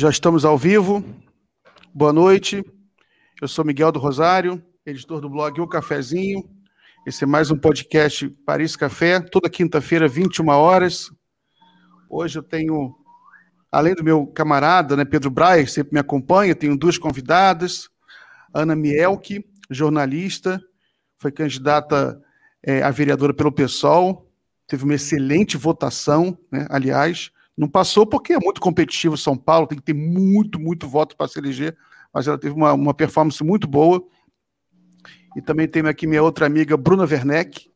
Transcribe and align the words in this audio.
Já 0.00 0.08
estamos 0.08 0.46
ao 0.46 0.56
vivo. 0.56 1.04
Boa 1.92 2.10
noite. 2.10 2.64
Eu 3.38 3.46
sou 3.46 3.62
Miguel 3.66 3.92
do 3.92 3.98
Rosário, 3.98 4.64
editor 4.86 5.20
do 5.20 5.28
blog 5.28 5.60
O 5.60 5.68
Cafezinho. 5.68 6.42
Esse 7.06 7.24
é 7.24 7.26
mais 7.26 7.50
um 7.50 7.58
podcast 7.58 8.26
Paris 8.46 8.76
Café, 8.76 9.20
toda 9.20 9.50
quinta-feira, 9.50 10.08
21 10.08 10.48
horas. 10.48 11.10
Hoje 12.08 12.38
eu 12.38 12.42
tenho, 12.42 12.96
além 13.70 13.94
do 13.94 14.02
meu 14.02 14.26
camarada, 14.26 14.96
né, 14.96 15.04
Pedro 15.04 15.30
Braia, 15.30 15.62
que 15.64 15.70
sempre 15.70 15.92
me 15.92 16.00
acompanha, 16.00 16.54
tenho 16.54 16.78
duas 16.78 16.96
convidadas. 16.96 17.90
Ana 18.54 18.74
Mielke, 18.74 19.44
jornalista, 19.68 20.58
foi 21.18 21.30
candidata 21.30 22.18
é, 22.62 22.82
a 22.82 22.90
vereadora 22.90 23.34
pelo 23.34 23.52
PSOL, 23.52 24.32
teve 24.66 24.82
uma 24.82 24.94
excelente 24.94 25.58
votação, 25.58 26.38
né, 26.50 26.66
aliás. 26.70 27.30
Não 27.60 27.68
passou 27.68 28.06
porque 28.06 28.32
é 28.32 28.38
muito 28.38 28.58
competitivo 28.58 29.18
São 29.18 29.36
Paulo, 29.36 29.66
tem 29.66 29.76
que 29.76 29.84
ter 29.84 29.92
muito, 29.92 30.58
muito 30.58 30.88
voto 30.88 31.14
para 31.14 31.28
se 31.28 31.38
eleger, 31.38 31.76
mas 32.10 32.26
ela 32.26 32.38
teve 32.38 32.54
uma, 32.54 32.72
uma 32.72 32.94
performance 32.94 33.44
muito 33.44 33.68
boa. 33.68 34.02
E 35.36 35.42
também 35.42 35.68
tenho 35.68 35.86
aqui 35.86 36.06
minha 36.06 36.22
outra 36.22 36.46
amiga, 36.46 36.74
Bruna 36.74 37.04
Werneck, 37.04 37.70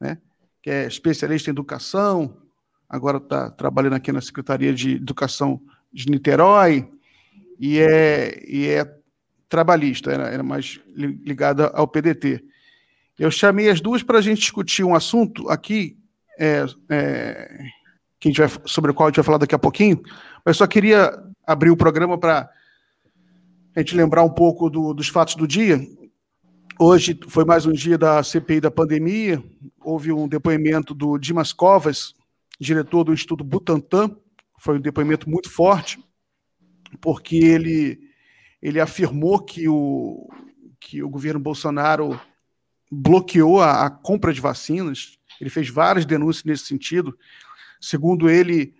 né, 0.00 0.18
que 0.60 0.68
é 0.68 0.88
especialista 0.88 1.48
em 1.48 1.52
educação, 1.52 2.36
agora 2.88 3.18
está 3.18 3.48
trabalhando 3.48 3.92
aqui 3.92 4.10
na 4.10 4.20
Secretaria 4.20 4.74
de 4.74 4.96
Educação 4.96 5.62
de 5.92 6.10
Niterói, 6.10 6.90
e 7.60 7.78
é, 7.78 8.42
e 8.44 8.66
é 8.66 8.92
trabalhista, 9.48 10.10
era, 10.10 10.30
era 10.30 10.42
mais 10.42 10.80
ligada 10.96 11.68
ao 11.68 11.86
PDT. 11.86 12.44
Eu 13.16 13.30
chamei 13.30 13.70
as 13.70 13.80
duas 13.80 14.02
para 14.02 14.18
a 14.18 14.20
gente 14.20 14.40
discutir 14.40 14.82
um 14.82 14.96
assunto 14.96 15.48
aqui 15.48 15.96
é, 16.36 16.64
é, 16.88 17.68
que 18.22 18.28
a 18.28 18.30
gente 18.30 18.38
vai, 18.38 18.48
sobre 18.66 18.92
o 18.92 18.94
qual 18.94 19.08
a 19.08 19.10
gente 19.10 19.16
vai 19.16 19.24
falar 19.24 19.38
daqui 19.38 19.54
a 19.54 19.58
pouquinho, 19.58 20.00
mas 20.46 20.56
só 20.56 20.64
queria 20.64 21.12
abrir 21.44 21.70
o 21.70 21.76
programa 21.76 22.16
para 22.16 22.48
a 23.74 23.80
gente 23.80 23.96
lembrar 23.96 24.22
um 24.22 24.30
pouco 24.30 24.70
do, 24.70 24.94
dos 24.94 25.08
fatos 25.08 25.34
do 25.34 25.44
dia. 25.44 25.84
Hoje 26.78 27.18
foi 27.26 27.44
mais 27.44 27.66
um 27.66 27.72
dia 27.72 27.98
da 27.98 28.22
CPI 28.22 28.60
da 28.60 28.70
pandemia, 28.70 29.42
houve 29.80 30.12
um 30.12 30.28
depoimento 30.28 30.94
do 30.94 31.18
Dimas 31.18 31.52
Covas, 31.52 32.14
diretor 32.60 33.02
do 33.02 33.12
Instituto 33.12 33.42
Butantan, 33.42 34.16
foi 34.56 34.78
um 34.78 34.80
depoimento 34.80 35.28
muito 35.28 35.50
forte, 35.50 35.98
porque 37.00 37.34
ele, 37.34 37.98
ele 38.62 38.78
afirmou 38.78 39.40
que 39.40 39.68
o, 39.68 40.30
que 40.78 41.02
o 41.02 41.08
governo 41.08 41.40
Bolsonaro 41.40 42.20
bloqueou 42.88 43.60
a, 43.60 43.84
a 43.84 43.90
compra 43.90 44.32
de 44.32 44.40
vacinas, 44.40 45.18
ele 45.40 45.50
fez 45.50 45.68
várias 45.68 46.06
denúncias 46.06 46.44
nesse 46.44 46.66
sentido, 46.66 47.18
Segundo 47.82 48.30
ele, 48.30 48.74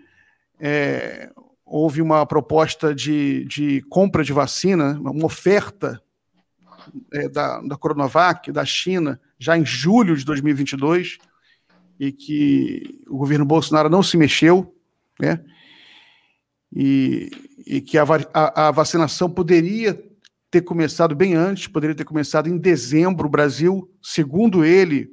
é, 0.61 1.29
houve 1.67 2.01
uma 2.01 2.25
proposta 2.25 2.95
de, 2.95 3.45
de 3.47 3.83
compra 3.91 4.23
de 4.23 4.33
vacina, 4.33 4.93
uma 5.01 5.27
oferta 5.27 6.01
é, 7.13 7.29
da, 7.29 7.61
da 7.63 7.77
Coronavac, 7.77 8.53
da 8.53 8.65
China, 8.65 9.21
já 9.41 9.59
em 9.59 9.67
julho 9.67 10.17
de 10.17 10.25
2022, 10.25 11.19
e 11.99 12.13
que 12.13 13.03
o 13.09 13.19
governo 13.19 13.45
Bolsonaro 13.45 13.91
não 13.91 14.05
se 14.05 14.17
mexeu, 14.17 14.73
né? 15.21 15.45
E, 16.73 17.29
e 17.67 17.81
que 17.81 17.99
a, 17.99 18.05
a, 18.33 18.69
a 18.69 18.71
vacinação 18.71 19.29
poderia 19.29 20.01
ter 20.49 20.63
começado 20.63 21.15
bem 21.17 21.35
antes, 21.35 21.67
poderia 21.67 21.97
ter 21.97 22.05
começado 22.05 22.49
em 22.49 22.57
dezembro. 22.57 23.27
O 23.27 23.31
Brasil, 23.31 23.91
segundo 24.01 24.65
ele, 24.65 25.11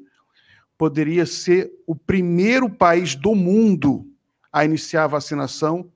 poderia 0.79 1.25
ser 1.25 1.69
o 1.85 1.93
primeiro 1.93 2.69
país 2.69 3.13
do 3.13 3.35
mundo 3.35 4.09
a 4.49 4.63
iniciar 4.63 5.03
a 5.03 5.07
vacinação, 5.07 5.91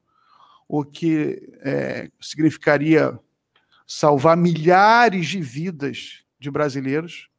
o 0.67 0.83
que 0.83 1.41
é, 1.61 2.11
significaria 2.19 3.17
salvar 3.87 4.35
milhares 4.35 5.27
de 5.27 5.39
vidas 5.39 6.25
de 6.37 6.51
brasileiros. 6.51 7.29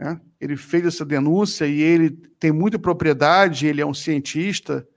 Né? 0.00 0.18
Ele 0.40 0.56
fez 0.56 0.86
essa 0.86 1.04
denúncia 1.04 1.66
e 1.66 1.78
ele 1.82 2.08
tem 2.40 2.50
muita 2.50 2.78
propriedade, 2.78 3.66
ele 3.66 3.82
é 3.82 3.86
um 3.86 3.92
cientista, 3.92 4.88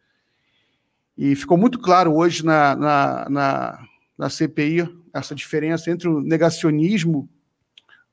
e 1.18 1.36
ficou 1.36 1.58
muito 1.58 1.78
claro 1.78 2.16
hoje 2.16 2.46
na, 2.46 2.74
na, 2.74 3.30
na, 3.30 3.88
na 4.18 4.30
CPI 4.30 4.88
essa 5.14 5.36
diferença 5.36 5.92
entre 5.92 6.08
o 6.08 6.22
negacionismo 6.22 7.30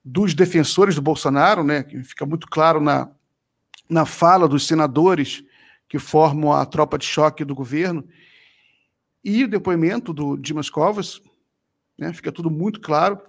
dos 0.04 0.34
defensores 0.34 0.96
do 0.96 1.02
Bolsonaro, 1.02 1.62
né, 1.62 1.84
que 1.84 2.02
fica 2.02 2.26
muito 2.26 2.48
claro 2.48 2.80
na, 2.80 3.08
na 3.92 4.06
fala 4.06 4.48
dos 4.48 4.66
senadores 4.66 5.44
que 5.86 5.98
formam 5.98 6.50
a 6.52 6.64
tropa 6.64 6.96
de 6.96 7.04
choque 7.04 7.44
do 7.44 7.54
governo 7.54 8.08
e 9.22 9.44
o 9.44 9.48
depoimento 9.48 10.12
do 10.12 10.36
Dimas 10.36 10.70
Covas, 10.70 11.20
né, 11.98 12.12
fica 12.12 12.32
tudo 12.32 12.50
muito 12.50 12.80
claro. 12.80 13.20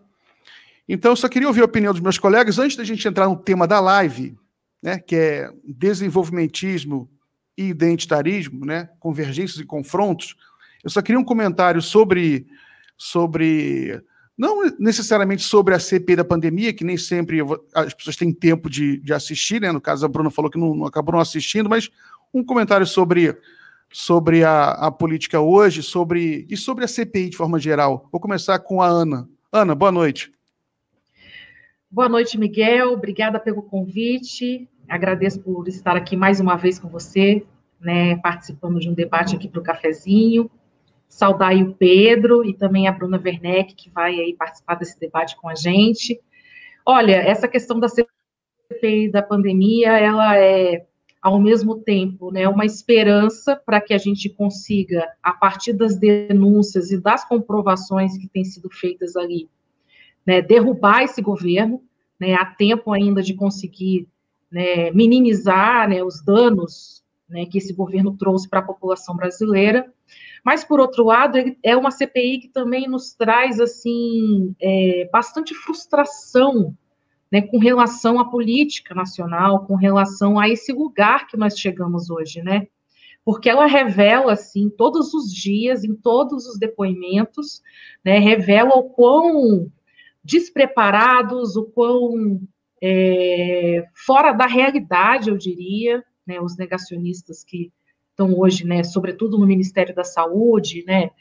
Então, 0.87 1.11
eu 1.11 1.15
só 1.15 1.27
queria 1.27 1.47
ouvir 1.47 1.61
a 1.61 1.65
opinião 1.65 1.91
dos 1.91 2.01
meus 2.01 2.17
colegas 2.17 2.57
antes 2.57 2.77
da 2.77 2.83
gente 2.83 3.05
entrar 3.05 3.27
no 3.27 3.35
tema 3.35 3.67
da 3.67 3.79
live, 3.79 4.37
né, 4.81 4.97
que 4.97 5.15
é 5.15 5.51
desenvolvimentismo 5.65 7.11
e 7.57 7.65
identitarismo, 7.65 8.65
né, 8.65 8.89
convergências 8.99 9.59
e 9.59 9.65
confrontos. 9.65 10.35
Eu 10.81 10.89
só 10.89 11.01
queria 11.01 11.19
um 11.19 11.25
comentário 11.25 11.81
sobre, 11.81 12.47
sobre 12.97 14.01
não 14.37 14.63
necessariamente 14.79 15.43
sobre 15.43 15.75
a 15.75 15.79
CP 15.79 16.15
da 16.15 16.25
pandemia, 16.25 16.73
que 16.73 16.83
nem 16.83 16.97
sempre 16.97 17.39
as 17.73 17.93
pessoas 17.93 18.15
têm 18.15 18.33
tempo 18.33 18.69
de, 18.69 18.97
de 18.97 19.13
assistir, 19.13 19.61
né? 19.61 19.71
No 19.71 19.81
caso, 19.81 20.05
a 20.05 20.09
Bruna 20.09 20.31
falou 20.31 20.49
que 20.49 20.57
não, 20.57 20.75
não 20.75 20.85
acabou 20.85 21.13
não 21.13 21.19
assistindo, 21.19 21.69
mas 21.69 21.89
um 22.33 22.43
comentário 22.43 22.85
sobre, 22.85 23.37
sobre 23.91 24.43
a, 24.43 24.71
a, 24.71 24.91
política 24.91 25.39
hoje, 25.39 25.83
sobre 25.83 26.47
e 26.49 26.57
sobre 26.57 26.83
a 26.83 26.87
CPI 26.87 27.29
de 27.29 27.37
forma 27.37 27.59
geral. 27.59 28.09
Vou 28.11 28.19
começar 28.19 28.57
com 28.59 28.81
a 28.81 28.87
Ana. 28.87 29.29
Ana, 29.51 29.75
boa 29.75 29.91
noite. 29.91 30.33
Boa 31.89 32.09
noite, 32.09 32.39
Miguel. 32.39 32.93
Obrigada 32.93 33.39
pelo 33.39 33.61
convite. 33.61 34.67
Agradeço 34.89 35.39
por 35.41 35.67
estar 35.67 35.95
aqui 35.95 36.17
mais 36.17 36.39
uma 36.39 36.55
vez 36.55 36.79
com 36.79 36.89
você, 36.89 37.45
né, 37.79 38.15
participando 38.17 38.79
de 38.79 38.89
um 38.89 38.93
debate 38.93 39.35
aqui 39.35 39.47
para 39.47 39.59
o 39.59 39.63
cafezinho 39.63 40.49
saudar 41.13 41.55
o 41.55 41.75
Pedro 41.75 42.43
e 42.43 42.55
também 42.55 42.87
a 42.87 42.91
Bruna 42.91 43.21
Werneck, 43.23 43.75
que 43.75 43.89
vai 43.91 44.19
aí 44.19 44.33
participar 44.33 44.75
desse 44.75 44.99
debate 44.99 45.35
com 45.37 45.47
a 45.47 45.53
gente. 45.53 46.19
Olha, 46.83 47.13
essa 47.13 47.47
questão 47.47 47.79
da 47.79 47.87
CPI 47.87 49.11
da 49.11 49.21
pandemia, 49.21 49.91
ela 49.91 50.35
é, 50.35 50.87
ao 51.21 51.39
mesmo 51.39 51.77
tempo, 51.79 52.31
né, 52.31 52.49
uma 52.49 52.65
esperança 52.65 53.55
para 53.55 53.79
que 53.79 53.93
a 53.93 53.97
gente 53.99 54.27
consiga, 54.27 55.07
a 55.21 55.33
partir 55.33 55.73
das 55.73 55.95
denúncias 55.95 56.89
e 56.91 56.99
das 56.99 57.23
comprovações 57.23 58.17
que 58.17 58.27
têm 58.27 58.43
sido 58.43 58.69
feitas 58.71 59.15
ali, 59.15 59.47
né, 60.25 60.41
derrubar 60.41 61.03
esse 61.03 61.21
governo, 61.21 61.79
né, 62.19 62.33
há 62.33 62.45
tempo 62.45 62.91
ainda 62.91 63.21
de 63.21 63.35
conseguir 63.35 64.07
né, 64.51 64.89
minimizar 64.89 65.87
né, 65.87 66.03
os 66.03 66.25
danos 66.25 67.02
né, 67.33 67.47
que 67.47 67.57
esse 67.57 67.73
governo 67.73 68.15
trouxe 68.15 68.47
para 68.47 68.59
a 68.59 68.63
população 68.63 69.15
brasileira, 69.15 69.91
mas, 70.45 70.63
por 70.63 70.79
outro 70.79 71.03
lado, 71.03 71.37
é 71.63 71.75
uma 71.75 71.89
CPI 71.89 72.39
que 72.41 72.47
também 72.49 72.87
nos 72.87 73.13
traz, 73.13 73.59
assim, 73.59 74.55
é, 74.61 75.09
bastante 75.11 75.55
frustração 75.55 76.75
né, 77.31 77.41
com 77.41 77.57
relação 77.57 78.19
à 78.19 78.29
política 78.29 78.93
nacional, 78.93 79.65
com 79.65 79.75
relação 79.75 80.39
a 80.39 80.47
esse 80.47 80.71
lugar 80.71 81.25
que 81.25 81.35
nós 81.35 81.57
chegamos 81.57 82.09
hoje, 82.11 82.43
né? 82.43 82.67
Porque 83.25 83.49
ela 83.49 83.65
revela, 83.65 84.33
assim, 84.33 84.69
todos 84.69 85.13
os 85.13 85.33
dias, 85.33 85.83
em 85.83 85.95
todos 85.95 86.45
os 86.45 86.59
depoimentos, 86.59 87.63
né, 88.05 88.19
revela 88.19 88.75
o 88.75 88.89
quão 88.89 89.71
despreparados, 90.23 91.55
o 91.55 91.63
quão 91.63 92.41
é, 92.83 93.85
fora 94.05 94.33
da 94.33 94.45
realidade, 94.45 95.29
eu 95.29 95.37
diria, 95.37 96.03
né, 96.25 96.39
os 96.39 96.57
negacionistas 96.57 97.43
que 97.43 97.71
estão 98.09 98.37
hoje, 98.37 98.65
né, 98.65 98.83
sobretudo 98.83 99.37
no 99.37 99.47
Ministério 99.47 99.93
da 99.93 100.03
Saúde, 100.03 100.83
né, 100.85 101.11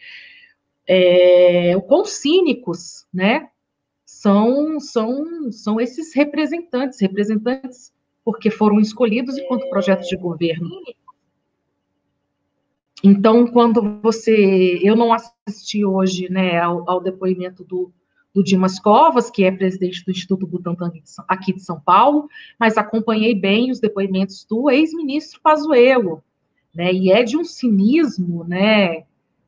é, 0.87 1.75
o 1.77 1.83
quão 1.83 2.05
cínicos, 2.05 3.07
né, 3.13 3.49
são, 4.05 4.79
são, 4.79 5.51
são 5.51 5.81
esses 5.81 6.15
representantes, 6.15 7.01
representantes 7.01 7.93
porque 8.25 8.51
foram 8.51 8.79
escolhidos 8.79 9.37
enquanto 9.37 9.69
projetos 9.69 10.07
de 10.09 10.17
governo. 10.17 10.69
Então, 13.03 13.47
quando 13.49 14.01
você, 14.01 14.79
eu 14.81 14.95
não 14.95 15.13
assisti 15.13 15.85
hoje, 15.85 16.31
né, 16.31 16.61
ao, 16.61 16.89
ao 16.89 17.01
depoimento 17.01 17.65
do, 17.65 17.93
do 18.35 18.43
Dimas 18.43 18.79
Covas, 18.79 19.31
que 19.31 19.45
é 19.45 19.51
presidente 19.51 20.05
do 20.05 20.11
Instituto 20.11 20.47
Butantan 20.47 20.91
aqui 21.29 21.53
de 21.53 21.63
São 21.63 21.79
Paulo, 21.79 22.29
mas 22.59 22.79
acompanhei 22.79 23.35
bem 23.35 23.71
os 23.71 23.81
depoimentos 23.81 24.45
do 24.49 24.71
ex-ministro 24.71 25.41
Pazuello, 25.43 26.23
né? 26.75 26.93
E 26.93 27.11
é 27.11 27.23
de 27.23 27.37
um 27.37 27.45
cinismo, 27.45 28.45
né? 28.45 29.05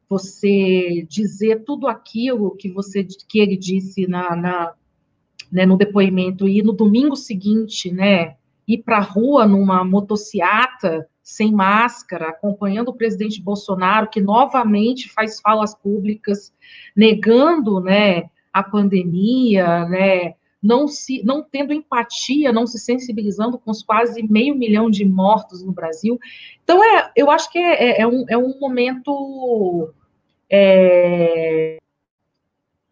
Você 0.09 1.07
dizer 1.09 1.65
tudo 1.65 1.89
aquilo 1.89 2.55
que 2.57 2.71
você 2.71 3.07
que 3.29 3.41
ele 3.41 3.57
disse 3.57 4.07
na, 4.07 4.37
na 4.37 4.75
né, 5.55 5.65
no 5.65 5.77
depoimento 5.77 6.49
e 6.49 6.63
no 6.63 6.73
domingo 6.73 7.15
seguinte, 7.15 7.91
né, 7.93 8.35
ir 8.67 8.79
para 8.79 8.99
a 8.99 9.03
rua 9.03 9.47
numa 9.47 9.85
motociata, 9.85 11.07
sem 11.23 11.53
máscara, 11.53 12.31
acompanhando 12.31 12.89
o 12.89 12.95
presidente 12.95 13.41
Bolsonaro, 13.41 14.09
que 14.09 14.21
novamente 14.21 15.09
faz 15.09 15.41
falas 15.41 15.75
públicas 15.75 16.53
negando, 16.95 17.81
né, 17.81 18.25
a 18.55 18.63
pandemia, 18.63 19.85
né, 19.87 20.35
não 20.63 20.89
se, 20.89 21.23
não 21.25 21.43
tendo 21.43 21.75
empatia, 21.75 22.53
não 22.53 22.67
se 22.67 22.79
sensibilizando 22.79 23.59
com 23.59 23.71
os 23.71 23.83
quase 23.83 24.23
meio 24.23 24.55
milhão 24.55 24.89
de 24.89 25.05
mortos 25.05 25.63
no 25.63 25.73
Brasil. 25.73 26.19
Então, 26.63 26.83
é, 26.83 27.13
eu 27.15 27.31
acho 27.31 27.51
que 27.51 27.59
é, 27.59 27.99
é, 27.99 28.01
é 28.03 28.07
um, 28.07 28.25
é 28.31 28.39
um 28.39 28.59
momento 28.59 29.93
é, 30.49 31.79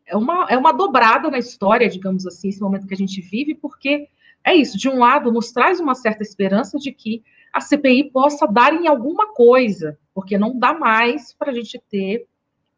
é 0.04 0.16
uma, 0.16 0.46
é 0.50 0.58
uma 0.58 0.72
dobrada 0.72 1.30
na 1.30 1.38
história, 1.38 1.88
digamos 1.88 2.26
assim, 2.26 2.48
esse 2.48 2.60
momento 2.60 2.86
que 2.86 2.94
a 2.94 2.96
gente 2.96 3.20
vive, 3.20 3.54
porque 3.54 4.08
é 4.44 4.54
isso, 4.54 4.76
de 4.76 4.88
um 4.88 4.98
lado, 4.98 5.32
nos 5.32 5.52
traz 5.52 5.80
uma 5.80 5.94
certa 5.94 6.22
esperança 6.22 6.76
de 6.78 6.92
que 6.92 7.22
a 7.52 7.60
CPI 7.60 8.10
possa 8.10 8.46
dar 8.46 8.74
em 8.74 8.88
alguma 8.88 9.32
coisa, 9.32 9.98
porque 10.14 10.36
não 10.36 10.58
dá 10.58 10.74
mais 10.74 11.32
para 11.34 11.50
a 11.50 11.54
gente 11.54 11.80
ter, 11.90 12.26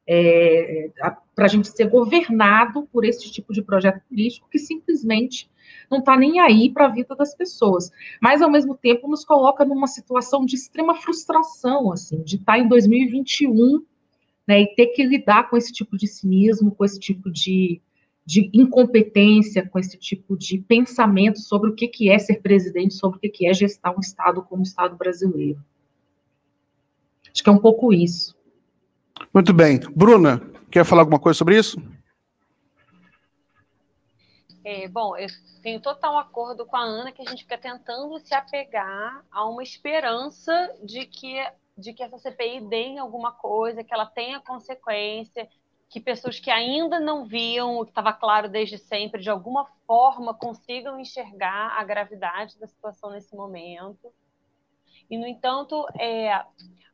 é, 0.06 0.90
para 1.34 1.46
a 1.46 1.48
gente 1.48 1.68
ser 1.68 1.88
governado 1.88 2.86
por 2.92 3.04
esse 3.04 3.30
tipo 3.30 3.52
de 3.52 3.62
projeto 3.62 4.02
político 4.08 4.48
que 4.50 4.58
simplesmente 4.58 5.50
não 5.90 5.98
está 5.98 6.16
nem 6.16 6.40
aí 6.40 6.70
para 6.70 6.86
a 6.86 6.90
vida 6.90 7.14
das 7.14 7.34
pessoas. 7.34 7.90
Mas, 8.20 8.42
ao 8.42 8.50
mesmo 8.50 8.76
tempo, 8.76 9.08
nos 9.08 9.24
coloca 9.24 9.64
numa 9.64 9.86
situação 9.86 10.44
de 10.44 10.56
extrema 10.56 10.94
frustração, 10.94 11.92
assim, 11.92 12.22
de 12.22 12.36
estar 12.36 12.54
tá 12.54 12.58
em 12.58 12.68
2021 12.68 13.84
né, 14.46 14.62
e 14.62 14.74
ter 14.74 14.88
que 14.88 15.02
lidar 15.02 15.48
com 15.48 15.56
esse 15.56 15.72
tipo 15.72 15.96
de 15.96 16.06
cinismo, 16.06 16.74
com 16.74 16.84
esse 16.84 16.98
tipo 16.98 17.30
de, 17.30 17.80
de 18.26 18.50
incompetência, 18.52 19.66
com 19.66 19.78
esse 19.78 19.98
tipo 19.98 20.36
de 20.36 20.58
pensamento 20.58 21.40
sobre 21.40 21.70
o 21.70 21.74
que, 21.74 21.88
que 21.88 22.10
é 22.10 22.18
ser 22.18 22.40
presidente, 22.40 22.94
sobre 22.94 23.18
o 23.18 23.20
que, 23.20 23.28
que 23.28 23.46
é 23.46 23.54
gestar 23.54 23.96
um 23.96 24.00
Estado 24.00 24.42
como 24.42 24.60
o 24.60 24.66
Estado 24.66 24.96
brasileiro. 24.96 25.58
Acho 27.32 27.42
que 27.42 27.48
é 27.48 27.52
um 27.52 27.58
pouco 27.58 27.92
isso. 27.92 28.36
Muito 29.34 29.52
bem. 29.52 29.80
Bruna, 29.96 30.40
quer 30.70 30.84
falar 30.84 31.02
alguma 31.02 31.18
coisa 31.18 31.36
sobre 31.36 31.58
isso? 31.58 31.76
É, 34.64 34.86
bom, 34.86 35.16
eu 35.16 35.26
tenho 35.60 35.80
total 35.80 36.16
acordo 36.16 36.64
com 36.64 36.76
a 36.76 36.84
Ana 36.84 37.10
que 37.10 37.20
a 37.20 37.28
gente 37.28 37.42
fica 37.42 37.58
tentando 37.58 38.16
se 38.20 38.32
apegar 38.32 39.24
a 39.32 39.44
uma 39.48 39.64
esperança 39.64 40.72
de 40.84 41.04
que, 41.06 41.44
de 41.76 41.92
que 41.92 42.04
essa 42.04 42.16
CPI 42.16 42.60
dê 42.68 42.96
alguma 42.96 43.32
coisa, 43.32 43.82
que 43.82 43.92
ela 43.92 44.06
tenha 44.06 44.38
consequência, 44.38 45.48
que 45.90 45.98
pessoas 46.00 46.38
que 46.38 46.50
ainda 46.50 47.00
não 47.00 47.24
viam 47.26 47.78
o 47.78 47.84
que 47.84 47.90
estava 47.90 48.12
claro 48.12 48.48
desde 48.48 48.78
sempre, 48.78 49.20
de 49.20 49.30
alguma 49.30 49.66
forma 49.84 50.32
consigam 50.32 51.00
enxergar 51.00 51.76
a 51.76 51.82
gravidade 51.82 52.56
da 52.60 52.68
situação 52.68 53.10
nesse 53.10 53.34
momento. 53.34 54.12
E, 55.10 55.18
no 55.18 55.26
entanto, 55.26 55.86
é, 55.98 56.44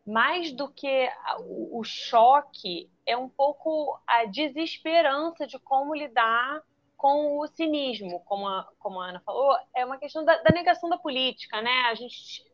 mais 0.06 0.52
do 0.52 0.68
que 0.68 1.08
o, 1.38 1.82
choque, 1.84 2.90
é 3.06 3.16
um 3.16 3.28
pouco 3.28 4.00
a 4.06 4.24
desesperança 4.24 5.46
de 5.46 5.58
como 5.58 5.94
lidar 5.94 6.62
com 6.96 7.38
o 7.38 7.46
cinismo, 7.46 8.20
como 8.20 8.46
a, 8.46 8.68
como 8.78 9.00
a 9.00 9.08
Ana 9.08 9.20
falou, 9.20 9.56
é 9.74 9.84
uma 9.84 9.98
questão 9.98 10.24
da, 10.24 10.36
da 10.42 10.50
negação 10.52 10.88
da 10.90 10.98
política, 10.98 11.62
né? 11.62 11.82
A 11.90 11.94
gente 11.94 12.44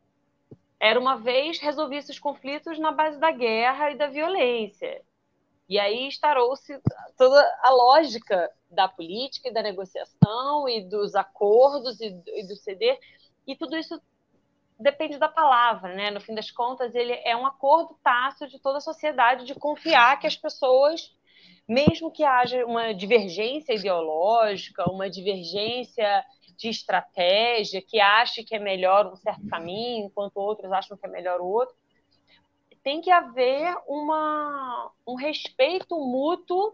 era 0.78 1.00
uma 1.00 1.16
vez 1.16 1.58
resolvia 1.58 1.98
esses 1.98 2.18
conflitos 2.18 2.78
na 2.78 2.92
base 2.92 3.18
da 3.18 3.30
guerra 3.30 3.90
e 3.90 3.96
da 3.96 4.06
violência. 4.06 5.02
E 5.68 5.80
aí 5.80 6.06
estarou-se 6.06 6.80
toda 7.16 7.40
a 7.62 7.70
lógica 7.70 8.50
da 8.70 8.86
política 8.86 9.48
e 9.48 9.52
da 9.52 9.62
negociação 9.62 10.68
e 10.68 10.84
dos 10.84 11.14
acordos 11.14 12.00
e, 12.00 12.06
e 12.26 12.46
do 12.46 12.54
ceder. 12.54 12.98
E 13.46 13.56
tudo 13.56 13.76
isso 13.76 14.00
depende 14.78 15.18
da 15.18 15.28
palavra, 15.28 15.94
né? 15.94 16.10
No 16.10 16.20
fim 16.20 16.34
das 16.34 16.50
contas, 16.50 16.94
ele 16.94 17.12
é 17.24 17.36
um 17.36 17.46
acordo 17.46 17.98
tácito 18.02 18.48
de 18.48 18.58
toda 18.58 18.78
a 18.78 18.80
sociedade 18.80 19.44
de 19.44 19.54
confiar 19.54 20.18
que 20.18 20.26
as 20.26 20.36
pessoas, 20.36 21.14
mesmo 21.68 22.10
que 22.10 22.24
haja 22.24 22.64
uma 22.64 22.92
divergência 22.92 23.74
ideológica, 23.74 24.90
uma 24.90 25.08
divergência 25.08 26.24
de 26.56 26.68
estratégia, 26.68 27.82
que 27.82 28.00
ache 28.00 28.44
que 28.44 28.54
é 28.54 28.58
melhor 28.58 29.06
um 29.06 29.16
certo 29.16 29.46
caminho, 29.48 30.06
enquanto 30.06 30.38
outros 30.38 30.72
acham 30.72 30.96
que 30.96 31.06
é 31.06 31.08
melhor 31.08 31.40
o 31.40 31.46
outro, 31.46 31.74
tem 32.86 33.00
que 33.00 33.10
haver 33.10 33.76
uma, 33.88 34.92
um 35.04 35.16
respeito 35.16 35.98
mútuo 35.98 36.72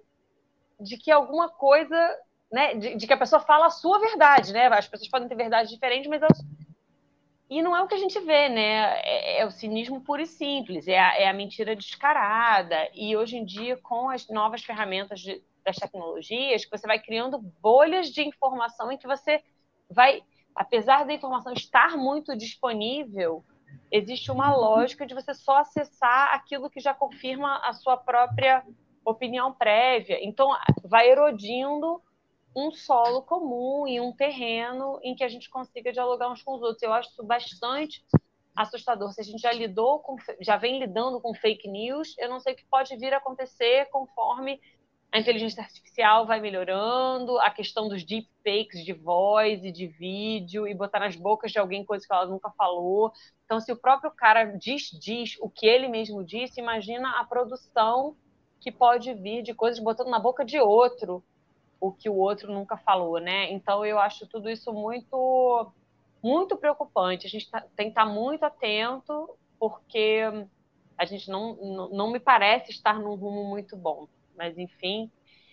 de 0.79 0.99
que 0.99 1.11
alguma 1.11 1.49
coisa, 1.49 1.97
né, 2.53 2.75
de, 2.75 2.97
de, 2.97 3.07
que 3.07 3.13
a 3.15 3.17
pessoa 3.17 3.41
fala 3.41 3.67
a 3.67 3.71
sua 3.71 3.99
verdade, 3.99 4.53
né? 4.53 4.67
As 4.67 4.87
pessoas 4.87 5.09
podem 5.09 5.27
ter 5.27 5.35
verdades 5.35 5.71
diferentes, 5.71 6.11
mas 6.11 6.21
elas... 6.21 6.39
e 7.59 7.63
não 7.63 7.77
é 7.77 7.83
o 7.83 7.87
que 7.87 7.95
a 7.95 7.99
gente 7.99 8.19
vê, 8.21 8.49
né? 8.49 8.99
É, 9.03 9.41
é 9.41 9.47
o 9.47 9.51
cinismo 9.51 10.01
puro 10.01 10.23
e 10.23 10.27
simples, 10.27 10.89
é 10.89 10.99
a, 10.99 11.19
é 11.19 11.29
a, 11.29 11.35
mentira 11.35 11.77
descarada. 11.77 12.89
E 12.95 13.15
hoje 13.15 13.37
em 13.37 13.45
dia, 13.45 13.77
com 13.77 14.09
as 14.09 14.27
novas 14.29 14.63
ferramentas 14.63 15.21
de, 15.21 15.43
das 15.63 15.77
tecnologias, 15.77 16.67
você 16.71 16.87
vai 16.87 16.99
criando 16.99 17.39
bolhas 17.61 18.09
de 18.09 18.23
informação 18.23 18.91
em 18.91 18.97
que 18.97 19.07
você 19.07 19.43
vai, 19.91 20.23
apesar 20.57 21.05
da 21.05 21.13
informação 21.13 21.53
estar 21.53 21.95
muito 21.97 22.35
disponível, 22.35 23.45
existe 23.91 24.31
uma 24.31 24.55
lógica 24.57 25.05
de 25.05 25.15
você 25.15 25.35
só 25.35 25.59
acessar 25.59 26.33
aquilo 26.33 26.71
que 26.71 26.81
já 26.81 26.95
confirma 26.95 27.59
a 27.59 27.75
sua 27.75 27.99
própria 27.99 28.65
opinião 29.05 29.53
prévia. 29.53 30.19
Então, 30.23 30.57
vai 30.85 31.11
erodindo 31.11 32.01
um 32.55 32.71
solo 32.71 33.23
comum 33.23 33.87
e 33.87 34.01
um 34.01 34.13
terreno 34.13 34.99
em 35.03 35.15
que 35.15 35.25
a 35.25 35.29
gente 35.29 35.49
consiga 35.49 35.93
dialogar 35.93 36.31
uns 36.31 36.43
com 36.43 36.55
os 36.55 36.63
outros. 36.63 36.83
Eu 36.83 36.93
acho 36.93 37.11
isso 37.11 37.25
bastante 37.25 38.05
assustador. 38.55 39.13
Se 39.13 39.21
a 39.21 39.25
gente 39.25 39.41
já 39.41 39.53
lidou 39.53 40.01
com, 40.01 40.17
já 40.41 40.57
vem 40.57 40.79
lidando 40.79 41.21
com 41.21 41.35
fake 41.35 41.69
news, 41.69 42.15
eu 42.19 42.29
não 42.29 42.41
sei 42.41 42.53
o 42.53 42.57
que 42.57 42.65
pode 42.67 42.95
vir 42.97 43.15
a 43.15 43.17
acontecer 43.17 43.87
conforme 43.91 44.61
a 45.11 45.19
inteligência 45.19 45.63
artificial 45.63 46.27
vai 46.27 46.41
melhorando, 46.41 47.39
a 47.39 47.51
questão 47.51 47.87
dos 47.87 48.03
deepfakes 48.03 48.83
de 48.83 48.95
voz 48.95 49.63
e 49.63 49.71
de 49.71 49.87
vídeo 49.87 50.67
e 50.67 50.75
botar 50.75 51.01
nas 51.01 51.15
bocas 51.17 51.53
de 51.53 51.59
alguém 51.59 51.85
coisa 51.85 52.07
que 52.07 52.13
ela 52.13 52.27
nunca 52.27 52.51
falou. 52.51 53.13
Então, 53.45 53.61
se 53.61 53.71
o 53.71 53.77
próprio 53.77 54.11
cara 54.11 54.45
diz, 54.45 54.91
diz 54.91 55.37
o 55.41 55.51
que 55.51 55.67
ele 55.67 55.87
mesmo 55.87 56.25
disse, 56.25 56.61
imagina 56.61 57.21
a 57.21 57.25
produção 57.25 58.17
que 58.59 58.73
pode 58.73 59.13
vir 59.13 59.43
de 59.43 59.53
coisas 59.53 59.83
botando 59.83 60.09
na 60.09 60.19
boca 60.19 60.47
de 60.47 60.59
outro 60.59 61.23
o 61.83 61.93
que 61.93 62.09
o 62.09 62.17
outro 62.17 62.53
nunca 62.53 62.77
falou, 62.77 63.19
né? 63.19 63.51
Então, 63.53 63.85
eu 63.85 63.99
acho 63.99 64.27
tudo 64.27 64.49
isso 64.49 64.73
muito, 64.73 65.73
muito 66.23 66.57
preocupante. 66.57 67.27
A 67.27 67.31
gente 67.31 67.51
tá, 67.51 67.61
tem 67.77 67.87
que 67.87 67.93
estar 67.93 68.07
muito 68.07 68.45
atento, 68.45 69.37
porque 69.59 70.23
a 70.97 71.05
gente 71.05 71.31
não, 71.31 71.55
não, 71.57 71.89
não 71.91 72.11
me 72.11 72.21
parece 72.21 72.71
estar 72.71 72.99
num 72.99 73.15
rumo 73.15 73.45
muito 73.45 73.77
bom 73.77 74.07
mas 74.37 74.59
enfim. 74.59 75.11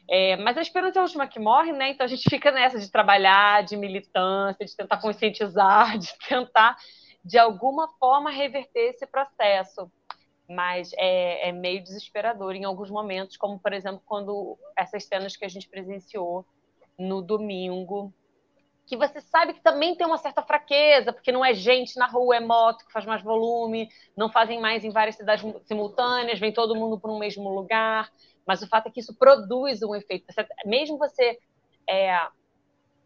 É, 0.09 0.35
mas 0.37 0.57
a 0.57 0.61
esperança 0.61 0.97
é 0.97 1.01
a 1.01 1.03
última 1.03 1.27
que 1.27 1.39
morre, 1.39 1.71
né? 1.71 1.91
Então 1.91 2.05
a 2.05 2.09
gente 2.09 2.23
fica 2.29 2.51
nessa 2.51 2.79
de 2.79 2.91
trabalhar, 2.91 3.63
de 3.63 3.77
militância, 3.77 4.65
de 4.65 4.75
tentar 4.75 4.97
conscientizar, 4.97 5.97
de 5.99 6.09
tentar, 6.27 6.75
de 7.23 7.37
alguma 7.37 7.87
forma, 7.99 8.31
reverter 8.31 8.89
esse 8.89 9.05
processo. 9.05 9.91
Mas 10.49 10.91
é, 10.97 11.49
é 11.49 11.51
meio 11.51 11.83
desesperador 11.83 12.55
em 12.55 12.65
alguns 12.65 12.89
momentos, 12.89 13.37
como, 13.37 13.59
por 13.59 13.71
exemplo, 13.71 14.01
quando 14.05 14.57
essas 14.75 15.05
cenas 15.05 15.37
que 15.37 15.45
a 15.45 15.49
gente 15.49 15.69
presenciou 15.69 16.43
no 16.97 17.21
domingo, 17.21 18.11
que 18.89 18.97
você 18.97 19.21
sabe 19.21 19.53
que 19.53 19.61
também 19.61 19.95
tem 19.95 20.07
uma 20.07 20.17
certa 20.17 20.41
fraqueza, 20.41 21.13
porque 21.13 21.31
não 21.31 21.45
é 21.45 21.53
gente 21.53 21.95
na 21.97 22.07
rua, 22.07 22.37
é 22.37 22.39
moto 22.39 22.83
que 22.83 22.91
faz 22.91 23.05
mais 23.05 23.21
volume, 23.21 23.87
não 24.17 24.31
fazem 24.31 24.59
mais 24.59 24.83
em 24.83 24.89
várias 24.89 25.15
cidades 25.15 25.45
simultâneas, 25.65 26.39
vem 26.39 26.51
todo 26.51 26.75
mundo 26.75 26.99
para 26.99 27.11
um 27.11 27.19
mesmo 27.19 27.47
lugar. 27.49 28.11
Mas 28.47 28.63
o 28.63 28.67
fato 28.67 28.87
é 28.87 28.91
que 28.91 28.99
isso 28.99 29.15
produz 29.15 29.83
um 29.83 29.93
efeito. 29.93 30.25
mesmo 30.65 30.97
você 30.97 31.37
é, 31.87 32.19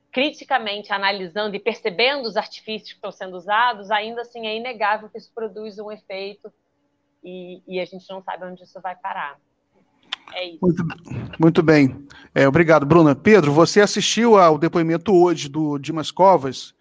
criticamente 0.09 0.93
analisando 0.93 1.57
e 1.57 1.59
percebendo 1.59 2.27
os 2.27 2.37
artifícios 2.37 2.91
que 2.91 2.97
estão 2.97 3.11
sendo 3.11 3.35
usados, 3.35 3.91
ainda 3.91 4.21
assim 4.21 4.47
é 4.47 4.55
inegável 4.55 5.09
que 5.09 5.17
isso 5.17 5.33
produz 5.35 5.77
um 5.79 5.91
efeito 5.91 6.49
e, 7.23 7.61
e 7.67 7.79
a 7.79 7.85
gente 7.85 8.05
não 8.09 8.21
sabe 8.21 8.45
onde 8.45 8.63
isso 8.63 8.79
vai 8.81 8.95
parar. 8.95 9.37
É 10.33 10.47
isso. 10.47 10.59
Muito, 10.61 10.83
muito 11.39 11.63
bem. 11.63 12.05
É, 12.33 12.47
obrigado, 12.47 12.85
Bruna. 12.85 13.15
Pedro, 13.15 13.51
você 13.51 13.81
assistiu 13.81 14.37
ao 14.37 14.57
depoimento 14.57 15.13
hoje 15.13 15.47
do 15.47 15.77
Dimas 15.77 16.11
Covas. 16.11 16.73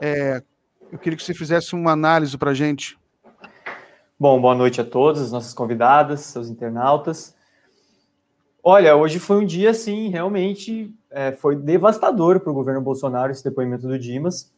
É, 0.00 0.42
eu 0.90 0.98
queria 0.98 1.16
que 1.16 1.22
você 1.22 1.34
fizesse 1.34 1.74
uma 1.74 1.92
análise 1.92 2.36
para 2.36 2.50
a 2.50 2.54
gente. 2.54 2.98
Bom, 4.18 4.40
boa 4.40 4.54
noite 4.54 4.80
a 4.80 4.84
todos, 4.84 5.20
as 5.20 5.30
nossas 5.30 5.52
convidadas, 5.52 6.20
seus 6.20 6.48
internautas. 6.48 7.36
Olha, 8.62 8.96
hoje 8.96 9.18
foi 9.20 9.36
um 9.36 9.46
dia, 9.46 9.70
assim, 9.70 10.08
realmente 10.08 10.92
é, 11.10 11.32
foi 11.32 11.54
devastador 11.54 12.40
para 12.40 12.50
o 12.50 12.54
governo 12.54 12.80
Bolsonaro 12.80 13.30
esse 13.30 13.44
depoimento 13.44 13.86
do 13.86 13.98
Dimas. 13.98 14.52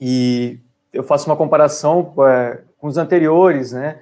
E 0.00 0.60
eu 0.92 1.02
faço 1.02 1.28
uma 1.28 1.36
comparação 1.36 2.14
é, 2.28 2.62
com 2.78 2.86
os 2.86 2.96
anteriores, 2.96 3.72
né? 3.72 4.00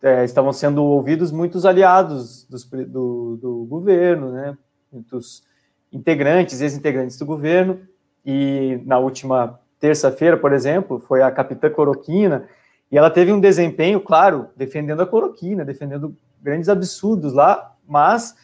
É, 0.00 0.24
estavam 0.24 0.52
sendo 0.52 0.84
ouvidos 0.84 1.32
muitos 1.32 1.66
aliados 1.66 2.46
dos, 2.48 2.64
do, 2.64 3.36
do 3.36 3.66
governo, 3.68 4.30
né? 4.30 4.56
Muitos 4.92 5.42
integrantes, 5.92 6.60
ex-integrantes 6.60 7.18
do 7.18 7.26
governo. 7.26 7.80
E 8.24 8.80
na 8.84 8.98
última 8.98 9.58
terça-feira, 9.80 10.36
por 10.36 10.52
exemplo, 10.52 10.98
foi 11.00 11.22
a 11.22 11.30
capitã 11.30 11.70
Coroquina, 11.70 12.48
E 12.90 12.96
ela 12.96 13.10
teve 13.10 13.32
um 13.32 13.40
desempenho, 13.40 14.00
claro, 14.00 14.48
defendendo 14.56 15.00
a 15.02 15.06
cloroquina, 15.06 15.64
defendendo 15.64 16.16
grandes 16.40 16.68
absurdos 16.68 17.32
lá, 17.32 17.74
mas 17.86 18.34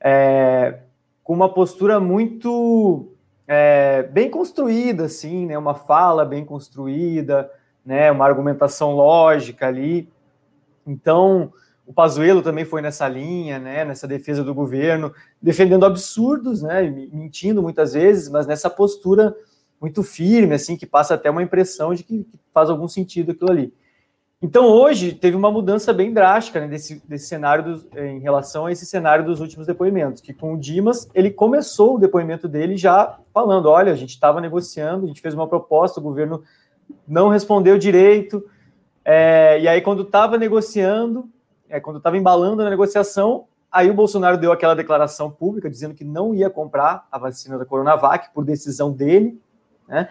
é, 0.00 0.80
com 1.22 1.32
uma 1.32 1.48
postura 1.48 2.00
muito 2.00 3.08
é, 3.46 4.02
bem 4.04 4.30
construída, 4.30 5.04
assim, 5.04 5.46
né? 5.46 5.56
Uma 5.56 5.74
fala 5.74 6.24
bem 6.24 6.44
construída, 6.44 7.50
né? 7.84 8.10
Uma 8.10 8.24
argumentação 8.24 8.92
lógica 8.92 9.66
ali. 9.66 10.08
Então, 10.86 11.52
o 11.86 11.92
Pazuello 11.92 12.42
também 12.42 12.64
foi 12.64 12.80
nessa 12.80 13.06
linha, 13.08 13.58
né? 13.58 13.84
Nessa 13.84 14.08
defesa 14.08 14.42
do 14.42 14.54
governo, 14.54 15.12
defendendo 15.40 15.84
absurdos, 15.84 16.62
né? 16.62 16.82
Mentindo 17.12 17.62
muitas 17.62 17.92
vezes, 17.92 18.28
mas 18.28 18.46
nessa 18.46 18.70
postura 18.70 19.34
muito 19.80 20.02
firme, 20.02 20.54
assim, 20.54 20.76
que 20.76 20.86
passa 20.86 21.14
até 21.14 21.30
uma 21.30 21.42
impressão 21.42 21.94
de 21.94 22.02
que, 22.02 22.26
faz 22.52 22.70
algum 22.70 22.88
sentido 22.88 23.32
aquilo 23.32 23.50
ali. 23.50 23.74
Então, 24.40 24.66
hoje, 24.66 25.12
teve 25.12 25.36
uma 25.36 25.50
mudança 25.50 25.92
bem 25.92 26.12
drástica 26.12 26.60
né, 26.60 26.68
desse, 26.68 27.02
desse 27.06 27.26
cenário 27.26 27.64
do, 27.64 27.98
em 27.98 28.20
relação 28.20 28.66
a 28.66 28.72
esse 28.72 28.86
cenário 28.86 29.24
dos 29.24 29.40
últimos 29.40 29.66
depoimentos, 29.66 30.20
que 30.20 30.32
com 30.32 30.54
o 30.54 30.58
Dimas, 30.58 31.08
ele 31.14 31.30
começou 31.30 31.96
o 31.96 31.98
depoimento 31.98 32.46
dele 32.46 32.76
já 32.76 33.18
falando, 33.32 33.68
olha, 33.68 33.92
a 33.92 33.96
gente 33.96 34.10
estava 34.10 34.40
negociando, 34.40 35.04
a 35.04 35.08
gente 35.08 35.20
fez 35.20 35.34
uma 35.34 35.48
proposta, 35.48 35.98
o 35.98 36.02
governo 36.02 36.42
não 37.08 37.28
respondeu 37.28 37.78
direito, 37.78 38.44
é, 39.04 39.60
e 39.60 39.68
aí 39.68 39.80
quando 39.80 40.02
estava 40.02 40.38
negociando, 40.38 41.28
é, 41.68 41.78
quando 41.78 41.98
estava 41.98 42.16
embalando 42.16 42.62
na 42.62 42.70
negociação, 42.70 43.46
aí 43.70 43.90
o 43.90 43.94
Bolsonaro 43.94 44.38
deu 44.38 44.52
aquela 44.52 44.74
declaração 44.74 45.30
pública 45.30 45.68
dizendo 45.68 45.94
que 45.94 46.04
não 46.04 46.34
ia 46.34 46.48
comprar 46.48 47.06
a 47.10 47.18
vacina 47.18 47.58
da 47.58 47.64
Coronavac 47.64 48.32
por 48.32 48.44
decisão 48.44 48.92
dele, 48.92 49.40
né? 49.88 50.08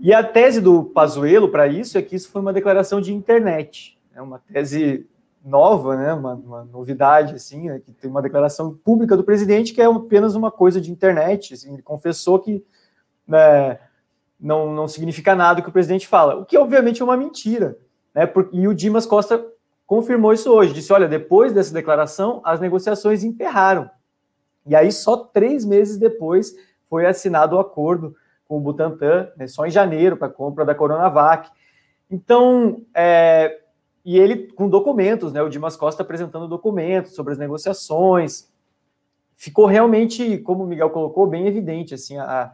E 0.00 0.12
a 0.12 0.24
tese 0.24 0.60
do 0.60 0.84
Pazuello 0.84 1.48
para 1.48 1.66
isso 1.68 1.96
é 1.96 2.02
que 2.02 2.16
isso 2.16 2.30
foi 2.30 2.42
uma 2.42 2.52
declaração 2.52 3.00
de 3.00 3.14
internet, 3.14 3.98
é 4.14 4.20
uma 4.20 4.38
tese 4.38 5.06
nova, 5.44 5.94
né, 5.94 6.12
uma, 6.14 6.34
uma 6.34 6.64
novidade, 6.64 7.34
assim, 7.34 7.68
né, 7.68 7.78
que 7.78 7.92
tem 7.92 8.10
uma 8.10 8.22
declaração 8.22 8.74
pública 8.74 9.14
do 9.14 9.22
presidente 9.22 9.74
que 9.74 9.82
é 9.82 9.84
apenas 9.84 10.34
uma 10.34 10.50
coisa 10.50 10.80
de 10.80 10.90
internet, 10.90 11.52
assim, 11.52 11.74
ele 11.74 11.82
confessou 11.82 12.38
que 12.38 12.64
né, 13.28 13.78
não, 14.40 14.72
não 14.72 14.88
significa 14.88 15.34
nada 15.34 15.60
o 15.60 15.62
que 15.62 15.68
o 15.68 15.72
presidente 15.72 16.08
fala, 16.08 16.36
o 16.36 16.46
que 16.46 16.56
obviamente 16.56 17.02
é 17.02 17.04
uma 17.04 17.16
mentira, 17.16 17.76
né, 18.14 18.30
e 18.52 18.68
o 18.68 18.74
Dimas 18.74 19.06
Costa 19.06 19.44
confirmou 19.86 20.32
isso 20.32 20.50
hoje, 20.52 20.72
disse, 20.72 20.92
olha, 20.92 21.08
depois 21.08 21.52
dessa 21.52 21.74
declaração, 21.74 22.40
as 22.44 22.60
negociações 22.60 23.24
emperraram, 23.24 23.90
e 24.66 24.74
aí 24.74 24.90
só 24.92 25.16
três 25.16 25.64
meses 25.64 25.98
depois 25.98 26.54
foi 26.84 27.06
assinado 27.06 27.56
o 27.56 27.60
acordo 27.60 28.14
com 28.46 28.58
o 28.58 28.60
Butantan, 28.60 29.28
né, 29.36 29.46
só 29.46 29.66
em 29.66 29.70
janeiro, 29.70 30.16
para 30.16 30.28
a 30.28 30.30
compra 30.30 30.64
da 30.64 30.74
Coronavac. 30.74 31.50
Então, 32.10 32.82
é, 32.94 33.60
e 34.04 34.18
ele 34.18 34.52
com 34.52 34.68
documentos, 34.68 35.32
né, 35.32 35.42
o 35.42 35.48
Dimas 35.48 35.76
Costa 35.76 36.02
apresentando 36.02 36.46
documentos 36.46 37.14
sobre 37.14 37.32
as 37.32 37.38
negociações. 37.38 38.52
Ficou 39.34 39.66
realmente, 39.66 40.38
como 40.38 40.64
o 40.64 40.66
Miguel 40.66 40.90
colocou, 40.90 41.26
bem 41.26 41.46
evidente 41.46 41.94
assim, 41.94 42.18
a, 42.18 42.24
a, 42.24 42.52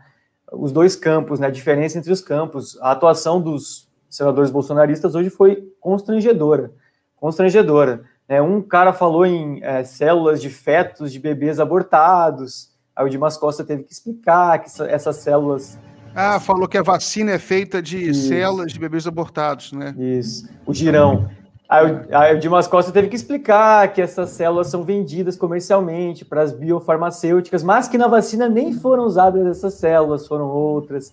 os 0.53 0.71
dois 0.71 0.95
campos, 0.95 1.41
né, 1.41 1.49
a 1.49 1.51
diferença 1.51 1.99
entre 1.99 2.13
os 2.13 2.21
campos. 2.21 2.81
A 2.81 2.93
atuação 2.93 3.43
dos 3.43 3.90
senadores 4.11 4.51
bolsonaristas 4.51 5.15
hoje 5.15 5.31
foi 5.31 5.73
constrangedora. 5.81 6.73
Constrangedora. 7.17 8.03
Né? 8.29 8.43
Um 8.43 8.61
cara 8.61 8.93
falou 8.93 9.25
em 9.25 9.63
é, 9.63 9.85
células 9.85 10.43
de 10.43 10.51
fetos 10.51 11.13
de 11.13 11.19
bebês 11.19 11.61
abortados, 11.61 12.71
Aí 13.01 13.07
o 13.07 13.09
Dimas 13.09 13.39
Costa 13.39 13.65
teve 13.65 13.83
que 13.85 13.93
explicar 13.93 14.59
que 14.59 14.69
essas 14.83 15.17
células. 15.17 15.79
Ah, 16.15 16.39
falou 16.39 16.69
que 16.69 16.77
a 16.77 16.83
vacina 16.83 17.33
é 17.33 17.39
feita 17.39 17.81
de 17.81 18.11
Isso. 18.11 18.29
células 18.29 18.73
de 18.73 18.79
bebês 18.79 19.07
abortados, 19.07 19.73
né? 19.73 19.95
Isso, 19.97 20.47
o 20.67 20.75
girão. 20.75 21.31
Aí, 21.67 21.91
o, 21.91 22.07
aí 22.11 22.37
o 22.37 22.39
Dimas 22.39 22.67
Costa 22.67 22.93
teve 22.93 23.09
que 23.09 23.17
explicar 23.17 23.91
que 23.93 24.03
essas 24.03 24.31
células 24.31 24.67
são 24.67 24.83
vendidas 24.83 25.35
comercialmente 25.35 26.27
para 26.27 26.43
as 26.43 26.53
biofarmacêuticas, 26.53 27.63
mas 27.63 27.89
que 27.89 27.97
na 27.97 28.07
vacina 28.07 28.51
nem 28.51 28.75
foram 28.75 29.05
usadas 29.05 29.47
essas 29.47 29.75
células, 29.75 30.27
foram 30.27 30.49
outras. 30.49 31.11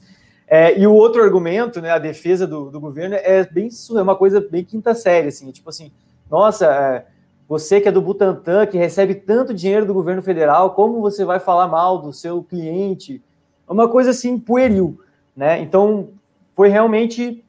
É, 0.47 0.79
e 0.79 0.87
o 0.87 0.93
outro 0.93 1.21
argumento, 1.21 1.81
né, 1.81 1.91
a 1.91 1.99
defesa 1.99 2.47
do, 2.47 2.71
do 2.71 2.79
governo, 2.79 3.15
é 3.15 3.43
bem 3.45 3.67
é 3.67 4.01
uma 4.01 4.15
coisa 4.15 4.39
bem 4.39 4.63
quinta 4.63 4.95
série, 4.95 5.27
assim, 5.27 5.51
tipo 5.51 5.69
assim, 5.69 5.91
nossa, 6.31 6.65
é, 6.65 7.05
você 7.47 7.81
que 7.81 7.89
é 7.89 7.91
do 7.91 8.01
Butantan, 8.01 8.65
que 8.65 8.77
recebe 8.77 9.15
tanto 9.15 9.53
dinheiro 9.53 9.85
do 9.85 9.93
governo 9.93 10.21
federal, 10.21 10.73
como 10.73 11.01
você 11.01 11.25
vai 11.25 11.39
falar 11.39 11.67
mal 11.67 12.01
do 12.01 12.13
seu 12.13 12.41
cliente? 12.43 13.21
É 13.67 13.71
uma 13.71 13.89
coisa 13.89 14.11
assim 14.11 14.39
pueril, 14.39 14.99
né? 15.35 15.61
Então, 15.61 16.09
foi 16.55 16.69
realmente 16.69 17.43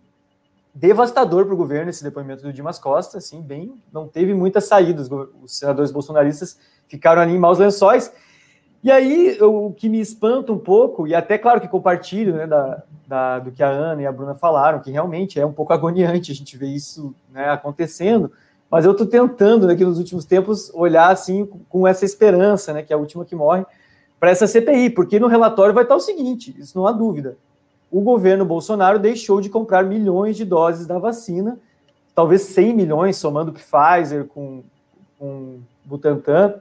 devastador 0.74 1.44
para 1.44 1.54
o 1.54 1.56
governo 1.56 1.90
esse 1.90 2.04
depoimento 2.04 2.42
do 2.42 2.52
Dimas 2.52 2.78
Costa, 2.78 3.18
assim, 3.18 3.40
bem, 3.40 3.74
não 3.92 4.06
teve 4.06 4.32
muitas 4.34 4.64
saídas. 4.66 5.08
Os 5.42 5.58
senadores 5.58 5.90
bolsonaristas 5.90 6.58
ficaram 6.86 7.22
ali 7.22 7.34
em 7.34 7.38
maus 7.38 7.58
lençóis. 7.58 8.12
E 8.82 8.90
aí, 8.90 9.36
o 9.40 9.72
que 9.72 9.88
me 9.88 10.00
espanta 10.00 10.52
um 10.52 10.58
pouco, 10.58 11.06
e 11.06 11.14
até 11.14 11.36
claro 11.36 11.60
que 11.60 11.66
compartilho 11.66 12.34
né, 12.34 12.46
da, 12.46 12.82
da, 13.06 13.38
do 13.40 13.50
que 13.50 13.62
a 13.62 13.68
Ana 13.68 14.02
e 14.02 14.06
a 14.06 14.12
Bruna 14.12 14.34
falaram, 14.34 14.78
que 14.78 14.90
realmente 14.90 15.40
é 15.40 15.44
um 15.44 15.52
pouco 15.52 15.72
agoniante 15.72 16.30
a 16.30 16.34
gente 16.34 16.56
ver 16.56 16.68
isso 16.68 17.14
né, 17.32 17.50
acontecendo, 17.50 18.30
mas 18.70 18.84
eu 18.84 18.92
estou 18.92 19.06
tentando, 19.06 19.66
né, 19.66 19.74
nos 19.74 19.98
últimos 19.98 20.24
tempos, 20.24 20.70
olhar 20.74 21.10
assim 21.10 21.48
com 21.68 21.86
essa 21.88 22.04
esperança, 22.04 22.72
né, 22.72 22.82
que 22.82 22.92
é 22.92 22.96
a 22.96 22.98
última 22.98 23.24
que 23.24 23.34
morre, 23.34 23.64
para 24.20 24.30
essa 24.30 24.46
CPI, 24.46 24.90
porque 24.90 25.18
no 25.18 25.26
relatório 25.26 25.74
vai 25.74 25.84
estar 25.84 25.96
o 25.96 26.00
seguinte: 26.00 26.54
isso 26.58 26.76
não 26.76 26.86
há 26.86 26.92
dúvida. 26.92 27.36
O 27.90 28.00
governo 28.00 28.44
Bolsonaro 28.44 28.98
deixou 28.98 29.40
de 29.40 29.48
comprar 29.48 29.84
milhões 29.84 30.36
de 30.36 30.44
doses 30.44 30.86
da 30.86 30.98
vacina, 30.98 31.58
talvez 32.14 32.42
100 32.42 32.74
milhões, 32.74 33.16
somando 33.16 33.52
Pfizer 33.52 34.26
com, 34.26 34.62
com 35.18 35.60
Butantan, 35.84 36.60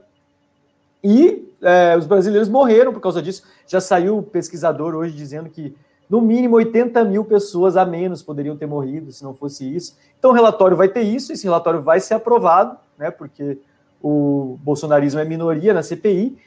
e 1.04 1.52
é, 1.62 1.96
os 1.98 2.06
brasileiros 2.06 2.50
morreram 2.50 2.94
por 2.94 3.00
causa 3.00 3.22
disso. 3.22 3.44
Já 3.68 3.80
saiu 3.80 4.22
pesquisador 4.22 4.96
hoje 4.96 5.16
dizendo 5.16 5.50
que 5.50 5.76
no 6.10 6.22
mínimo 6.22 6.56
80 6.56 7.04
mil 7.04 7.26
pessoas 7.26 7.76
a 7.76 7.86
menos 7.86 8.24
poderiam 8.24 8.56
ter 8.56 8.66
morrido 8.66 9.12
se 9.12 9.24
não 9.24 9.34
fosse 9.34 9.76
isso. 9.76 9.98
Então 10.18 10.32
o 10.32 10.34
relatório 10.34 10.78
vai 10.78 10.88
ter 10.88 11.02
isso, 11.02 11.34
esse 11.34 11.44
relatório 11.44 11.82
vai 11.82 12.00
ser 12.00 12.14
aprovado, 12.14 12.78
né? 12.98 13.12
Porque 13.12 13.58
o 14.02 14.58
bolsonarismo 14.62 15.20
é 15.20 15.26
minoria 15.26 15.74
na 15.74 15.84
CPI, 15.84 16.38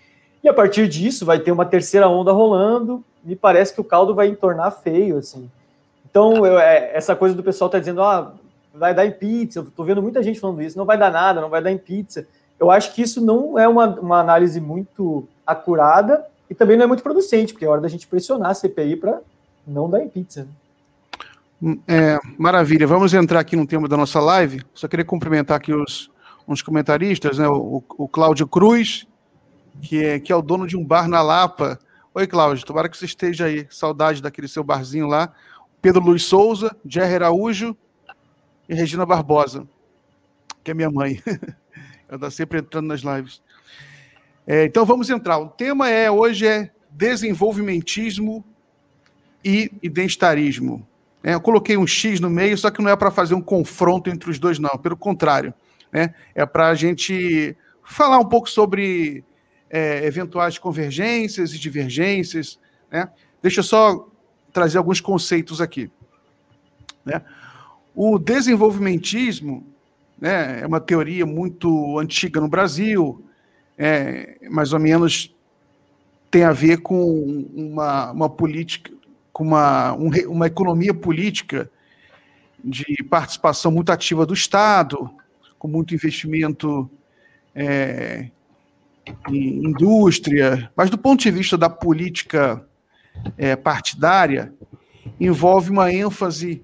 e 0.42 0.48
a 0.48 0.54
partir 0.54 0.88
disso 0.88 1.26
vai 1.26 1.38
ter 1.38 1.52
uma 1.52 1.66
terceira 1.66 2.08
onda 2.08 2.32
rolando. 2.32 3.04
Me 3.22 3.36
parece 3.36 3.74
que 3.74 3.80
o 3.80 3.84
caldo 3.84 4.14
vai 4.14 4.28
entornar 4.28 4.70
feio, 4.70 5.18
assim. 5.18 5.50
Então, 6.08 6.46
eu, 6.46 6.58
é, 6.58 6.90
essa 6.94 7.14
coisa 7.14 7.34
do 7.34 7.42
pessoal 7.42 7.68
tá 7.68 7.78
dizendo, 7.78 8.02
ah, 8.02 8.32
vai 8.74 8.94
dar 8.94 9.04
em 9.04 9.12
pizza. 9.12 9.60
Eu 9.60 9.66
tô 9.70 9.84
vendo 9.84 10.00
muita 10.02 10.22
gente 10.22 10.40
falando 10.40 10.62
isso, 10.62 10.78
não 10.78 10.86
vai 10.86 10.96
dar 10.96 11.10
nada, 11.10 11.40
não 11.40 11.50
vai 11.50 11.62
dar 11.62 11.70
em 11.70 11.78
pizza. 11.78 12.26
Eu 12.60 12.70
acho 12.70 12.94
que 12.94 13.00
isso 13.00 13.24
não 13.24 13.58
é 13.58 13.66
uma, 13.66 13.98
uma 13.98 14.20
análise 14.20 14.60
muito 14.60 15.26
acurada 15.46 16.26
e 16.48 16.54
também 16.54 16.76
não 16.76 16.84
é 16.84 16.86
muito 16.86 17.02
producente, 17.02 17.54
porque 17.54 17.64
é 17.64 17.68
hora 17.68 17.80
da 17.80 17.88
gente 17.88 18.06
pressionar 18.06 18.50
a 18.50 18.54
CPI 18.54 18.96
para 18.96 19.22
não 19.66 19.88
dá 19.88 20.02
em 20.02 20.08
pizza. 20.08 20.46
Né? 21.60 21.78
É, 21.88 22.18
maravilha. 22.38 22.86
Vamos 22.86 23.14
entrar 23.14 23.40
aqui 23.40 23.56
no 23.56 23.66
tema 23.66 23.88
da 23.88 23.96
nossa 23.96 24.20
live. 24.20 24.62
Só 24.74 24.86
queria 24.88 25.04
cumprimentar 25.04 25.56
aqui 25.56 25.72
os, 25.72 26.10
uns 26.46 26.60
comentaristas, 26.60 27.38
né? 27.38 27.48
O, 27.48 27.82
o 27.96 28.08
Cláudio 28.08 28.46
Cruz, 28.46 29.06
que 29.80 30.04
é, 30.04 30.20
que 30.20 30.32
é 30.32 30.36
o 30.36 30.42
dono 30.42 30.66
de 30.66 30.76
um 30.76 30.84
bar 30.84 31.08
na 31.08 31.22
Lapa. 31.22 31.78
Oi, 32.12 32.26
Cláudio, 32.26 32.66
tomara 32.66 32.88
que 32.88 32.96
você 32.96 33.06
esteja 33.06 33.46
aí. 33.46 33.66
Saudade 33.70 34.20
daquele 34.20 34.48
seu 34.48 34.64
barzinho 34.64 35.06
lá. 35.06 35.32
Pedro 35.80 36.02
Luiz 36.02 36.24
Souza, 36.24 36.76
Jerry 36.84 37.14
Araújo 37.14 37.74
e 38.68 38.74
Regina 38.74 39.06
Barbosa, 39.06 39.66
que 40.62 40.70
é 40.70 40.74
minha 40.74 40.90
mãe. 40.90 41.22
Está 42.10 42.30
sempre 42.30 42.58
entrando 42.58 42.88
nas 42.88 43.00
lives. 43.00 43.42
É, 44.46 44.64
então 44.64 44.84
vamos 44.84 45.10
entrar. 45.10 45.38
O 45.38 45.48
tema 45.48 45.88
é 45.88 46.10
hoje 46.10 46.46
é 46.46 46.70
desenvolvimentismo 46.90 48.44
e 49.44 49.70
identitarismo. 49.82 50.86
É, 51.22 51.34
eu 51.34 51.40
coloquei 51.40 51.76
um 51.76 51.86
X 51.86 52.18
no 52.18 52.30
meio, 52.30 52.56
só 52.56 52.70
que 52.70 52.82
não 52.82 52.90
é 52.90 52.96
para 52.96 53.10
fazer 53.10 53.34
um 53.34 53.42
confronto 53.42 54.10
entre 54.10 54.30
os 54.30 54.38
dois, 54.38 54.58
não. 54.58 54.70
Pelo 54.78 54.96
contrário, 54.96 55.52
né? 55.92 56.14
é 56.34 56.44
para 56.46 56.68
a 56.68 56.74
gente 56.74 57.56
falar 57.84 58.18
um 58.18 58.24
pouco 58.24 58.48
sobre 58.48 59.22
é, 59.68 60.04
eventuais 60.04 60.58
convergências 60.58 61.52
e 61.52 61.58
divergências. 61.58 62.58
Né? 62.90 63.08
Deixa 63.42 63.60
eu 63.60 63.64
só 63.64 64.08
trazer 64.52 64.78
alguns 64.78 65.00
conceitos 65.00 65.60
aqui. 65.60 65.90
Né? 67.04 67.22
O 67.94 68.18
desenvolvimentismo 68.18 69.66
né, 70.20 70.60
é 70.60 70.66
uma 70.66 70.80
teoria 70.80 71.24
muito 71.24 71.98
antiga 71.98 72.40
no 72.40 72.48
Brasil, 72.48 73.24
é, 73.78 74.38
mais 74.50 74.72
ou 74.72 74.78
menos 74.78 75.34
tem 76.30 76.44
a 76.44 76.52
ver 76.52 76.78
com 76.78 77.48
uma, 77.54 78.12
uma 78.12 78.28
política, 78.28 78.92
com 79.32 79.44
uma, 79.44 79.94
um, 79.94 80.10
uma 80.28 80.46
economia 80.46 80.94
política 80.94 81.70
de 82.62 83.02
participação 83.08 83.72
muito 83.72 83.90
ativa 83.90 84.26
do 84.26 84.34
Estado, 84.34 85.10
com 85.58 85.66
muito 85.66 85.94
investimento 85.94 86.88
é, 87.54 88.30
em 89.28 89.64
indústria, 89.64 90.70
mas 90.76 90.90
do 90.90 90.98
ponto 90.98 91.20
de 91.22 91.30
vista 91.30 91.56
da 91.56 91.70
política 91.70 92.64
é, 93.36 93.56
partidária, 93.56 94.52
envolve 95.18 95.70
uma 95.70 95.92
ênfase 95.92 96.62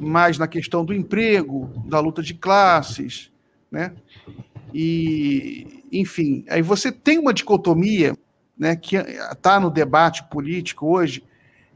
mais 0.00 0.38
na 0.38 0.48
questão 0.48 0.84
do 0.84 0.94
emprego, 0.94 1.70
da 1.86 2.00
luta 2.00 2.22
de 2.22 2.32
classes, 2.32 3.30
né? 3.70 3.92
E, 4.72 5.84
enfim, 5.92 6.44
aí 6.48 6.62
você 6.62 6.90
tem 6.90 7.18
uma 7.18 7.34
dicotomia, 7.34 8.16
né, 8.58 8.76
que 8.76 8.96
está 8.96 9.60
no 9.60 9.70
debate 9.70 10.24
político 10.24 10.86
hoje, 10.86 11.22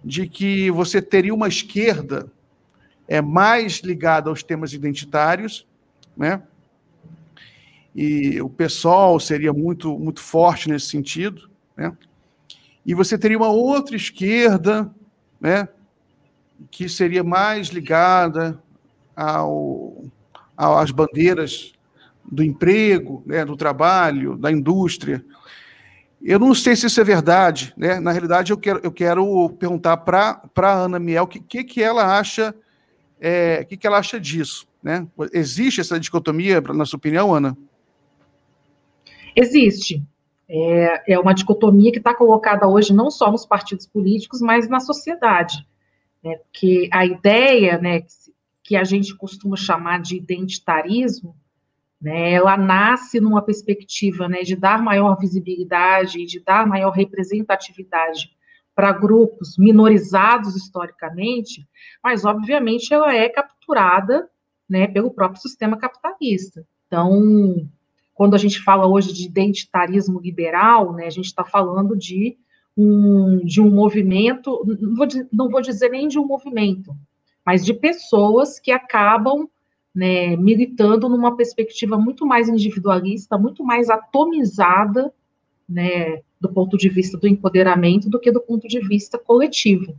de 0.02 0.26
que 0.28 0.70
você 0.70 1.02
teria 1.02 1.34
uma 1.34 1.48
esquerda 1.48 2.30
é 3.06 3.20
mais 3.20 3.80
ligada 3.80 4.30
aos 4.30 4.42
temas 4.42 4.72
identitários, 4.72 5.66
né? 6.16 6.42
E 7.94 8.40
o 8.40 8.48
PSOL 8.48 9.20
seria 9.20 9.52
muito 9.52 9.98
muito 9.98 10.20
forte 10.20 10.70
nesse 10.70 10.86
sentido, 10.86 11.50
né? 11.76 11.94
E 12.84 12.94
você 12.94 13.18
teria 13.18 13.36
uma 13.36 13.50
outra 13.50 13.94
esquerda, 13.96 14.90
né, 15.40 15.68
que 16.70 16.88
seria 16.88 17.24
mais 17.24 17.68
ligada 17.68 18.62
ao, 19.16 20.04
às 20.56 20.90
bandeiras 20.90 21.72
do 22.24 22.42
emprego, 22.42 23.22
né, 23.26 23.44
do 23.44 23.56
trabalho, 23.56 24.36
da 24.36 24.50
indústria. 24.50 25.24
Eu 26.22 26.38
não 26.38 26.54
sei 26.54 26.74
se 26.74 26.86
isso 26.86 27.00
é 27.00 27.04
verdade, 27.04 27.74
né? 27.76 28.00
Na 28.00 28.10
realidade, 28.10 28.50
eu 28.50 28.56
quero, 28.56 28.80
eu 28.82 28.90
quero 28.90 29.50
perguntar 29.50 29.98
para 29.98 30.40
a 30.56 30.72
Ana 30.72 30.98
Miel 30.98 31.24
o 31.24 31.26
que, 31.26 31.38
que, 31.38 31.62
que 31.62 31.82
ela 31.82 32.18
acha, 32.18 32.54
é, 33.20 33.62
que, 33.64 33.76
que 33.76 33.86
ela 33.86 33.98
acha 33.98 34.18
disso, 34.18 34.66
né? 34.82 35.06
Existe 35.32 35.82
essa 35.82 36.00
dicotomia, 36.00 36.62
na 36.62 36.86
sua 36.86 36.96
opinião, 36.96 37.34
Ana? 37.34 37.54
Existe. 39.36 40.02
É, 40.48 41.12
é 41.14 41.18
uma 41.18 41.34
dicotomia 41.34 41.92
que 41.92 41.98
está 41.98 42.14
colocada 42.14 42.66
hoje 42.68 42.94
não 42.94 43.10
só 43.10 43.30
nos 43.30 43.44
partidos 43.44 43.86
políticos, 43.86 44.40
mas 44.40 44.68
na 44.68 44.80
sociedade. 44.80 45.66
Né? 46.24 46.36
Porque 46.36 46.88
a 46.90 47.04
ideia, 47.04 47.78
né, 47.78 48.02
que 48.62 48.74
a 48.74 48.82
gente 48.82 49.14
costuma 49.14 49.56
chamar 49.56 50.00
de 50.00 50.16
identitarismo, 50.16 51.36
né, 52.00 52.32
ela 52.32 52.56
nasce 52.56 53.20
numa 53.20 53.42
perspectiva 53.42 54.28
né, 54.28 54.42
de 54.42 54.56
dar 54.56 54.82
maior 54.82 55.18
visibilidade 55.18 56.24
de 56.24 56.40
dar 56.40 56.66
maior 56.66 56.90
representatividade 56.90 58.30
para 58.74 58.90
grupos 58.92 59.56
minorizados 59.56 60.56
historicamente, 60.56 61.66
mas 62.02 62.24
obviamente 62.24 62.92
ela 62.92 63.14
é 63.14 63.28
capturada 63.28 64.28
né, 64.68 64.88
pelo 64.88 65.12
próprio 65.12 65.40
sistema 65.40 65.76
capitalista. 65.76 66.66
Então, 66.86 67.68
quando 68.14 68.34
a 68.34 68.38
gente 68.38 68.60
fala 68.60 68.86
hoje 68.86 69.12
de 69.12 69.26
identitarismo 69.26 70.20
liberal, 70.20 70.92
né, 70.92 71.06
a 71.06 71.10
gente 71.10 71.26
está 71.26 71.44
falando 71.44 71.96
de 71.96 72.36
um, 72.76 73.44
de 73.44 73.60
um 73.60 73.70
movimento, 73.70 74.64
não 74.80 74.94
vou, 74.94 75.06
não 75.32 75.48
vou 75.48 75.60
dizer 75.60 75.90
nem 75.90 76.08
de 76.08 76.18
um 76.18 76.26
movimento, 76.26 76.94
mas 77.44 77.64
de 77.64 77.72
pessoas 77.72 78.58
que 78.58 78.70
acabam 78.70 79.48
né, 79.94 80.36
militando 80.36 81.08
numa 81.08 81.36
perspectiva 81.36 81.96
muito 81.96 82.26
mais 82.26 82.48
individualista, 82.48 83.38
muito 83.38 83.62
mais 83.62 83.88
atomizada, 83.88 85.12
né, 85.68 86.20
do 86.40 86.52
ponto 86.52 86.76
de 86.76 86.88
vista 86.88 87.16
do 87.16 87.28
empoderamento 87.28 88.10
do 88.10 88.18
que 88.18 88.32
do 88.32 88.40
ponto 88.40 88.66
de 88.66 88.80
vista 88.80 89.18
coletivo. 89.18 89.96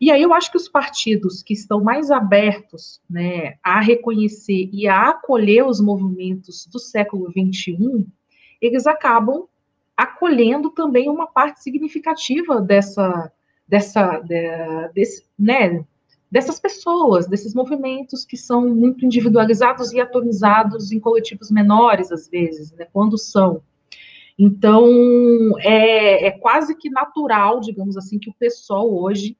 E 0.00 0.10
aí 0.10 0.22
eu 0.22 0.34
acho 0.34 0.50
que 0.50 0.56
os 0.56 0.68
partidos 0.68 1.42
que 1.42 1.54
estão 1.54 1.82
mais 1.82 2.10
abertos 2.10 3.00
né, 3.08 3.54
a 3.62 3.80
reconhecer 3.80 4.68
e 4.72 4.86
a 4.86 5.10
acolher 5.10 5.64
os 5.64 5.80
movimentos 5.80 6.66
do 6.66 6.78
século 6.78 7.30
XXI, 7.30 8.06
eles 8.60 8.86
acabam 8.86 9.46
acolhendo 9.96 10.70
também 10.70 11.08
uma 11.08 11.26
parte 11.26 11.62
significativa 11.62 12.60
dessa, 12.60 13.32
dessa, 13.66 14.18
de, 14.20 14.88
desse, 14.92 15.24
né, 15.38 15.84
dessas 16.30 16.58
pessoas, 16.58 17.26
desses 17.28 17.54
movimentos 17.54 18.24
que 18.24 18.36
são 18.36 18.74
muito 18.74 19.04
individualizados 19.04 19.92
e 19.92 20.00
atomizados 20.00 20.90
em 20.90 20.98
coletivos 20.98 21.50
menores, 21.50 22.10
às 22.10 22.28
vezes, 22.28 22.72
né, 22.72 22.86
quando 22.92 23.16
são. 23.16 23.62
Então, 24.36 24.88
é, 25.60 26.26
é 26.26 26.30
quase 26.32 26.76
que 26.76 26.90
natural, 26.90 27.60
digamos 27.60 27.96
assim, 27.96 28.18
que 28.18 28.28
o 28.28 28.34
PSOL 28.34 29.00
hoje, 29.00 29.36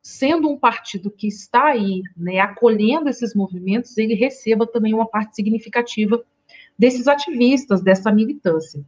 sendo 0.00 0.48
um 0.48 0.56
partido 0.56 1.10
que 1.10 1.26
está 1.26 1.64
aí, 1.66 2.02
né, 2.16 2.38
acolhendo 2.38 3.08
esses 3.08 3.34
movimentos, 3.34 3.98
ele 3.98 4.14
receba 4.14 4.64
também 4.64 4.94
uma 4.94 5.08
parte 5.08 5.34
significativa 5.34 6.22
desses 6.78 7.08
ativistas, 7.08 7.82
dessa 7.82 8.12
militância. 8.12 8.84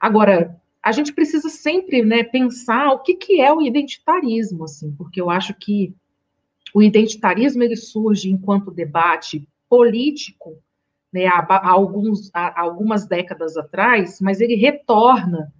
Agora, 0.00 0.60
a 0.82 0.92
gente 0.92 1.12
precisa 1.12 1.48
sempre 1.48 2.02
né, 2.02 2.22
pensar 2.22 2.92
o 2.92 3.00
que, 3.00 3.14
que 3.14 3.40
é 3.40 3.52
o 3.52 3.60
identitarismo, 3.60 4.64
assim, 4.64 4.92
porque 4.92 5.20
eu 5.20 5.28
acho 5.28 5.54
que 5.54 5.94
o 6.74 6.82
identitarismo 6.82 7.62
ele 7.62 7.76
surge 7.76 8.30
enquanto 8.30 8.70
debate 8.70 9.46
político 9.68 10.56
né, 11.12 11.26
há, 11.26 11.40
há, 11.40 11.70
alguns, 11.70 12.30
há 12.32 12.60
algumas 12.60 13.06
décadas 13.06 13.56
atrás, 13.56 14.20
mas 14.20 14.40
ele 14.40 14.54
retorna 14.54 15.52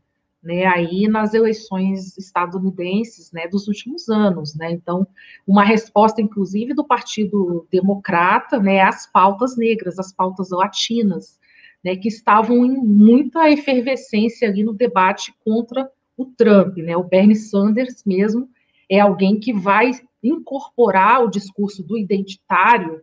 né, 0.43 0.67
aí 0.67 1.09
nas 1.09 1.35
eleições 1.35 2.17
estadunidenses 2.17 3.33
né, 3.33 3.49
dos 3.49 3.67
últimos 3.67 4.09
anos. 4.09 4.55
Né? 4.55 4.71
Então, 4.73 5.07
uma 5.47 5.65
resposta, 5.65 6.23
inclusive, 6.23 6.75
do 6.75 6.85
Partido 6.85 7.67
Democrata 7.71 8.59
né, 8.59 8.81
às 8.81 9.07
pautas 9.07 9.57
negras, 9.57 9.99
às 9.99 10.13
pautas 10.13 10.51
latinas, 10.51 11.38
né, 11.85 11.97
que 11.97 12.09
estavam 12.09 12.65
em 12.65 12.77
muita 12.77 13.51
efervescência 13.51 14.49
ali 14.49 14.63
no 14.63 14.73
debate 14.73 15.35
contra 15.45 15.91
o 16.17 16.27
Trump. 16.27 16.77
Né? 16.79 16.97
O 16.97 17.05
Bernie 17.05 17.37
Sanders 17.37 18.03
mesmo 18.05 18.49
é 18.91 19.01
alguém 19.01 19.39
que 19.39 19.53
vai 19.53 19.93
incorporar 20.23 21.25
o 21.25 21.31
discurso 21.31 21.83
do 21.83 21.97
identitário 21.97 23.03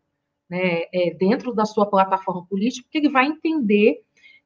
né, 0.49 0.83
é, 0.93 1.13
dentro 1.17 1.53
da 1.53 1.65
sua 1.65 1.85
plataforma 1.85 2.45
política, 2.45 2.83
porque 2.83 2.97
ele 2.97 3.09
vai 3.09 3.25
entender 3.25 4.01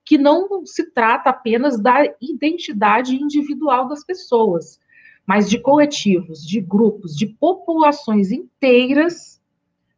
que 0.06 0.18
não 0.18 0.66
se 0.66 0.92
trata 0.92 1.30
apenas 1.30 1.80
da 1.80 2.04
identidade 2.22 3.16
individual 3.16 3.88
das 3.88 4.04
pessoas, 4.04 4.80
mas 5.26 5.50
de 5.50 5.60
coletivos, 5.60 6.46
de 6.46 6.60
grupos, 6.60 7.16
de 7.16 7.28
populações 7.28 8.32
inteiras, 8.32 9.40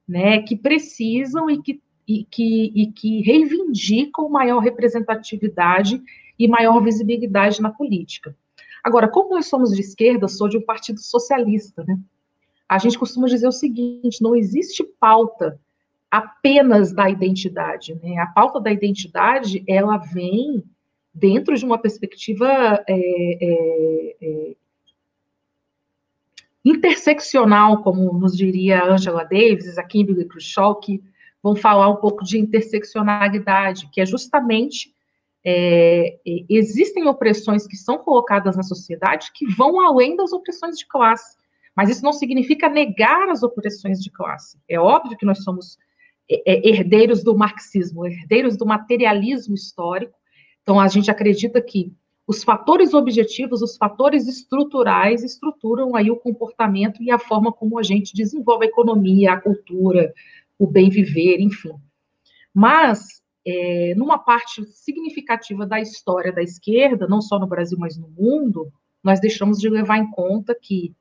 né, 0.08 0.42
que 0.42 0.58
precisam 0.58 1.50
e 1.50 1.62
que, 1.62 1.82
e 2.12 2.26
que, 2.26 2.72
e 2.76 2.92
que 2.92 3.22
reivindicam 3.22 4.30
maior 4.30 4.60
representatividade 4.60 6.02
e 6.38 6.48
maior 6.48 6.84
visibilidade 6.84 7.62
na 7.62 7.70
política. 7.70 8.36
Agora, 8.84 9.08
como 9.08 9.36
nós 9.36 9.46
somos 9.46 9.72
de 9.72 9.82
esquerda, 9.82 10.28
sou 10.28 10.50
de 10.50 10.58
um 10.58 10.62
partido 10.62 11.00
socialista, 11.00 11.84
né? 11.84 12.00
A 12.68 12.78
gente 12.78 12.98
costuma 12.98 13.28
dizer 13.28 13.48
o 13.48 13.52
seguinte: 13.52 14.22
não 14.22 14.36
existe 14.36 14.84
pauta 15.00 15.60
apenas 16.10 16.92
da 16.92 17.10
identidade, 17.10 17.98
né? 18.02 18.18
A 18.18 18.28
pauta 18.28 18.60
da 18.60 18.72
identidade 18.72 19.64
ela 19.68 19.98
vem 19.98 20.64
dentro 21.14 21.56
de 21.56 21.66
uma 21.66 21.78
perspectiva 21.78 22.48
é, 22.88 22.96
é, 22.96 24.16
é, 24.22 24.56
interseccional, 26.66 27.84
como 27.84 28.14
nos 28.14 28.36
diria 28.36 28.84
Angela 28.84 29.24
Davis, 29.24 29.78
a 29.78 29.84
Kimberly 29.84 30.26
Crenshaw, 30.26 30.76
que 30.76 31.04
vão 31.44 31.56
falar 31.56 31.90
um 31.90 31.96
pouco 31.96 32.24
de 32.24 32.38
interseccionalidade, 32.38 33.90
que 33.92 34.02
é 34.02 34.06
justamente 34.06 34.94
é, 35.44 36.20
existem 36.48 37.08
opressões 37.08 37.66
que 37.66 37.76
são 37.76 37.98
colocadas 37.98 38.56
na 38.56 38.64
sociedade 38.64 39.32
que 39.34 39.48
vão 39.48 39.80
além 39.80 40.16
das 40.16 40.32
opressões 40.32 40.78
de 40.78 40.86
classe, 40.88 41.36
mas 41.76 41.90
isso 41.90 42.04
não 42.04 42.14
significa 42.14 42.70
negar 42.70 43.30
as 43.30 43.42
opressões 43.42 44.00
de 44.00 44.12
classe. 44.12 44.58
É 44.70 44.80
óbvio 44.80 45.18
que 45.18 45.26
nós 45.26 45.44
somos 45.44 45.78
é, 46.30 46.54
é, 46.54 46.70
herdeiros 46.70 47.24
do 47.24 47.36
marxismo, 47.36 48.06
herdeiros 48.06 48.56
do 48.56 48.66
materialismo 48.66 49.56
histórico, 49.56 50.18
então 50.62 50.80
a 50.80 50.88
gente 50.88 51.10
acredita 51.10 51.60
que 51.60 51.92
os 52.28 52.44
fatores 52.44 52.94
objetivos, 52.94 53.62
os 53.62 53.76
fatores 53.76 54.28
estruturais 54.28 55.24
estruturam 55.24 55.96
aí 55.96 56.12
o 56.12 56.16
comportamento 56.16 57.02
e 57.02 57.10
a 57.10 57.18
forma 57.18 57.52
como 57.52 57.80
a 57.80 57.84
gente 57.84 58.14
desenvolve 58.14 58.66
a 58.66 58.70
economia, 58.70 59.34
a 59.34 59.42
cultura, 59.42 60.14
o 60.62 60.68
bem 60.68 60.92
viver, 60.92 61.40
enfim. 61.40 61.74
Mas 62.54 63.24
é, 63.44 63.96
numa 63.98 64.20
parte 64.20 64.64
significativa 64.68 65.66
da 65.66 65.82
história 65.82 66.32
da 66.32 66.44
esquerda, 66.44 67.08
não 67.08 67.20
só 67.20 67.40
no 67.40 67.48
Brasil, 67.48 67.80
mas 67.80 67.98
no 67.98 68.08
mundo, 68.10 68.72
nós 69.04 69.20
deixamos 69.20 69.58
de 69.58 69.68
levar 69.68 69.98
em 69.98 70.12
conta 70.12 70.54
que 70.54 70.94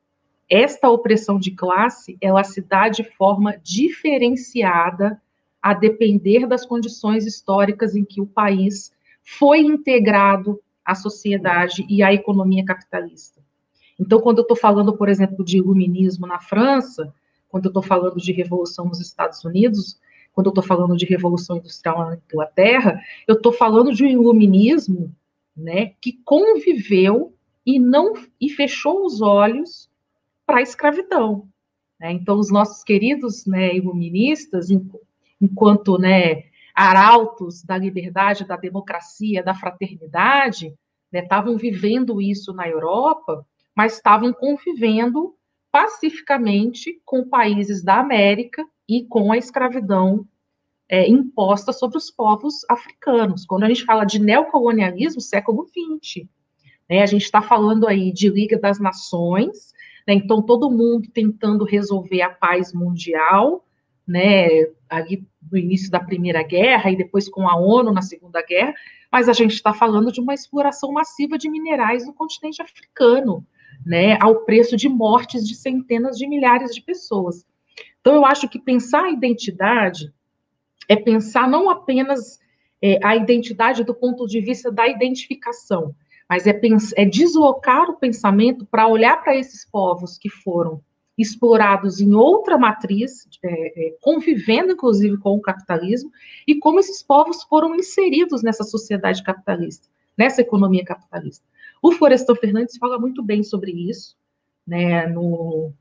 esta 0.48 0.88
opressão 0.88 1.38
de 1.38 1.50
classe, 1.50 2.16
ela 2.22 2.42
se 2.42 2.62
dá 2.62 2.88
de 2.88 3.04
forma 3.04 3.58
diferenciada 3.62 5.20
a 5.60 5.74
depender 5.74 6.46
das 6.46 6.64
condições 6.64 7.26
históricas 7.26 7.94
em 7.94 8.02
que 8.02 8.18
o 8.18 8.26
país 8.26 8.90
foi 9.22 9.58
integrado 9.58 10.58
à 10.82 10.94
sociedade 10.94 11.84
e 11.86 12.02
à 12.02 12.14
economia 12.14 12.64
capitalista. 12.64 13.42
Então, 13.98 14.22
quando 14.22 14.38
eu 14.38 14.42
estou 14.42 14.56
falando, 14.56 14.96
por 14.96 15.10
exemplo, 15.10 15.44
de 15.44 15.58
iluminismo 15.58 16.26
na 16.26 16.40
França, 16.40 17.12
quando 17.50 17.66
eu 17.66 17.70
estou 17.70 17.82
falando 17.82 18.16
de 18.16 18.32
revolução 18.32 18.86
nos 18.86 19.00
Estados 19.00 19.44
Unidos, 19.44 20.00
quando 20.32 20.46
eu 20.46 20.50
estou 20.50 20.64
falando 20.64 20.96
de 20.96 21.04
revolução 21.04 21.56
industrial 21.56 21.98
na 21.98 22.18
Inglaterra, 22.32 23.00
eu 23.26 23.34
estou 23.34 23.52
falando 23.52 23.92
de 23.92 24.04
um 24.04 24.08
iluminismo 24.08 25.14
né, 25.56 25.94
que 26.00 26.12
conviveu 26.24 27.34
e 27.66 27.78
não 27.78 28.14
e 28.40 28.48
fechou 28.48 29.04
os 29.04 29.20
olhos 29.20 29.90
para 30.46 30.58
a 30.58 30.62
escravidão. 30.62 31.48
Né? 31.98 32.12
Então, 32.12 32.38
os 32.38 32.50
nossos 32.50 32.82
queridos 32.82 33.44
né, 33.44 33.74
iluministas, 33.74 34.68
enquanto 35.40 35.98
né, 35.98 36.44
arautos 36.74 37.62
da 37.62 37.76
liberdade, 37.76 38.46
da 38.46 38.56
democracia, 38.56 39.42
da 39.42 39.54
fraternidade, 39.54 40.74
estavam 41.12 41.54
né, 41.54 41.58
vivendo 41.58 42.22
isso 42.22 42.52
na 42.52 42.68
Europa, 42.68 43.44
mas 43.74 43.94
estavam 43.94 44.32
convivendo 44.32 45.34
pacificamente 45.70 47.00
com 47.04 47.28
países 47.28 47.82
da 47.82 48.00
América 48.00 48.64
e 48.88 49.04
com 49.04 49.32
a 49.32 49.38
escravidão 49.38 50.26
é, 50.88 51.08
imposta 51.08 51.72
sobre 51.72 51.96
os 51.96 52.10
povos 52.10 52.64
africanos. 52.68 53.46
Quando 53.46 53.64
a 53.64 53.68
gente 53.68 53.84
fala 53.84 54.04
de 54.04 54.18
neocolonialismo, 54.18 55.20
século 55.20 55.66
XX, 55.68 56.26
né, 56.88 57.02
a 57.02 57.06
gente 57.06 57.22
está 57.22 57.40
falando 57.40 57.86
aí 57.86 58.12
de 58.12 58.28
Liga 58.28 58.58
das 58.58 58.80
Nações, 58.80 59.72
né, 60.06 60.14
então 60.14 60.42
todo 60.42 60.70
mundo 60.70 61.08
tentando 61.14 61.64
resolver 61.64 62.22
a 62.22 62.30
paz 62.30 62.72
mundial, 62.72 63.64
né, 64.04 64.48
ali 64.88 65.24
no 65.50 65.56
início 65.56 65.88
da 65.88 66.00
Primeira 66.00 66.42
Guerra 66.42 66.90
e 66.90 66.96
depois 66.96 67.28
com 67.28 67.48
a 67.48 67.56
ONU 67.56 67.92
na 67.92 68.02
Segunda 68.02 68.42
Guerra, 68.42 68.74
mas 69.12 69.28
a 69.28 69.32
gente 69.32 69.54
está 69.54 69.72
falando 69.72 70.10
de 70.10 70.20
uma 70.20 70.34
exploração 70.34 70.92
massiva 70.92 71.38
de 71.38 71.48
minerais 71.48 72.04
no 72.04 72.12
continente 72.12 72.60
africano, 72.60 73.46
né, 73.84 74.18
ao 74.20 74.44
preço 74.44 74.76
de 74.76 74.88
mortes 74.88 75.46
de 75.46 75.54
centenas 75.54 76.16
de 76.16 76.26
milhares 76.26 76.74
de 76.74 76.82
pessoas. 76.82 77.46
Então, 78.00 78.14
eu 78.14 78.24
acho 78.24 78.48
que 78.48 78.58
pensar 78.58 79.04
a 79.04 79.10
identidade 79.10 80.12
é 80.88 80.96
pensar 80.96 81.48
não 81.48 81.70
apenas 81.70 82.38
é, 82.82 82.98
a 83.04 83.14
identidade 83.14 83.84
do 83.84 83.94
ponto 83.94 84.26
de 84.26 84.40
vista 84.40 84.70
da 84.70 84.88
identificação, 84.88 85.94
mas 86.28 86.46
é, 86.46 86.58
é 86.96 87.04
deslocar 87.04 87.90
o 87.90 87.96
pensamento 87.96 88.66
para 88.66 88.88
olhar 88.88 89.22
para 89.22 89.36
esses 89.36 89.64
povos 89.64 90.16
que 90.16 90.28
foram 90.28 90.82
explorados 91.18 92.00
em 92.00 92.14
outra 92.14 92.56
matriz, 92.56 93.28
é, 93.42 93.88
é, 93.88 93.96
convivendo 94.00 94.72
inclusive 94.72 95.18
com 95.18 95.36
o 95.36 95.40
capitalismo, 95.40 96.10
e 96.46 96.54
como 96.58 96.80
esses 96.80 97.02
povos 97.02 97.42
foram 97.42 97.74
inseridos 97.74 98.42
nessa 98.42 98.64
sociedade 98.64 99.22
capitalista, 99.22 99.86
nessa 100.16 100.40
economia 100.40 100.84
capitalista. 100.84 101.44
O 101.82 101.92
Florestan 101.92 102.34
Fernandes 102.34 102.76
fala 102.76 102.98
muito 102.98 103.22
bem 103.22 103.42
sobre 103.42 103.72
isso, 103.72 104.16
né, 104.66 105.06
no, 105.06 105.72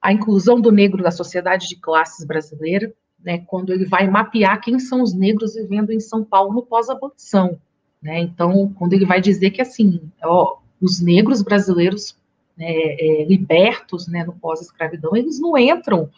a 0.00 0.12
inclusão 0.12 0.60
do 0.60 0.70
negro 0.70 1.02
na 1.02 1.10
sociedade 1.10 1.68
de 1.68 1.76
classes 1.76 2.24
brasileira, 2.24 2.92
né, 3.18 3.38
quando 3.46 3.72
ele 3.72 3.84
vai 3.84 4.08
mapear 4.08 4.60
quem 4.60 4.78
são 4.78 5.02
os 5.02 5.12
negros 5.12 5.54
vivendo 5.54 5.90
em 5.90 6.00
São 6.00 6.24
Paulo 6.24 6.52
no 6.52 6.62
pós-abolição. 6.62 7.60
Né? 8.00 8.20
Então, 8.20 8.72
quando 8.78 8.92
ele 8.92 9.04
vai 9.04 9.20
dizer 9.20 9.50
que, 9.50 9.60
assim, 9.60 10.00
ó, 10.22 10.58
os 10.80 11.00
negros 11.00 11.42
brasileiros 11.42 12.16
né, 12.56 12.70
é, 12.70 13.24
libertos 13.24 14.06
né, 14.06 14.24
no 14.24 14.32
pós-escravidão, 14.32 15.16
eles 15.16 15.40
não 15.40 15.58
entram 15.58 16.08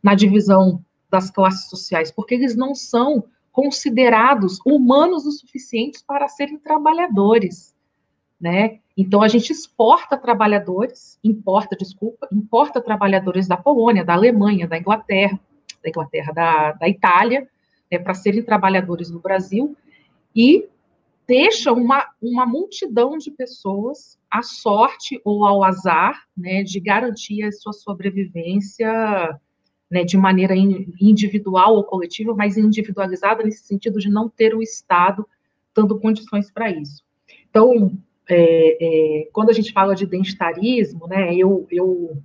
na 0.00 0.14
divisão 0.14 0.84
das 1.10 1.30
classes 1.30 1.68
sociais, 1.68 2.10
porque 2.12 2.34
eles 2.34 2.54
não 2.54 2.74
são 2.74 3.24
considerados 3.50 4.58
humanos 4.64 5.26
o 5.26 5.32
suficientes 5.32 6.02
para 6.02 6.28
serem 6.28 6.58
trabalhadores, 6.58 7.73
né? 8.44 8.80
Então 8.94 9.22
a 9.22 9.28
gente 9.28 9.50
exporta 9.50 10.18
trabalhadores, 10.18 11.18
importa, 11.24 11.74
desculpa, 11.74 12.28
importa 12.30 12.78
trabalhadores 12.78 13.48
da 13.48 13.56
Polônia, 13.56 14.04
da 14.04 14.12
Alemanha, 14.12 14.68
da 14.68 14.76
Inglaterra, 14.76 15.40
da 15.82 15.88
Inglaterra, 15.88 16.30
da, 16.30 16.72
da 16.72 16.86
Itália, 16.86 17.48
né, 17.90 17.98
para 17.98 18.12
serem 18.12 18.42
trabalhadores 18.42 19.10
no 19.10 19.18
Brasil, 19.18 19.74
e 20.36 20.68
deixa 21.26 21.72
uma, 21.72 22.06
uma 22.20 22.44
multidão 22.44 23.16
de 23.16 23.30
pessoas 23.30 24.18
à 24.30 24.42
sorte 24.42 25.18
ou 25.24 25.46
ao 25.46 25.64
azar, 25.64 26.24
né, 26.36 26.62
de 26.62 26.78
garantir 26.80 27.44
a 27.44 27.50
sua 27.50 27.72
sobrevivência, 27.72 29.40
né, 29.90 30.04
de 30.04 30.18
maneira 30.18 30.54
individual 30.54 31.76
ou 31.76 31.84
coletiva, 31.84 32.34
mas 32.34 32.58
individualizada 32.58 33.42
nesse 33.42 33.66
sentido 33.66 33.98
de 33.98 34.10
não 34.10 34.28
ter 34.28 34.54
o 34.54 34.62
Estado 34.62 35.26
dando 35.74 35.98
condições 35.98 36.50
para 36.50 36.70
isso. 36.70 37.02
Então, 37.48 37.96
é, 38.28 39.22
é, 39.24 39.28
quando 39.32 39.50
a 39.50 39.52
gente 39.52 39.72
fala 39.72 39.94
de 39.94 40.04
identitarismo, 40.04 41.06
né, 41.06 41.34
eu, 41.34 41.66
eu 41.70 42.22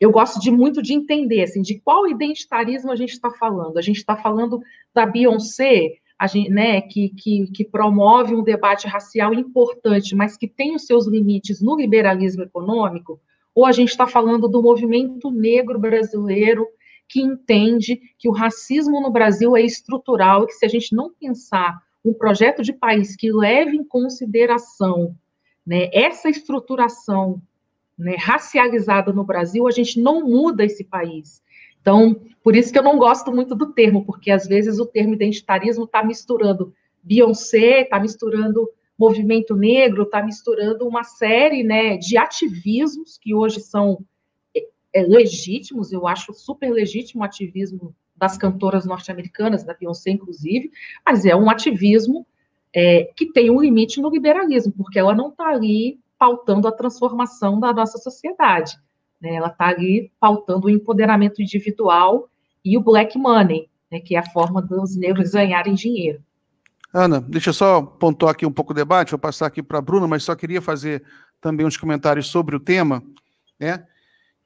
eu 0.00 0.12
gosto 0.12 0.38
de 0.38 0.50
muito 0.50 0.80
de 0.80 0.94
entender, 0.94 1.42
assim, 1.42 1.60
de 1.60 1.80
qual 1.80 2.06
identitarismo 2.06 2.92
a 2.92 2.96
gente 2.96 3.10
está 3.10 3.30
falando. 3.32 3.78
A 3.78 3.82
gente 3.82 3.96
está 3.96 4.16
falando 4.16 4.60
da 4.94 5.04
Beyoncé, 5.04 5.94
gente, 6.30 6.50
né, 6.50 6.80
que, 6.82 7.08
que, 7.10 7.50
que, 7.52 7.64
promove 7.64 8.34
um 8.34 8.44
debate 8.44 8.86
racial 8.86 9.34
importante, 9.34 10.14
mas 10.14 10.36
que 10.36 10.46
tem 10.46 10.74
os 10.74 10.86
seus 10.86 11.08
limites 11.08 11.60
no 11.60 11.76
liberalismo 11.76 12.44
econômico, 12.44 13.20
ou 13.54 13.66
a 13.66 13.72
gente 13.72 13.88
está 13.88 14.06
falando 14.06 14.48
do 14.48 14.62
movimento 14.62 15.30
negro 15.32 15.78
brasileiro 15.80 16.64
que 17.08 17.20
entende 17.20 18.00
que 18.18 18.28
o 18.28 18.32
racismo 18.32 19.00
no 19.00 19.10
Brasil 19.10 19.56
é 19.56 19.62
estrutural 19.62 20.44
e 20.44 20.46
que 20.46 20.52
se 20.52 20.66
a 20.66 20.68
gente 20.68 20.94
não 20.94 21.10
pensar 21.12 21.76
um 22.04 22.12
projeto 22.12 22.62
de 22.62 22.72
país 22.72 23.16
que 23.16 23.32
leve 23.32 23.76
em 23.76 23.84
consideração 23.84 25.16
né, 25.66 25.90
essa 25.92 26.28
estruturação 26.30 27.42
né, 27.98 28.16
racializada 28.18 29.12
no 29.12 29.24
Brasil, 29.24 29.66
a 29.66 29.70
gente 29.70 30.00
não 30.00 30.26
muda 30.26 30.64
esse 30.64 30.84
país. 30.84 31.42
Então, 31.80 32.20
por 32.42 32.56
isso 32.56 32.72
que 32.72 32.78
eu 32.78 32.82
não 32.82 32.98
gosto 32.98 33.32
muito 33.32 33.54
do 33.54 33.72
termo, 33.72 34.04
porque 34.04 34.30
às 34.30 34.46
vezes 34.46 34.78
o 34.78 34.86
termo 34.86 35.14
identitarismo 35.14 35.84
está 35.84 36.02
misturando 36.02 36.72
Beyoncé, 37.02 37.82
está 37.82 37.98
misturando 37.98 38.68
movimento 38.98 39.54
negro, 39.54 40.02
está 40.02 40.22
misturando 40.22 40.86
uma 40.86 41.04
série 41.04 41.62
né, 41.62 41.96
de 41.96 42.16
ativismos 42.16 43.16
que 43.16 43.34
hoje 43.34 43.60
são 43.60 44.04
é, 44.56 44.66
é, 44.92 45.02
legítimos, 45.02 45.92
eu 45.92 46.06
acho 46.06 46.32
super 46.34 46.70
legítimo 46.70 47.22
o 47.22 47.24
ativismo 47.24 47.94
das 48.18 48.36
cantoras 48.36 48.84
norte-americanas, 48.84 49.64
da 49.64 49.74
Beyoncé, 49.74 50.10
inclusive, 50.10 50.70
mas 51.04 51.24
é 51.24 51.34
um 51.34 51.48
ativismo 51.48 52.26
é, 52.74 53.10
que 53.16 53.32
tem 53.32 53.50
um 53.50 53.60
limite 53.60 54.00
no 54.00 54.10
liberalismo, 54.10 54.72
porque 54.76 54.98
ela 54.98 55.14
não 55.14 55.28
está 55.28 55.48
ali 55.48 55.98
pautando 56.18 56.66
a 56.66 56.72
transformação 56.72 57.60
da 57.60 57.72
nossa 57.72 57.98
sociedade. 57.98 58.76
Né? 59.20 59.34
Ela 59.34 59.48
está 59.48 59.68
ali 59.68 60.10
pautando 60.20 60.66
o 60.66 60.70
empoderamento 60.70 61.40
individual 61.40 62.28
e 62.64 62.76
o 62.76 62.80
black 62.80 63.16
money, 63.16 63.68
né? 63.90 64.00
que 64.00 64.16
é 64.16 64.18
a 64.18 64.30
forma 64.30 64.60
dos 64.60 64.96
negros 64.96 65.30
ganharem 65.30 65.74
dinheiro. 65.74 66.22
Ana, 66.92 67.20
deixa 67.20 67.50
eu 67.50 67.54
só 67.54 67.82
pontuar 67.82 68.32
aqui 68.32 68.46
um 68.46 68.52
pouco 68.52 68.72
o 68.72 68.74
debate, 68.74 69.10
vou 69.10 69.18
passar 69.18 69.46
aqui 69.46 69.62
para 69.62 69.78
a 69.78 69.82
Bruna, 69.82 70.08
mas 70.08 70.24
só 70.24 70.34
queria 70.34 70.62
fazer 70.62 71.04
também 71.40 71.66
uns 71.66 71.76
comentários 71.76 72.28
sobre 72.28 72.56
o 72.56 72.60
tema, 72.60 73.02
né? 73.60 73.86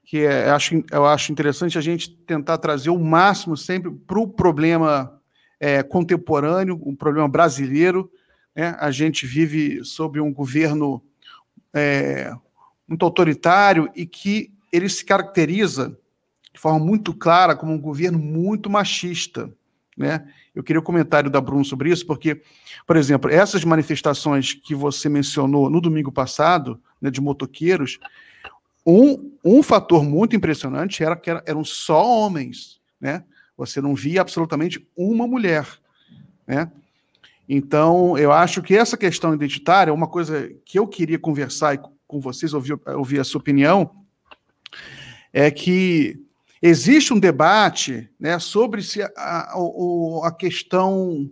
Que 0.03 0.25
é, 0.25 0.49
eu, 0.49 0.55
acho, 0.55 0.83
eu 0.91 1.05
acho 1.05 1.31
interessante 1.31 1.77
a 1.77 1.81
gente 1.81 2.09
tentar 2.09 2.57
trazer 2.57 2.89
o 2.89 2.99
máximo 2.99 3.55
sempre 3.55 3.89
para 3.91 4.19
o 4.19 4.27
problema 4.27 5.19
é, 5.59 5.81
contemporâneo, 5.81 6.81
um 6.85 6.95
problema 6.95 7.27
brasileiro. 7.27 8.11
Né? 8.55 8.75
A 8.79 8.91
gente 8.91 9.25
vive 9.25 9.83
sob 9.83 10.19
um 10.19 10.33
governo 10.33 11.01
é, 11.73 12.31
muito 12.87 13.05
autoritário 13.05 13.89
e 13.95 14.05
que 14.05 14.51
ele 14.71 14.89
se 14.89 15.05
caracteriza 15.05 15.97
de 16.53 16.59
forma 16.59 16.79
muito 16.79 17.13
clara 17.13 17.55
como 17.55 17.71
um 17.71 17.79
governo 17.79 18.19
muito 18.19 18.69
machista. 18.69 19.51
Né? 19.97 20.27
Eu 20.53 20.63
queria 20.63 20.79
o 20.79 20.83
comentário 20.83 21.29
da 21.29 21.41
Bruno 21.41 21.63
sobre 21.63 21.89
isso, 21.89 22.05
porque, 22.05 22.41
por 22.85 22.97
exemplo, 22.97 23.31
essas 23.31 23.63
manifestações 23.63 24.53
que 24.53 24.75
você 24.75 25.09
mencionou 25.09 25.69
no 25.69 25.81
domingo 25.81 26.11
passado, 26.11 26.79
né, 27.01 27.09
de 27.09 27.21
motoqueiros, 27.21 27.99
um, 28.85 29.31
um 29.43 29.63
fator 29.63 30.03
muito 30.03 30.35
impressionante 30.35 31.03
era 31.03 31.15
que 31.15 31.29
eram 31.29 31.63
só 31.63 32.05
homens, 32.05 32.81
né? 32.99 33.23
Você 33.57 33.81
não 33.81 33.95
via 33.95 34.21
absolutamente 34.21 34.85
uma 34.95 35.27
mulher, 35.27 35.67
né? 36.45 36.71
Então, 37.47 38.17
eu 38.17 38.31
acho 38.31 38.61
que 38.61 38.75
essa 38.75 38.97
questão 38.97 39.33
identitária 39.33 39.91
é 39.91 39.93
uma 39.93 40.07
coisa 40.07 40.49
que 40.65 40.79
eu 40.79 40.87
queria 40.87 41.19
conversar 41.19 41.77
com 42.07 42.19
vocês, 42.19 42.53
ouvir, 42.53 42.79
ouvir 42.95 43.19
a 43.19 43.23
sua 43.23 43.41
opinião, 43.41 43.91
é 45.31 45.51
que 45.51 46.19
existe 46.61 47.13
um 47.13 47.19
debate 47.19 48.09
né, 48.19 48.39
sobre 48.39 48.81
se 48.81 49.01
a, 49.01 49.11
a, 49.17 50.27
a 50.27 50.31
questão 50.31 51.29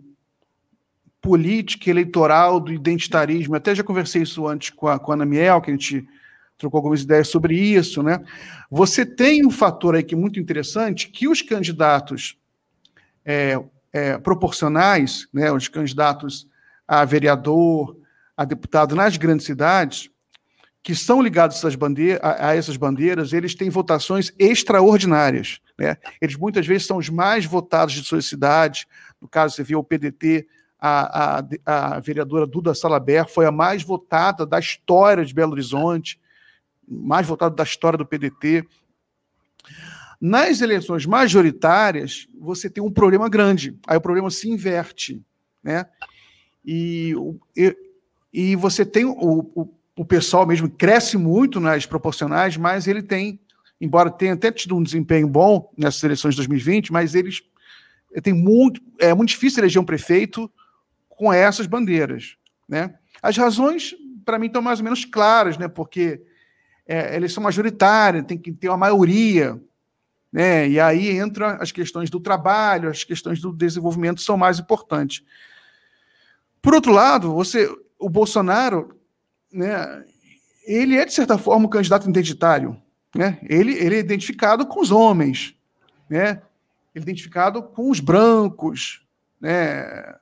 política 1.20 1.88
eleitoral 1.88 2.58
do 2.58 2.72
identitarismo. 2.72 3.54
até 3.54 3.74
já 3.74 3.84
conversei 3.84 4.22
isso 4.22 4.46
antes 4.46 4.70
com 4.70 4.88
a, 4.88 4.98
com 4.98 5.12
a 5.12 5.14
Ana 5.14 5.24
Miel, 5.24 5.60
que 5.62 5.70
a 5.70 5.74
gente 5.74 6.06
trocou 6.58 6.78
algumas 6.78 7.02
ideias 7.02 7.28
sobre 7.28 7.56
isso, 7.56 8.02
né? 8.02 8.22
Você 8.70 9.04
tem 9.04 9.44
um 9.44 9.50
fator 9.50 9.94
aí 9.94 10.02
que 10.02 10.14
é 10.14 10.18
muito 10.18 10.38
interessante, 10.38 11.08
que 11.08 11.28
os 11.28 11.42
candidatos 11.42 12.36
é, 13.24 13.58
é, 13.92 14.18
proporcionais, 14.18 15.28
né, 15.32 15.52
os 15.52 15.68
candidatos 15.68 16.48
a 16.86 17.04
vereador, 17.04 17.96
a 18.36 18.44
deputado 18.44 18.94
nas 18.94 19.16
grandes 19.16 19.46
cidades, 19.46 20.10
que 20.82 20.94
são 20.94 21.22
ligados 21.22 21.62
a, 21.64 22.48
a, 22.48 22.56
essas 22.56 22.76
bandeiras, 22.76 23.32
eles 23.32 23.54
têm 23.54 23.70
votações 23.70 24.32
extraordinárias. 24.38 25.60
Né? 25.78 25.96
Eles 26.20 26.36
muitas 26.36 26.66
vezes 26.66 26.86
são 26.86 26.96
os 26.96 27.08
mais 27.08 27.44
votados 27.44 27.94
de 27.94 28.02
suas 28.02 28.26
cidades. 28.26 28.84
No 29.20 29.28
caso, 29.28 29.54
você 29.54 29.62
vê 29.62 29.76
o 29.76 29.84
PDT, 29.84 30.46
a, 30.78 31.38
a, 31.38 31.96
a 31.96 32.00
vereadora 32.00 32.46
Duda 32.46 32.74
Salaber 32.74 33.28
foi 33.28 33.46
a 33.46 33.52
mais 33.52 33.84
votada 33.84 34.44
da 34.44 34.58
história 34.58 35.24
de 35.24 35.32
Belo 35.32 35.52
Horizonte, 35.52 36.18
mais 36.92 37.26
votada 37.26 37.54
da 37.54 37.64
história 37.64 37.96
do 37.96 38.06
PDT. 38.06 38.66
Nas 40.20 40.60
eleições 40.60 41.06
majoritárias, 41.06 42.28
você 42.38 42.70
tem 42.70 42.82
um 42.82 42.90
problema 42.90 43.28
grande. 43.28 43.76
Aí 43.86 43.96
o 43.96 44.00
problema 44.00 44.30
se 44.30 44.48
inverte, 44.48 45.20
né? 45.62 45.86
E, 46.64 47.14
e, 47.56 47.76
e 48.32 48.56
você 48.56 48.84
tem 48.84 49.04
o, 49.04 49.12
o, 49.12 49.74
o 49.96 50.04
pessoal 50.04 50.46
mesmo 50.46 50.70
cresce 50.70 51.16
muito 51.16 51.58
nas 51.58 51.86
proporcionais, 51.86 52.56
mas 52.56 52.86
ele 52.86 53.02
tem, 53.02 53.40
embora 53.80 54.10
tenha 54.10 54.34
até 54.34 54.52
tido 54.52 54.76
um 54.76 54.82
desempenho 54.82 55.26
bom 55.26 55.72
nessas 55.76 56.02
eleições 56.04 56.34
de 56.34 56.38
2020, 56.38 56.92
mas 56.92 57.14
eles 57.14 57.42
tem 58.22 58.34
muito 58.34 58.80
é 58.98 59.14
muito 59.14 59.30
difícil 59.30 59.60
eleger 59.60 59.80
um 59.80 59.86
prefeito 59.86 60.50
com 61.08 61.32
essas 61.32 61.66
bandeiras, 61.66 62.36
né? 62.68 62.94
As 63.22 63.36
razões 63.36 63.94
para 64.24 64.38
mim 64.38 64.46
estão 64.46 64.62
mais 64.62 64.80
ou 64.80 64.84
menos 64.84 65.04
claras, 65.04 65.56
né? 65.56 65.68
Porque 65.68 66.22
é, 66.86 67.16
eleição 67.16 67.42
majoritária 67.42 68.22
tem 68.22 68.38
que 68.38 68.52
ter 68.52 68.68
uma 68.68 68.76
maioria, 68.76 69.60
né? 70.32 70.68
E 70.68 70.80
aí 70.80 71.10
entra 71.10 71.56
as 71.56 71.70
questões 71.70 72.10
do 72.10 72.18
trabalho, 72.18 72.88
as 72.88 73.04
questões 73.04 73.40
do 73.40 73.52
desenvolvimento 73.52 74.20
são 74.20 74.36
mais 74.36 74.58
importantes. 74.58 75.22
Por 76.60 76.74
outro 76.74 76.92
lado, 76.92 77.32
você, 77.32 77.68
o 77.98 78.08
Bolsonaro, 78.08 78.96
né? 79.52 80.04
Ele 80.64 80.96
é 80.96 81.04
de 81.04 81.12
certa 81.12 81.36
forma 81.36 81.66
um 81.66 81.70
candidato 81.70 82.08
identitário, 82.08 82.80
né? 83.14 83.38
Ele, 83.42 83.72
ele 83.72 83.96
é 83.96 83.98
identificado 83.98 84.66
com 84.66 84.80
os 84.80 84.90
homens, 84.90 85.54
né? 86.08 86.42
Ele 86.94 87.00
é 87.00 87.02
identificado 87.02 87.62
com 87.62 87.90
os 87.90 88.00
brancos, 88.00 89.04
né? 89.40 90.14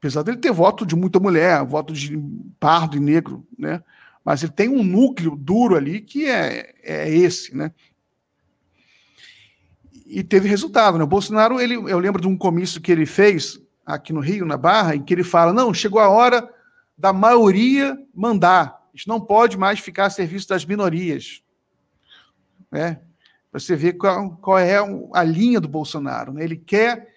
apesar 0.00 0.22
dele 0.22 0.38
ter 0.38 0.50
voto 0.50 0.86
de 0.86 0.96
muita 0.96 1.20
mulher, 1.20 1.62
voto 1.62 1.92
de 1.92 2.18
pardo 2.58 2.96
e 2.96 3.00
negro, 3.00 3.46
né? 3.58 3.82
Mas 4.24 4.42
ele 4.42 4.52
tem 4.52 4.68
um 4.68 4.82
núcleo 4.82 5.36
duro 5.36 5.76
ali 5.76 6.00
que 6.00 6.26
é, 6.26 6.74
é 6.82 7.08
esse, 7.08 7.56
né? 7.56 7.72
E 10.06 10.22
teve 10.22 10.48
resultado, 10.48 10.98
né? 10.98 11.04
O 11.04 11.08
Bolsonaro, 11.08 11.60
ele, 11.60 11.74
eu 11.74 11.98
lembro 11.98 12.20
de 12.20 12.28
um 12.28 12.36
comício 12.36 12.80
que 12.80 12.90
ele 12.90 13.06
fez 13.06 13.60
aqui 13.86 14.12
no 14.12 14.20
Rio, 14.20 14.44
na 14.44 14.56
Barra, 14.56 14.94
em 14.94 15.02
que 15.02 15.14
ele 15.14 15.24
fala: 15.24 15.52
não, 15.52 15.72
chegou 15.72 16.00
a 16.00 16.08
hora 16.08 16.48
da 16.96 17.12
maioria 17.12 17.98
mandar. 18.14 18.80
A 18.92 18.96
gente 18.96 19.08
não 19.08 19.20
pode 19.20 19.56
mais 19.56 19.78
ficar 19.78 20.06
a 20.06 20.10
serviço 20.10 20.48
das 20.48 20.64
minorias. 20.64 21.42
Né? 22.70 23.00
Você 23.52 23.74
vê 23.76 23.92
qual, 23.92 24.36
qual 24.36 24.58
é 24.58 24.76
a 25.14 25.22
linha 25.22 25.60
do 25.60 25.68
Bolsonaro. 25.68 26.32
Né? 26.32 26.44
Ele 26.44 26.56
quer 26.56 27.10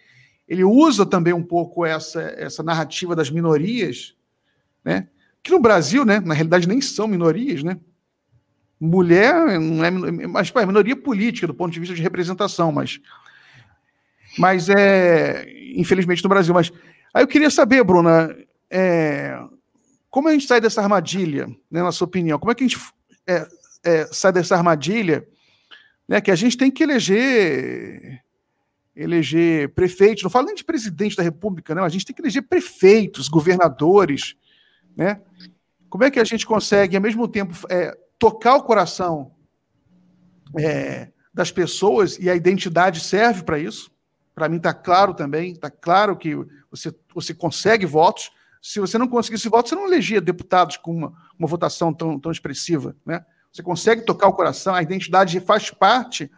ele 0.48 0.64
usa 0.64 1.06
também 1.06 1.34
um 1.34 1.44
pouco 1.44 1.86
essa, 1.86 2.22
essa 2.22 2.62
narrativa 2.62 3.16
das 3.16 3.30
minorias, 3.30 4.16
né? 4.84 5.08
Que 5.44 5.52
no 5.52 5.60
Brasil, 5.60 6.06
né, 6.06 6.22
na 6.22 6.34
realidade, 6.34 6.68
nem 6.68 6.80
são 6.80 7.06
minorias, 7.06 7.62
né? 7.64 7.78
Mulher 8.80 9.60
não 9.60 9.84
é, 9.84 9.92
mas 10.28 10.52
é 10.56 10.66
minoria 10.66 10.96
política 10.96 11.48
do 11.48 11.54
ponto 11.54 11.72
de 11.72 11.80
vista 11.80 11.94
de 11.94 12.02
representação, 12.02 12.72
mas, 12.72 13.00
mas 14.38 14.70
é 14.70 15.46
infelizmente 15.76 16.24
no 16.24 16.30
Brasil. 16.30 16.54
Mas 16.54 16.72
aí 17.14 17.24
eu 17.24 17.28
queria 17.28 17.50
saber, 17.50 17.84
Bruna, 17.84 18.36
é, 18.70 19.38
como 20.10 20.28
a 20.28 20.32
gente 20.32 20.48
sai 20.48 20.62
dessa 20.62 20.82
armadilha, 20.82 21.48
né, 21.70 21.84
na 21.84 21.92
sua 21.92 22.06
opinião? 22.06 22.40
Como 22.40 22.52
é 22.52 22.56
que 22.56 22.64
a 22.64 22.68
gente 22.68 22.80
é, 23.28 23.48
é, 23.84 24.06
sai 24.12 24.32
dessa 24.32 24.56
armadilha, 24.56 25.28
né, 26.08 26.22
que 26.22 26.32
a 26.32 26.36
gente 26.36 26.58
tem 26.58 26.72
que 26.72 26.84
eleger 26.84 28.22
eleger 28.96 29.70
prefeitos, 29.70 30.24
não 30.24 30.30
falo 30.30 30.46
nem 30.46 30.56
de 30.56 30.64
presidente 30.64 31.16
da 31.16 31.24
República, 31.24 31.74
não, 31.74 31.84
a 31.84 31.90
gente 31.90 32.06
tem 32.06 32.16
que 32.16 32.22
eleger 32.22 32.44
prefeitos, 32.44 33.28
governadores, 33.28 34.36
né? 34.96 35.22
Como 35.90 36.04
é 36.04 36.12
que 36.12 36.20
a 36.20 36.24
gente 36.24 36.46
consegue, 36.46 36.96
ao 36.96 37.02
mesmo 37.02 37.28
tempo, 37.28 37.56
é, 37.70 37.96
tocar 38.18 38.56
o 38.56 38.64
coração 38.64 39.32
é, 40.58 41.12
das 41.34 41.52
pessoas 41.52 42.18
e 42.18 42.30
a 42.30 42.36
identidade 42.36 43.00
serve 43.00 43.44
para 43.44 43.60
isso? 43.60 43.92
Para 44.34 44.50
mim 44.50 44.58
está 44.58 44.74
claro 44.74 45.14
também, 45.14 45.52
está 45.52 45.70
claro 45.70 46.18
que 46.18 46.36
você, 46.72 46.94
você 47.14 47.34
consegue 47.34 47.86
votos. 47.86 48.32
Se 48.60 48.80
você 48.80 48.98
não 48.98 49.08
conseguisse 49.08 49.48
votos, 49.50 49.70
você 49.70 49.76
não 49.76 49.86
elegia 49.86 50.20
deputados 50.20 50.78
com 50.78 50.96
uma, 50.96 51.14
uma 51.38 51.48
votação 51.48 51.94
tão, 51.94 52.20
tão 52.20 52.32
expressiva, 52.32 52.96
né? 53.06 53.24
Você 53.52 53.62
consegue 53.62 54.02
tocar 54.02 54.28
o 54.28 54.34
coração, 54.34 54.74
a 54.74 54.82
identidade 54.82 55.40
faz 55.40 55.70
parte 55.70 56.32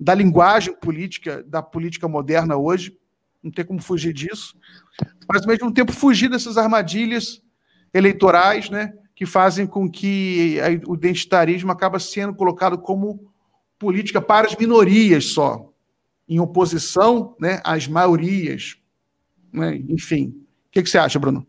da 0.00 0.14
linguagem 0.14 0.74
política, 0.74 1.42
da 1.42 1.62
política 1.62 2.08
moderna 2.08 2.56
hoje, 2.56 2.98
não 3.42 3.50
tem 3.50 3.66
como 3.66 3.82
fugir 3.82 4.14
disso, 4.14 4.56
mas 5.28 5.42
ao 5.42 5.48
mesmo 5.48 5.72
tempo 5.74 5.92
fugir 5.92 6.30
dessas 6.30 6.56
armadilhas 6.56 7.43
eleitorais, 7.94 8.68
né, 8.68 8.92
que 9.14 9.24
fazem 9.24 9.66
com 9.66 9.88
que 9.88 10.58
o 10.86 10.94
identitarismo 10.94 11.70
acaba 11.70 12.00
sendo 12.00 12.34
colocado 12.34 12.76
como 12.76 13.32
política 13.78 14.20
para 14.20 14.48
as 14.48 14.56
minorias 14.56 15.26
só, 15.26 15.70
em 16.28 16.40
oposição, 16.40 17.36
né, 17.40 17.60
às 17.64 17.86
maiorias, 17.86 18.76
né? 19.52 19.76
enfim. 19.88 20.28
O 20.66 20.70
que, 20.72 20.82
que 20.82 20.90
você 20.90 20.98
acha, 20.98 21.18
Bruno? 21.18 21.46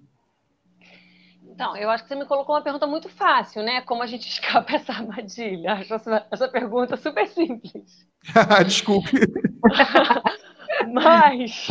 Então, 1.55 1.75
eu 1.77 1.89
acho 1.89 2.03
que 2.03 2.09
você 2.09 2.15
me 2.15 2.25
colocou 2.25 2.53
uma 2.53 2.61
pergunta 2.61 2.85
muito 2.85 3.07
fácil, 3.07 3.63
né? 3.63 3.79
Como 3.81 4.03
a 4.03 4.05
gente 4.05 4.27
escapa 4.29 4.73
essa 4.73 4.91
armadilha? 4.91 5.73
Acho 5.73 5.93
essa, 5.93 6.27
essa 6.29 6.47
pergunta 6.49 6.97
super 6.97 7.25
simples. 7.27 8.05
Desculpe. 8.65 9.09
Mas 10.93 11.67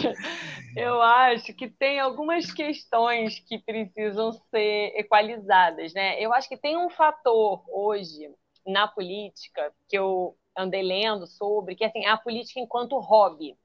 eu 0.77 1.01
acho 1.01 1.55
que 1.55 1.69
tem 1.69 2.01
algumas 2.01 2.53
questões 2.53 3.39
que 3.41 3.59
precisam 3.59 4.33
ser 4.33 4.93
equalizadas, 4.97 5.93
né? 5.95 6.21
Eu 6.21 6.33
acho 6.33 6.49
que 6.49 6.57
tem 6.57 6.77
um 6.77 6.91
fator 6.91 7.65
hoje 7.69 8.29
na 8.67 8.89
política 8.89 9.73
que 9.89 9.97
eu 9.97 10.37
andei 10.57 10.83
lendo 10.83 11.27
sobre, 11.27 11.75
que 11.75 11.85
assim, 11.85 12.05
é 12.05 12.11
a 12.11 12.17
política 12.17 12.61
enquanto 12.61 12.99
hobby. 12.99 13.57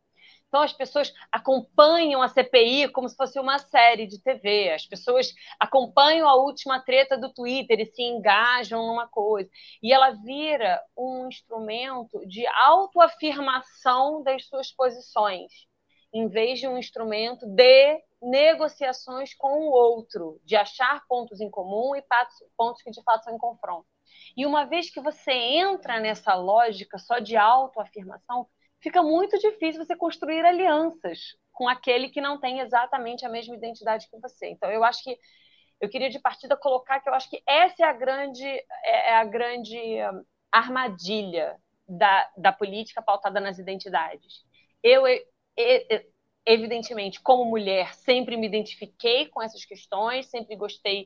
Então, 0.49 0.63
as 0.63 0.73
pessoas 0.73 1.13
acompanham 1.31 2.23
a 2.23 2.27
CPI 2.27 2.89
como 2.89 3.07
se 3.07 3.15
fosse 3.15 3.39
uma 3.39 3.59
série 3.59 4.07
de 4.07 4.19
TV. 4.19 4.71
As 4.71 4.85
pessoas 4.85 5.31
acompanham 5.59 6.27
a 6.27 6.35
última 6.35 6.79
treta 6.81 7.15
do 7.15 7.31
Twitter 7.31 7.79
e 7.79 7.85
se 7.85 8.01
engajam 8.01 8.85
numa 8.87 9.07
coisa. 9.07 9.49
E 9.81 9.93
ela 9.93 10.09
vira 10.09 10.81
um 10.97 11.27
instrumento 11.27 12.25
de 12.27 12.47
autoafirmação 12.47 14.23
das 14.23 14.47
suas 14.47 14.71
posições, 14.71 15.51
em 16.11 16.27
vez 16.27 16.59
de 16.59 16.67
um 16.67 16.79
instrumento 16.79 17.45
de 17.45 18.01
negociações 18.19 19.35
com 19.35 19.67
o 19.67 19.71
outro, 19.71 20.41
de 20.43 20.55
achar 20.55 21.05
pontos 21.07 21.39
em 21.39 21.49
comum 21.49 21.95
e 21.95 22.03
pontos 22.57 22.81
que 22.81 22.89
de 22.89 23.03
fato 23.03 23.25
são 23.25 23.35
em 23.35 23.37
confronto. 23.37 23.85
E 24.35 24.47
uma 24.47 24.65
vez 24.65 24.89
que 24.89 24.99
você 24.99 25.31
entra 25.31 25.99
nessa 25.99 26.33
lógica 26.33 26.97
só 26.97 27.19
de 27.19 27.37
autoafirmação, 27.37 28.47
fica 28.81 29.01
muito 29.03 29.37
difícil 29.39 29.83
você 29.83 29.95
construir 29.95 30.45
alianças 30.45 31.35
com 31.51 31.67
aquele 31.67 32.09
que 32.09 32.21
não 32.21 32.39
tem 32.39 32.59
exatamente 32.59 33.25
a 33.25 33.29
mesma 33.29 33.55
identidade 33.55 34.09
que 34.09 34.19
você. 34.19 34.49
Então, 34.49 34.71
eu 34.71 34.83
acho 34.83 35.03
que 35.03 35.17
eu 35.81 35.89
queria 35.89 36.09
de 36.09 36.19
partida 36.19 36.57
colocar 36.57 36.99
que 36.99 37.09
eu 37.09 37.13
acho 37.13 37.29
que 37.29 37.41
essa 37.47 37.83
é 37.83 37.85
a 37.85 37.93
grande, 37.93 38.45
é, 38.45 39.09
é 39.09 39.15
a 39.15 39.25
grande 39.25 39.77
hum, 39.77 40.23
armadilha 40.51 41.57
da, 41.87 42.29
da 42.37 42.51
política 42.51 43.01
pautada 43.01 43.39
nas 43.39 43.57
identidades. 43.57 44.45
Eu, 44.83 45.03
evidentemente, 46.45 47.21
como 47.21 47.45
mulher, 47.45 47.93
sempre 47.93 48.37
me 48.37 48.47
identifiquei 48.47 49.27
com 49.27 49.41
essas 49.41 49.65
questões, 49.65 50.27
sempre 50.27 50.55
gostei 50.55 51.05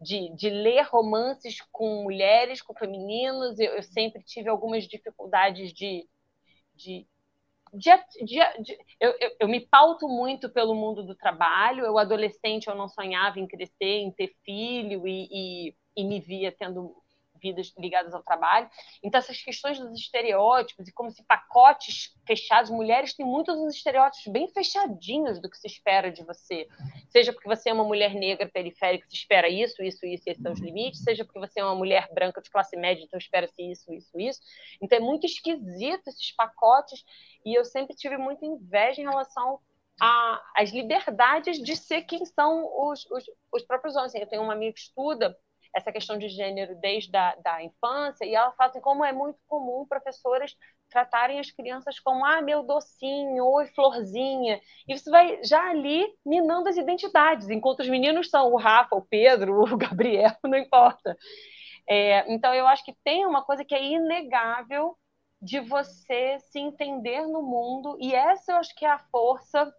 de, 0.00 0.34
de 0.34 0.50
ler 0.50 0.82
romances 0.82 1.60
com 1.72 2.02
mulheres, 2.02 2.60
com 2.60 2.74
femininos, 2.74 3.58
eu, 3.58 3.72
eu 3.72 3.82
sempre 3.82 4.22
tive 4.22 4.48
algumas 4.48 4.86
dificuldades 4.86 5.72
de, 5.72 6.06
de, 6.74 7.06
de, 7.74 7.90
de, 8.24 8.62
de, 8.62 8.78
eu, 9.00 9.14
eu, 9.20 9.30
eu, 9.40 9.48
me 9.48 9.60
pauto 9.60 10.08
muito 10.08 10.48
pelo 10.48 10.74
mundo 10.74 11.04
do 11.04 11.14
trabalho. 11.14 11.84
Eu, 11.84 11.98
adolescente, 11.98 12.68
eu 12.68 12.74
não 12.74 12.88
sonhava 12.88 13.38
em 13.40 13.46
crescer, 13.46 14.00
em 14.00 14.12
ter 14.12 14.32
filho 14.44 15.06
e, 15.06 15.28
e, 15.30 15.74
e 15.96 16.04
me 16.04 16.20
via 16.20 16.52
tendo 16.52 16.94
vidas 17.44 17.74
ligadas 17.78 18.14
ao 18.14 18.22
trabalho. 18.22 18.70
Então, 19.02 19.18
essas 19.18 19.42
questões 19.42 19.78
dos 19.78 20.00
estereótipos 20.00 20.88
e 20.88 20.92
como 20.92 21.10
se 21.10 21.22
pacotes 21.24 22.14
fechados, 22.26 22.70
mulheres 22.70 23.14
têm 23.14 23.26
muitos 23.26 23.54
dos 23.56 23.74
estereótipos 23.74 24.32
bem 24.32 24.48
fechadinhos 24.48 25.38
do 25.40 25.50
que 25.50 25.58
se 25.58 25.66
espera 25.66 26.10
de 26.10 26.24
você. 26.24 26.66
Seja 27.10 27.32
porque 27.34 27.48
você 27.48 27.68
é 27.68 27.72
uma 27.74 27.84
mulher 27.84 28.14
negra 28.14 28.48
periférica, 28.48 29.06
se 29.08 29.16
espera 29.16 29.46
isso, 29.48 29.82
isso, 29.82 30.06
isso, 30.06 30.24
esses 30.26 30.42
são 30.42 30.52
os 30.52 30.60
limites, 30.60 31.02
seja 31.02 31.24
porque 31.24 31.38
você 31.38 31.60
é 31.60 31.64
uma 31.64 31.74
mulher 31.74 32.08
branca 32.14 32.40
de 32.40 32.50
classe 32.50 32.76
média, 32.76 33.04
então 33.04 33.18
espera-se 33.18 33.62
isso, 33.62 33.92
isso, 33.92 34.18
isso. 34.18 34.40
Então, 34.80 34.96
é 34.96 35.00
muito 35.00 35.26
esquisito 35.26 36.08
esses 36.08 36.34
pacotes 36.34 37.04
e 37.44 37.54
eu 37.54 37.64
sempre 37.64 37.94
tive 37.94 38.16
muita 38.16 38.46
inveja 38.46 39.02
em 39.02 39.04
relação 39.04 39.60
às 40.56 40.70
liberdades 40.70 41.62
de 41.62 41.76
ser 41.76 42.02
quem 42.02 42.24
são 42.24 42.68
os, 42.88 43.06
os, 43.10 43.24
os 43.52 43.62
próprios 43.62 43.94
homens. 43.94 44.14
Eu 44.14 44.26
tenho 44.26 44.42
uma 44.42 44.52
amiga 44.52 44.72
que 44.72 44.80
estuda 44.80 45.36
essa 45.74 45.90
questão 45.92 46.16
de 46.16 46.28
gênero 46.28 46.76
desde 46.76 47.16
a 47.16 47.34
da 47.36 47.62
infância, 47.62 48.24
e 48.24 48.34
ela 48.34 48.52
fala 48.52 48.70
assim, 48.70 48.80
como 48.80 49.04
é 49.04 49.12
muito 49.12 49.38
comum 49.48 49.86
professoras 49.86 50.56
tratarem 50.88 51.40
as 51.40 51.50
crianças 51.50 51.98
como, 51.98 52.24
ah, 52.24 52.40
meu 52.40 52.62
docinho, 52.62 53.44
oi, 53.44 53.66
florzinha, 53.68 54.60
e 54.86 54.94
vai 55.10 55.42
já 55.42 55.70
ali 55.70 56.06
minando 56.24 56.68
as 56.68 56.76
identidades, 56.76 57.50
enquanto 57.50 57.80
os 57.80 57.88
meninos 57.88 58.30
são 58.30 58.52
o 58.52 58.56
Rafa, 58.56 58.94
o 58.94 59.02
Pedro, 59.02 59.62
o 59.64 59.76
Gabriel, 59.76 60.36
não 60.44 60.56
importa. 60.56 61.16
É, 61.88 62.32
então, 62.32 62.54
eu 62.54 62.66
acho 62.66 62.84
que 62.84 62.94
tem 63.04 63.26
uma 63.26 63.42
coisa 63.42 63.64
que 63.64 63.74
é 63.74 63.84
inegável 63.84 64.96
de 65.42 65.60
você 65.60 66.38
se 66.38 66.58
entender 66.58 67.26
no 67.26 67.42
mundo, 67.42 67.98
e 68.00 68.14
essa 68.14 68.52
eu 68.52 68.56
acho 68.56 68.74
que 68.74 68.84
é 68.84 68.90
a 68.90 68.98
força 69.10 69.70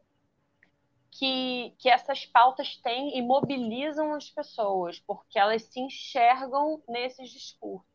que, 1.18 1.74
que 1.80 1.90
essas 1.90 2.26
pautas 2.26 2.78
têm 2.78 3.18
e 3.18 3.22
mobilizam 3.22 4.14
as 4.14 4.30
pessoas, 4.30 5.00
porque 5.00 5.40
elas 5.40 5.64
se 5.64 5.80
enxergam 5.80 6.84
nesses 6.88 7.30
discursos. 7.30 7.88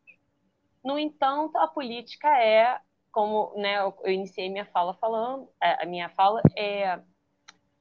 No 0.83 0.97
entanto, 0.97 1.57
a 1.57 1.67
política 1.67 2.27
é, 2.43 2.79
como 3.11 3.53
né, 3.55 3.79
eu 3.79 3.95
iniciei 4.05 4.49
minha 4.49 4.65
fala 4.65 4.95
falando, 4.95 5.47
é, 5.61 5.83
a 5.83 5.85
minha 5.85 6.09
fala 6.09 6.41
é, 6.57 6.99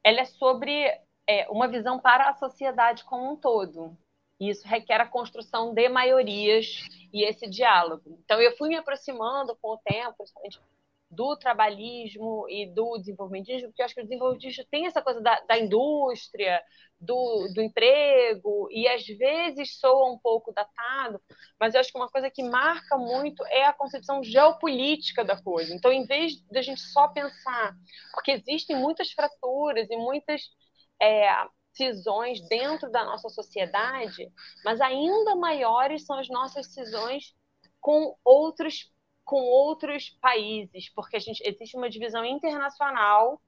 ela 0.05 0.21
é 0.21 0.25
sobre 0.25 0.87
é, 1.27 1.49
uma 1.49 1.69
visão 1.69 1.99
para 1.99 2.29
a 2.29 2.35
sociedade 2.35 3.05
como 3.05 3.33
um 3.33 3.37
todo. 3.37 3.97
E 4.39 4.51
isso 4.51 4.67
requer 4.67 5.01
a 5.01 5.07
construção 5.07 5.73
de 5.73 5.89
maiorias 5.89 6.83
e 7.13 7.25
esse 7.25 7.49
diálogo. 7.49 8.19
Então, 8.25 8.41
eu 8.41 8.57
fui 8.57 8.71
me 8.71 8.77
aproximando 8.77 9.57
com 9.61 9.75
o 9.75 9.79
tempo, 9.79 10.15
principalmente 10.17 10.61
do 11.11 11.37
trabalhismo 11.37 12.47
e 12.49 12.73
do 12.73 12.97
desenvolvimentismo, 12.99 13.69
porque 13.69 13.83
eu 13.83 13.87
acho 13.87 13.95
que 13.95 14.01
o 14.01 14.05
desenvolvimentismo 14.05 14.65
tem 14.71 14.87
essa 14.87 15.03
coisa 15.03 15.21
da, 15.21 15.41
da 15.41 15.59
indústria, 15.59 16.63
do, 17.01 17.49
do, 17.53 17.61
emprego, 17.61 18.69
e 18.71 18.87
às 18.87 19.05
vezes 19.07 19.79
soa 19.79 20.13
um 20.13 20.19
pouco 20.19 20.53
datado, 20.53 21.21
mas 21.59 21.75
eu 21.75 21.81
acho 21.81 21.91
que 21.91 21.99
uma 21.99 22.09
coisa 22.09 22.31
que 22.31 22.43
marca 22.45 22.97
muito 22.97 23.45
é 23.47 23.65
a 23.65 23.73
concepção 23.73 24.23
geopolítica 24.23 25.25
da 25.25 25.41
coisa. 25.43 25.75
Então, 25.75 25.91
em 25.91 26.05
vez 26.05 26.35
de 26.35 26.59
a 26.59 26.63
gente 26.63 26.81
só 26.81 27.09
pensar, 27.09 27.75
porque 28.13 28.31
existem 28.33 28.77
muitas 28.77 29.11
fraturas 29.11 29.91
e 29.91 29.97
muitas 29.97 30.43
é, 31.03 31.29
cisões 31.73 32.41
dentro 32.49 32.91
da 32.91 33.05
nossa 33.05 33.29
sociedade, 33.29 34.31
mas 34.65 34.81
ainda 34.81 35.35
maiores 35.35 36.05
são 36.05 36.19
as 36.19 36.29
nossas 36.29 36.73
cisões 36.73 37.35
com 37.81 38.15
outros 38.25 38.91
com 39.31 39.43
outros 39.43 40.11
países, 40.21 40.93
porque 40.93 41.17
a 41.17 41.21
gente, 41.21 41.41
existe 41.47 41.77
uma 41.77 41.89
divisão 41.89 42.25
internacional 42.25 43.41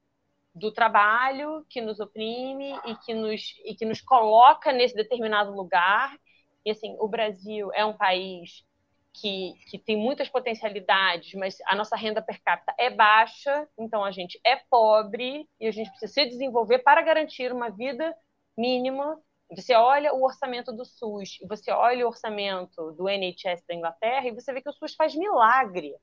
do 0.55 0.71
trabalho 0.71 1.65
que 1.69 1.81
nos 1.81 1.99
oprime 1.99 2.73
e 2.85 2.95
que 3.03 3.13
nos, 3.13 3.53
e 3.65 3.75
que 3.75 3.83
nos 3.83 3.99
coloca 3.99 4.71
nesse 4.71 4.95
determinado 4.95 5.53
lugar. 5.53 6.17
E 6.65 6.71
assim, 6.71 6.95
o 7.01 7.07
Brasil 7.09 7.69
é 7.73 7.83
um 7.83 7.97
país 7.97 8.63
que, 9.11 9.55
que 9.69 9.77
tem 9.77 9.97
muitas 9.97 10.29
potencialidades, 10.29 11.33
mas 11.33 11.57
a 11.67 11.75
nossa 11.75 11.97
renda 11.97 12.21
per 12.21 12.41
capita 12.41 12.73
é 12.79 12.89
baixa, 12.89 13.67
então 13.77 14.05
a 14.05 14.11
gente 14.11 14.39
é 14.45 14.55
pobre 14.69 15.49
e 15.59 15.67
a 15.67 15.71
gente 15.71 15.89
precisa 15.89 16.13
se 16.13 16.25
desenvolver 16.25 16.79
para 16.79 17.01
garantir 17.01 17.51
uma 17.51 17.69
vida 17.69 18.15
mínima 18.57 19.21
você 19.61 19.73
olha 19.75 20.13
o 20.13 20.23
orçamento 20.23 20.71
do 20.71 20.85
SUS 20.85 21.37
você 21.47 21.71
olha 21.71 22.05
o 22.05 22.09
orçamento 22.09 22.91
do 22.93 23.07
NHS 23.07 23.63
da 23.67 23.75
Inglaterra 23.75 24.27
e 24.27 24.33
você 24.33 24.53
vê 24.53 24.61
que 24.61 24.69
o 24.69 24.73
SUS 24.73 24.95
faz 24.95 25.15
milagre, 25.15 25.95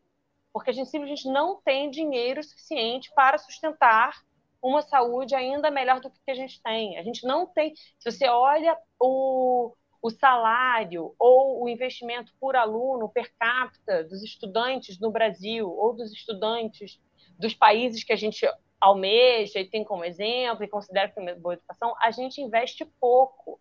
porque 0.52 0.70
a 0.70 0.72
gente 0.72 0.90
simplesmente 0.90 1.28
não 1.28 1.60
tem 1.62 1.90
dinheiro 1.90 2.42
suficiente 2.42 3.10
para 3.14 3.38
sustentar 3.38 4.14
uma 4.62 4.82
saúde 4.82 5.34
ainda 5.34 5.70
melhor 5.70 6.00
do 6.00 6.10
que 6.10 6.30
a 6.30 6.34
gente 6.34 6.62
tem. 6.62 6.98
A 6.98 7.02
gente 7.02 7.26
não 7.26 7.46
tem. 7.46 7.74
Se 7.98 8.10
você 8.10 8.28
olha 8.28 8.76
o, 9.00 9.74
o 10.02 10.10
salário 10.10 11.14
ou 11.18 11.62
o 11.62 11.68
investimento 11.68 12.32
por 12.38 12.56
aluno 12.56 13.08
per 13.08 13.32
capita 13.38 14.04
dos 14.04 14.22
estudantes 14.22 14.98
no 14.98 15.10
Brasil 15.10 15.68
ou 15.68 15.94
dos 15.94 16.12
estudantes 16.12 17.00
dos 17.38 17.54
países 17.54 18.04
que 18.04 18.12
a 18.12 18.16
gente 18.16 18.46
almeja 18.80 19.60
e 19.60 19.68
tem 19.68 19.84
como 19.84 20.04
exemplo 20.04 20.64
e 20.64 20.68
considera 20.68 21.08
que 21.08 21.14
tem 21.14 21.38
boa 21.38 21.54
educação, 21.54 21.94
a 22.00 22.10
gente 22.10 22.40
investe 22.40 22.84
pouco. 22.98 23.60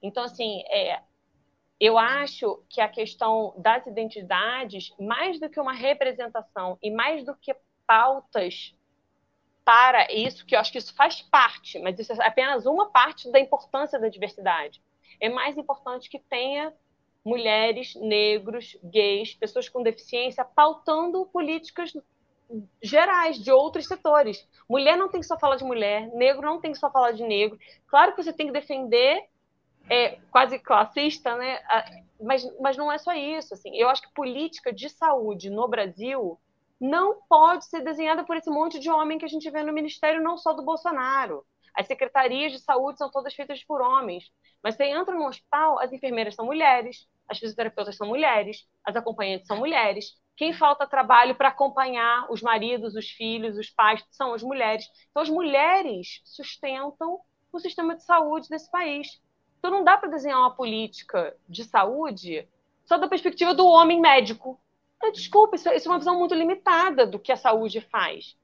Então, 0.00 0.22
assim, 0.24 0.62
é, 0.70 1.00
eu 1.80 1.98
acho 1.98 2.62
que 2.68 2.80
a 2.80 2.88
questão 2.88 3.54
das 3.58 3.86
identidades, 3.86 4.94
mais 5.00 5.40
do 5.40 5.50
que 5.50 5.60
uma 5.60 5.72
representação 5.72 6.78
e 6.80 6.90
mais 6.90 7.24
do 7.24 7.34
que 7.34 7.54
pautas 7.86 8.74
para 9.64 10.10
isso, 10.12 10.46
que 10.46 10.54
eu 10.54 10.60
acho 10.60 10.72
que 10.72 10.78
isso 10.78 10.94
faz 10.94 11.22
parte, 11.22 11.78
mas 11.78 11.98
isso 11.98 12.12
é 12.12 12.26
apenas 12.26 12.66
uma 12.66 12.90
parte 12.90 13.30
da 13.30 13.40
importância 13.40 13.98
da 13.98 14.08
diversidade. 14.08 14.82
É 15.20 15.28
mais 15.28 15.56
importante 15.56 16.08
que 16.08 16.18
tenha 16.18 16.72
mulheres, 17.24 17.94
negros, 17.96 18.76
gays, 18.82 19.34
pessoas 19.34 19.68
com 19.68 19.82
deficiência 19.82 20.44
pautando 20.44 21.26
políticas 21.26 21.92
gerais 22.82 23.38
de 23.38 23.50
outros 23.50 23.86
setores. 23.86 24.46
Mulher 24.68 24.96
não 24.96 25.08
tem 25.08 25.20
que 25.20 25.26
só 25.26 25.38
falar 25.38 25.56
de 25.56 25.64
mulher, 25.64 26.08
negro 26.14 26.42
não 26.42 26.60
tem 26.60 26.72
que 26.72 26.78
só 26.78 26.90
falar 26.90 27.12
de 27.12 27.22
negro. 27.22 27.58
Claro 27.86 28.14
que 28.14 28.22
você 28.22 28.32
tem 28.32 28.46
que 28.46 28.52
defender, 28.52 29.24
é, 29.88 30.18
quase 30.30 30.58
classista, 30.58 31.36
né? 31.36 31.60
Mas, 32.20 32.44
mas 32.60 32.76
não 32.76 32.90
é 32.90 32.98
só 32.98 33.12
isso. 33.12 33.54
Assim. 33.54 33.74
Eu 33.76 33.88
acho 33.88 34.02
que 34.02 34.14
política 34.14 34.72
de 34.72 34.88
saúde 34.88 35.50
no 35.50 35.68
Brasil 35.68 36.38
não 36.80 37.20
pode 37.28 37.66
ser 37.66 37.82
desenhada 37.82 38.24
por 38.24 38.36
esse 38.36 38.50
monte 38.50 38.78
de 38.78 38.90
homem 38.90 39.18
que 39.18 39.24
a 39.24 39.28
gente 39.28 39.48
vê 39.50 39.62
no 39.62 39.72
ministério, 39.72 40.22
não 40.22 40.36
só 40.36 40.52
do 40.52 40.64
Bolsonaro. 40.64 41.44
As 41.74 41.86
secretarias 41.86 42.52
de 42.52 42.58
saúde 42.58 42.98
são 42.98 43.10
todas 43.10 43.34
feitas 43.34 43.62
por 43.64 43.80
homens. 43.80 44.24
Mas 44.62 44.76
você 44.76 44.84
entra 44.84 45.14
no 45.14 45.26
hospital, 45.26 45.78
as 45.78 45.92
enfermeiras 45.92 46.34
são 46.34 46.44
mulheres, 46.44 47.08
as 47.28 47.38
fisioterapeutas 47.38 47.96
são 47.96 48.06
mulheres, 48.06 48.66
as 48.84 48.94
acompanhantes 48.94 49.46
são 49.46 49.56
mulheres, 49.56 50.12
quem 50.36 50.52
falta 50.52 50.86
trabalho 50.86 51.34
para 51.34 51.48
acompanhar 51.48 52.26
os 52.30 52.42
maridos, 52.42 52.94
os 52.94 53.08
filhos, 53.10 53.56
os 53.56 53.70
pais 53.70 54.04
são 54.10 54.34
as 54.34 54.42
mulheres. 54.42 54.84
Então, 55.10 55.22
as 55.22 55.28
mulheres 55.28 56.20
sustentam 56.24 57.20
o 57.52 57.58
sistema 57.58 57.94
de 57.94 58.02
saúde 58.02 58.48
desse 58.48 58.70
país. 58.70 59.20
Então, 59.58 59.70
não 59.70 59.84
dá 59.84 59.96
para 59.96 60.08
desenhar 60.10 60.38
uma 60.38 60.54
política 60.54 61.36
de 61.48 61.64
saúde 61.64 62.48
só 62.84 62.96
da 62.96 63.08
perspectiva 63.08 63.54
do 63.54 63.66
homem 63.66 64.00
médico. 64.00 64.58
Desculpa, 65.12 65.56
isso, 65.56 65.68
é, 65.68 65.76
isso 65.76 65.88
é 65.88 65.90
uma 65.92 65.98
visão 65.98 66.18
muito 66.18 66.34
limitada 66.34 67.06
do 67.06 67.18
que 67.18 67.32
a 67.32 67.36
saúde 67.36 67.80
faz. 67.80 68.36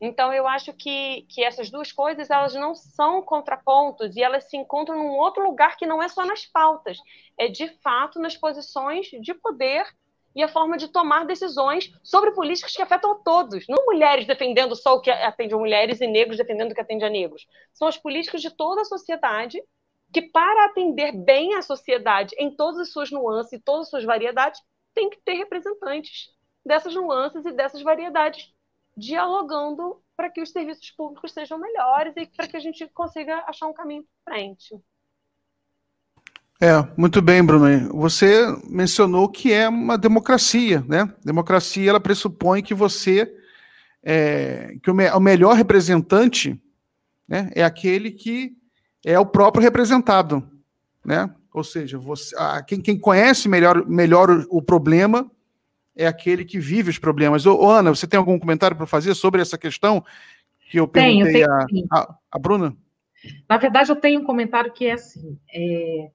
Então, 0.00 0.32
eu 0.32 0.46
acho 0.46 0.72
que, 0.74 1.22
que 1.28 1.42
essas 1.42 1.70
duas 1.70 1.90
coisas 1.90 2.28
elas 2.28 2.54
não 2.54 2.74
são 2.74 3.22
contrapontos 3.22 4.14
e 4.14 4.22
elas 4.22 4.44
se 4.44 4.56
encontram 4.56 4.98
num 4.98 5.16
outro 5.16 5.42
lugar 5.42 5.76
que 5.76 5.86
não 5.86 6.02
é 6.02 6.08
só 6.08 6.26
nas 6.26 6.44
pautas, 6.44 6.98
é 7.38 7.48
de 7.48 7.68
fato 7.80 8.18
nas 8.18 8.36
posições 8.36 9.06
de 9.06 9.32
poder 9.32 9.86
e 10.36 10.42
a 10.42 10.48
forma 10.48 10.76
de 10.76 10.88
tomar 10.88 11.24
decisões 11.24 11.90
sobre 12.02 12.30
políticas 12.32 12.76
que 12.76 12.82
afetam 12.82 13.12
a 13.12 13.14
todos. 13.14 13.64
Não 13.66 13.86
mulheres 13.86 14.26
defendendo 14.26 14.76
só 14.76 14.94
o 14.94 15.00
que 15.00 15.10
atende 15.10 15.54
a 15.54 15.58
mulheres 15.58 16.02
e 16.02 16.06
negros 16.06 16.36
defendendo 16.36 16.72
o 16.72 16.74
que 16.74 16.80
atende 16.80 17.06
a 17.06 17.08
negros. 17.08 17.46
São 17.72 17.88
as 17.88 17.96
políticas 17.96 18.42
de 18.42 18.50
toda 18.50 18.82
a 18.82 18.84
sociedade 18.84 19.58
que, 20.12 20.20
para 20.20 20.66
atender 20.66 21.12
bem 21.12 21.54
a 21.54 21.62
sociedade 21.62 22.36
em 22.38 22.54
todas 22.54 22.80
as 22.80 22.92
suas 22.92 23.10
nuances 23.10 23.54
e 23.54 23.58
todas 23.58 23.86
as 23.86 23.90
suas 23.90 24.04
variedades, 24.04 24.60
tem 24.94 25.08
que 25.08 25.18
ter 25.24 25.34
representantes 25.34 26.28
dessas 26.64 26.94
nuances 26.94 27.46
e 27.46 27.52
dessas 27.52 27.80
variedades 27.80 28.52
dialogando 28.94 30.02
para 30.14 30.30
que 30.30 30.42
os 30.42 30.50
serviços 30.50 30.90
públicos 30.90 31.32
sejam 31.32 31.58
melhores 31.58 32.14
e 32.14 32.26
para 32.26 32.46
que 32.46 32.56
a 32.58 32.60
gente 32.60 32.86
consiga 32.88 33.42
achar 33.46 33.68
um 33.68 33.74
caminho 33.74 34.04
para 34.22 34.34
frente. 34.34 34.74
É, 36.60 36.86
muito 36.96 37.20
bem, 37.20 37.44
Bruno. 37.44 37.90
Você 37.98 38.46
mencionou 38.68 39.28
que 39.28 39.52
é 39.52 39.68
uma 39.68 39.98
democracia, 39.98 40.82
né? 40.88 41.12
Democracia 41.22 41.90
ela 41.90 42.00
pressupõe 42.00 42.62
que 42.62 42.72
você 42.72 43.30
é, 44.02 44.76
que 44.82 44.90
o, 44.90 44.94
me, 44.94 45.10
o, 45.10 45.20
melhor 45.20 45.54
representante 45.54 46.58
né, 47.28 47.50
é 47.54 47.64
aquele 47.64 48.10
que 48.10 48.52
é 49.04 49.18
o 49.18 49.26
próprio 49.26 49.62
representado, 49.62 50.48
né? 51.04 51.28
Ou 51.52 51.64
seja, 51.64 51.98
você, 51.98 52.34
a, 52.38 52.62
quem, 52.62 52.80
quem, 52.80 52.98
conhece 52.98 53.48
melhor, 53.48 53.84
melhor 53.86 54.30
o, 54.30 54.58
o, 54.58 54.62
problema 54.62 55.30
é 55.94 56.06
aquele 56.06 56.44
que 56.44 56.58
vive 56.58 56.90
os 56.90 56.98
problemas. 56.98 57.44
Ô, 57.46 57.56
ô 57.56 57.70
Ana, 57.70 57.90
você 57.90 58.06
tem 58.06 58.16
algum 58.16 58.38
comentário 58.38 58.76
para 58.76 58.86
fazer 58.86 59.14
sobre 59.14 59.42
essa 59.42 59.58
questão 59.58 60.04
que 60.70 60.78
eu 60.78 60.86
perguntei 60.88 61.32
tenho, 61.32 61.66
tenho, 61.66 61.86
a, 61.90 61.98
a, 61.98 62.14
a, 62.30 62.38
Bruna? 62.38 62.76
Na 63.48 63.56
verdade, 63.56 63.90
eu 63.90 63.96
tenho 63.96 64.20
um 64.20 64.24
comentário 64.24 64.72
que 64.72 64.86
é 64.86 64.92
assim. 64.92 65.38
É 65.52 66.10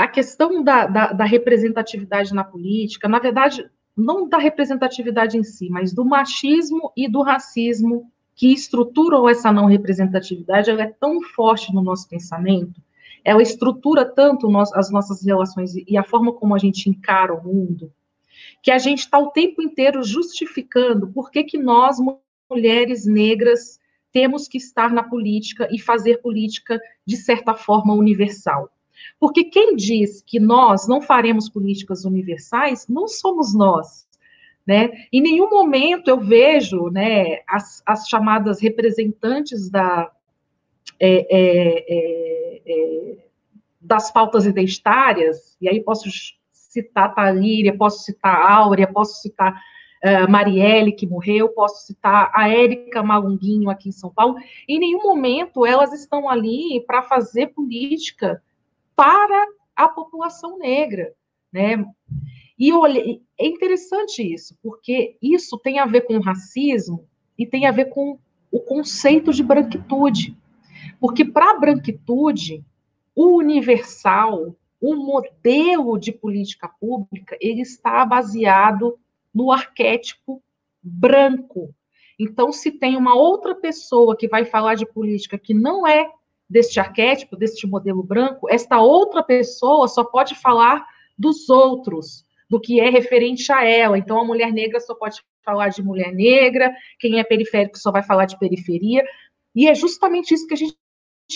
a 0.00 0.08
questão 0.08 0.64
da, 0.64 0.86
da, 0.86 1.12
da, 1.12 1.24
representatividade 1.24 2.32
na 2.32 2.42
política, 2.42 3.06
na 3.06 3.18
verdade, 3.18 3.68
não 3.94 4.26
da 4.26 4.38
representatividade 4.38 5.36
em 5.36 5.44
si, 5.44 5.68
mas 5.68 5.92
do 5.92 6.06
machismo 6.06 6.90
e 6.96 7.06
do 7.06 7.20
racismo 7.20 8.10
que 8.34 8.50
estruturam 8.50 9.28
essa 9.28 9.52
não 9.52 9.66
representatividade, 9.66 10.70
ela 10.70 10.84
é 10.84 10.94
tão 10.98 11.20
forte 11.20 11.74
no 11.74 11.82
nosso 11.82 12.08
pensamento, 12.08 12.80
ela 13.22 13.42
estrutura 13.42 14.06
tanto 14.06 14.48
nós, 14.48 14.72
as 14.72 14.90
nossas 14.90 15.22
relações 15.22 15.74
e 15.74 15.98
a 15.98 16.02
forma 16.02 16.32
como 16.32 16.54
a 16.54 16.58
gente 16.58 16.88
encara 16.88 17.34
o 17.34 17.44
mundo, 17.44 17.92
que 18.62 18.70
a 18.70 18.78
gente 18.78 19.00
está 19.00 19.18
o 19.18 19.30
tempo 19.30 19.60
inteiro 19.60 20.02
justificando 20.02 21.08
por 21.08 21.30
que, 21.30 21.44
que 21.44 21.58
nós, 21.58 21.98
mulheres 22.50 23.04
negras, 23.04 23.78
temos 24.10 24.48
que 24.48 24.56
estar 24.56 24.90
na 24.90 25.02
política 25.02 25.68
e 25.70 25.78
fazer 25.78 26.22
política 26.22 26.80
de 27.04 27.18
certa 27.18 27.52
forma 27.52 27.92
universal. 27.92 28.70
Porque 29.18 29.44
quem 29.44 29.76
diz 29.76 30.22
que 30.26 30.40
nós 30.40 30.88
não 30.88 31.00
faremos 31.00 31.48
políticas 31.48 32.04
universais 32.04 32.86
não 32.88 33.06
somos 33.06 33.54
nós. 33.54 34.08
Né? 34.66 34.90
Em 35.12 35.20
nenhum 35.20 35.48
momento 35.48 36.08
eu 36.08 36.20
vejo 36.20 36.90
né, 36.90 37.40
as, 37.48 37.82
as 37.86 38.08
chamadas 38.08 38.60
representantes 38.60 39.70
da, 39.70 40.10
é, 40.98 41.26
é, 41.30 41.84
é, 41.88 42.62
é 42.66 43.16
das 43.80 44.12
pautas 44.12 44.46
identitárias, 44.46 45.56
e 45.60 45.68
aí 45.68 45.82
posso 45.82 46.08
citar 46.52 47.14
Talíria, 47.14 47.76
posso 47.76 48.04
citar 48.04 48.52
Áurea, 48.52 48.86
posso 48.86 49.20
citar 49.20 49.60
uh, 50.04 50.30
Marielle, 50.30 50.92
que 50.92 51.06
morreu, 51.06 51.48
posso 51.48 51.86
citar 51.86 52.30
a 52.34 52.48
Érica 52.48 53.02
Malunguinho 53.02 53.70
aqui 53.70 53.88
em 53.88 53.92
São 53.92 54.10
Paulo. 54.10 54.36
Em 54.68 54.78
nenhum 54.78 55.02
momento 55.02 55.66
elas 55.66 55.92
estão 55.92 56.28
ali 56.28 56.84
para 56.86 57.02
fazer 57.02 57.48
política 57.48 58.42
para 59.00 59.46
a 59.74 59.88
população 59.88 60.58
negra, 60.58 61.14
né? 61.50 61.82
E 62.58 62.70
olha, 62.70 63.00
é 63.38 63.46
interessante 63.46 64.22
isso, 64.22 64.54
porque 64.62 65.16
isso 65.22 65.56
tem 65.56 65.78
a 65.78 65.86
ver 65.86 66.02
com 66.02 66.20
racismo 66.20 67.08
e 67.38 67.46
tem 67.46 67.64
a 67.64 67.70
ver 67.70 67.86
com 67.86 68.18
o 68.52 68.60
conceito 68.60 69.32
de 69.32 69.42
branquitude. 69.42 70.36
Porque 71.00 71.24
para 71.24 71.52
a 71.52 71.58
branquitude, 71.58 72.62
o 73.16 73.38
universal, 73.38 74.54
o 74.78 74.94
modelo 74.94 75.96
de 75.96 76.12
política 76.12 76.68
pública, 76.68 77.38
ele 77.40 77.62
está 77.62 78.04
baseado 78.04 78.98
no 79.32 79.50
arquétipo 79.50 80.42
branco. 80.82 81.74
Então, 82.18 82.52
se 82.52 82.70
tem 82.70 82.98
uma 82.98 83.14
outra 83.14 83.54
pessoa 83.54 84.14
que 84.14 84.28
vai 84.28 84.44
falar 84.44 84.74
de 84.74 84.84
política 84.84 85.38
que 85.38 85.54
não 85.54 85.86
é 85.86 86.12
deste 86.50 86.80
arquétipo, 86.80 87.36
deste 87.36 87.64
modelo 87.64 88.02
branco, 88.02 88.48
esta 88.50 88.80
outra 88.80 89.22
pessoa 89.22 89.86
só 89.86 90.02
pode 90.02 90.34
falar 90.34 90.84
dos 91.16 91.48
outros, 91.48 92.24
do 92.48 92.60
que 92.60 92.80
é 92.80 92.90
referente 92.90 93.52
a 93.52 93.64
ela. 93.64 93.96
Então, 93.96 94.18
a 94.20 94.24
mulher 94.24 94.52
negra 94.52 94.80
só 94.80 94.92
pode 94.94 95.22
falar 95.44 95.68
de 95.68 95.82
mulher 95.82 96.12
negra, 96.12 96.74
quem 96.98 97.20
é 97.20 97.24
periférico 97.24 97.78
só 97.78 97.92
vai 97.92 98.02
falar 98.02 98.24
de 98.24 98.36
periferia. 98.36 99.04
E 99.54 99.68
é 99.68 99.74
justamente 99.74 100.34
isso 100.34 100.46
que 100.46 100.54
a 100.54 100.56
gente 100.56 100.76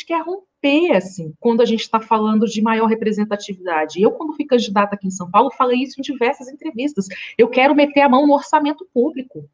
quer 0.05 0.23
romper, 0.23 0.97
assim, 0.97 1.33
quando 1.39 1.61
a 1.61 1.65
gente 1.65 1.83
está 1.83 2.01
falando 2.01 2.47
de 2.47 2.61
maior 2.61 2.87
representatividade. 2.87 4.03
Eu, 4.03 4.11
quando 4.11 4.35
fui 4.35 4.45
candidata 4.45 4.97
aqui 4.97 5.07
em 5.07 5.13
São 5.13 5.31
Paulo, 5.31 5.53
falei 5.53 5.79
isso 5.79 6.01
em 6.01 6.03
diversas 6.03 6.49
entrevistas. 6.49 7.07
Eu 7.39 7.49
quero 7.49 7.75
meter 7.75 8.01
a 8.01 8.09
mão 8.09 8.27
no 8.27 8.35
orçamento 8.35 8.85
público. 8.93 9.49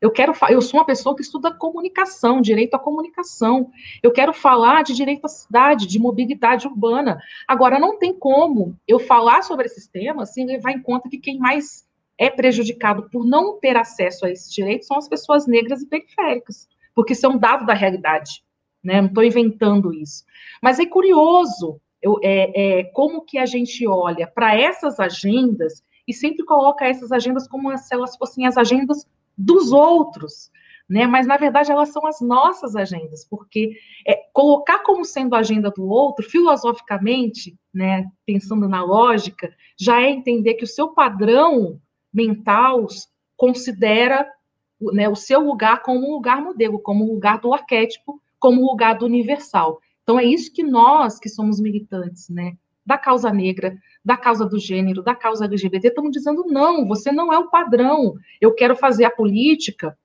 Eu 0.00 0.10
quero, 0.10 0.32
eu 0.48 0.62
sou 0.62 0.80
uma 0.80 0.86
pessoa 0.86 1.14
que 1.14 1.22
estuda 1.22 1.52
comunicação, 1.52 2.40
direito 2.40 2.74
à 2.74 2.78
comunicação. 2.78 3.70
Eu 4.02 4.10
quero 4.10 4.32
falar 4.32 4.82
de 4.82 4.94
direito 4.94 5.24
à 5.24 5.28
cidade, 5.28 5.86
de 5.86 5.98
mobilidade 5.98 6.66
urbana. 6.66 7.20
Agora, 7.46 7.78
não 7.78 7.98
tem 7.98 8.12
como 8.12 8.76
eu 8.88 8.98
falar 8.98 9.42
sobre 9.42 9.66
esses 9.66 9.86
temas 9.86 10.32
sem 10.32 10.46
levar 10.46 10.72
em 10.72 10.82
conta 10.82 11.08
que 11.08 11.18
quem 11.18 11.38
mais 11.38 11.86
é 12.16 12.30
prejudicado 12.30 13.08
por 13.10 13.26
não 13.26 13.58
ter 13.58 13.76
acesso 13.76 14.24
a 14.24 14.30
esses 14.30 14.52
direitos 14.52 14.86
são 14.86 14.96
as 14.96 15.08
pessoas 15.08 15.46
negras 15.46 15.82
e 15.82 15.86
periféricas, 15.86 16.68
porque 16.94 17.12
isso 17.12 17.26
é 17.26 17.28
um 17.28 17.38
dado 17.38 17.66
da 17.66 17.74
realidade 17.74 18.42
né? 18.82 19.00
Não 19.00 19.08
estou 19.08 19.22
inventando 19.22 19.92
isso. 19.92 20.24
Mas 20.62 20.78
é 20.78 20.86
curioso 20.86 21.80
eu, 22.02 22.18
é, 22.22 22.80
é, 22.80 22.84
como 22.84 23.24
que 23.24 23.38
a 23.38 23.46
gente 23.46 23.86
olha 23.86 24.26
para 24.26 24.58
essas 24.58 24.98
agendas 24.98 25.84
e 26.08 26.14
sempre 26.14 26.44
coloca 26.44 26.86
essas 26.86 27.12
agendas 27.12 27.46
como 27.46 27.76
se 27.76 27.94
elas 27.94 28.16
fossem 28.16 28.46
as 28.46 28.56
agendas 28.56 29.06
dos 29.40 29.72
outros, 29.72 30.50
né? 30.88 31.06
Mas 31.06 31.26
na 31.26 31.36
verdade 31.36 31.70
elas 31.70 31.90
são 31.90 32.06
as 32.06 32.20
nossas 32.20 32.76
agendas, 32.76 33.24
porque 33.24 33.72
é, 34.06 34.16
colocar 34.32 34.80
como 34.80 35.04
sendo 35.04 35.34
a 35.34 35.38
agenda 35.38 35.70
do 35.70 35.86
outro, 35.88 36.28
filosoficamente, 36.28 37.56
né? 37.72 38.06
Pensando 38.26 38.68
na 38.68 38.82
lógica, 38.82 39.52
já 39.78 40.00
é 40.00 40.10
entender 40.10 40.54
que 40.54 40.64
o 40.64 40.68
seu 40.68 40.88
padrão 40.88 41.80
mental 42.12 42.86
considera 43.36 44.28
né, 44.92 45.08
o 45.08 45.14
seu 45.14 45.40
lugar 45.40 45.82
como 45.82 46.06
um 46.06 46.12
lugar 46.12 46.42
modelo, 46.42 46.78
como 46.78 47.04
um 47.04 47.14
lugar 47.14 47.38
do 47.40 47.52
arquétipo 47.52 48.20
como 48.38 48.66
lugar 48.66 48.96
do 48.98 49.04
universal. 49.04 49.78
Então 50.02 50.18
é 50.18 50.24
isso 50.24 50.52
que 50.52 50.62
nós, 50.62 51.18
que 51.18 51.28
somos 51.28 51.60
militantes, 51.60 52.28
né, 52.30 52.56
da 52.84 52.96
causa 52.96 53.30
negra, 53.30 53.76
da 54.04 54.16
causa 54.16 54.46
do 54.46 54.58
gênero, 54.58 55.02
da 55.02 55.14
causa 55.14 55.44
LGBT, 55.44 55.88
estamos 55.88 56.10
dizendo 56.10 56.44
não, 56.46 56.86
você 56.86 57.12
não 57.12 57.32
é 57.32 57.38
o 57.38 57.50
padrão. 57.50 58.14
Eu 58.40 58.54
quero 58.54 58.74
fazer 58.74 59.04
a 59.04 59.10
política 59.10 59.96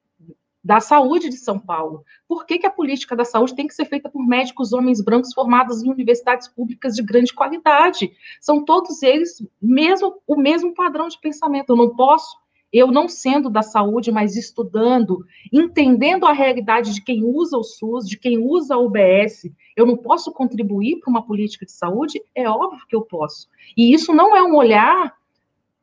da 0.65 0.79
saúde 0.79 1.29
de 1.29 1.37
São 1.37 1.59
Paulo. 1.59 2.03
Por 2.27 2.43
que, 2.43 2.57
que 2.57 2.65
a 2.65 2.71
política 2.71 3.15
da 3.15 3.23
saúde 3.23 3.55
tem 3.55 3.67
que 3.67 3.73
ser 3.75 3.85
feita 3.85 4.09
por 4.09 4.25
médicos 4.25 4.73
homens 4.73 4.99
brancos 4.99 5.31
formados 5.31 5.83
em 5.83 5.91
universidades 5.91 6.47
públicas 6.47 6.95
de 6.95 7.03
grande 7.03 7.31
qualidade? 7.31 8.11
São 8.41 8.65
todos 8.65 9.03
eles 9.03 9.45
mesmo 9.61 10.19
o 10.25 10.35
mesmo 10.35 10.73
padrão 10.73 11.07
de 11.07 11.19
pensamento. 11.19 11.69
Eu 11.69 11.75
não 11.75 11.95
posso 11.95 12.35
eu 12.77 12.91
não 12.91 13.07
sendo 13.07 13.49
da 13.49 13.61
saúde, 13.61 14.11
mas 14.11 14.35
estudando, 14.35 15.25
entendendo 15.51 16.25
a 16.25 16.33
realidade 16.33 16.93
de 16.93 17.01
quem 17.01 17.23
usa 17.23 17.57
o 17.57 17.63
SUS, 17.63 18.05
de 18.05 18.19
quem 18.19 18.37
usa 18.37 18.75
o 18.75 18.87
UBS, 18.87 19.49
eu 19.77 19.85
não 19.85 19.95
posso 19.95 20.29
contribuir 20.33 20.99
para 20.99 21.09
uma 21.09 21.25
política 21.25 21.65
de 21.65 21.71
saúde? 21.71 22.21
É 22.35 22.49
óbvio 22.49 22.85
que 22.85 22.95
eu 22.95 23.01
posso. 23.01 23.47
E 23.77 23.93
isso 23.93 24.13
não 24.13 24.35
é 24.35 24.43
um 24.43 24.57
olhar 24.57 25.15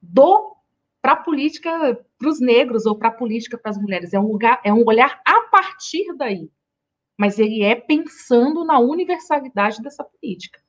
do 0.03 0.55
para 1.01 1.13
a 1.13 1.17
política 1.17 1.99
para 2.19 2.29
os 2.29 2.41
negros 2.41 2.85
ou 2.85 2.95
para 2.95 3.09
a 3.09 3.13
política 3.13 3.57
para 3.57 3.71
as 3.71 3.79
mulheres, 3.79 4.13
é 4.13 4.21
um 4.21 4.31
lugar, 4.31 4.61
é 4.63 4.73
um 4.73 4.85
olhar 4.87 5.19
a 5.27 5.41
partir 5.51 6.15
daí. 6.15 6.51
Mas 7.19 7.39
ele 7.39 7.63
é 7.63 7.75
pensando 7.75 8.65
na 8.65 8.79
universalidade 8.79 9.81
dessa 9.81 10.05
política. 10.05 10.61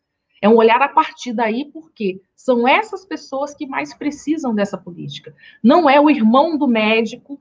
É 0.44 0.50
um 0.50 0.58
olhar 0.58 0.82
a 0.82 0.90
partir 0.90 1.32
daí, 1.32 1.72
porque 1.72 2.20
são 2.36 2.68
essas 2.68 3.06
pessoas 3.06 3.56
que 3.56 3.66
mais 3.66 3.94
precisam 3.94 4.54
dessa 4.54 4.78
política. 4.78 5.34
Não 5.64 5.90
é 5.90 6.02
o 6.02 6.10
irmão 6.10 6.58
do 6.58 6.68
médico, 6.68 7.40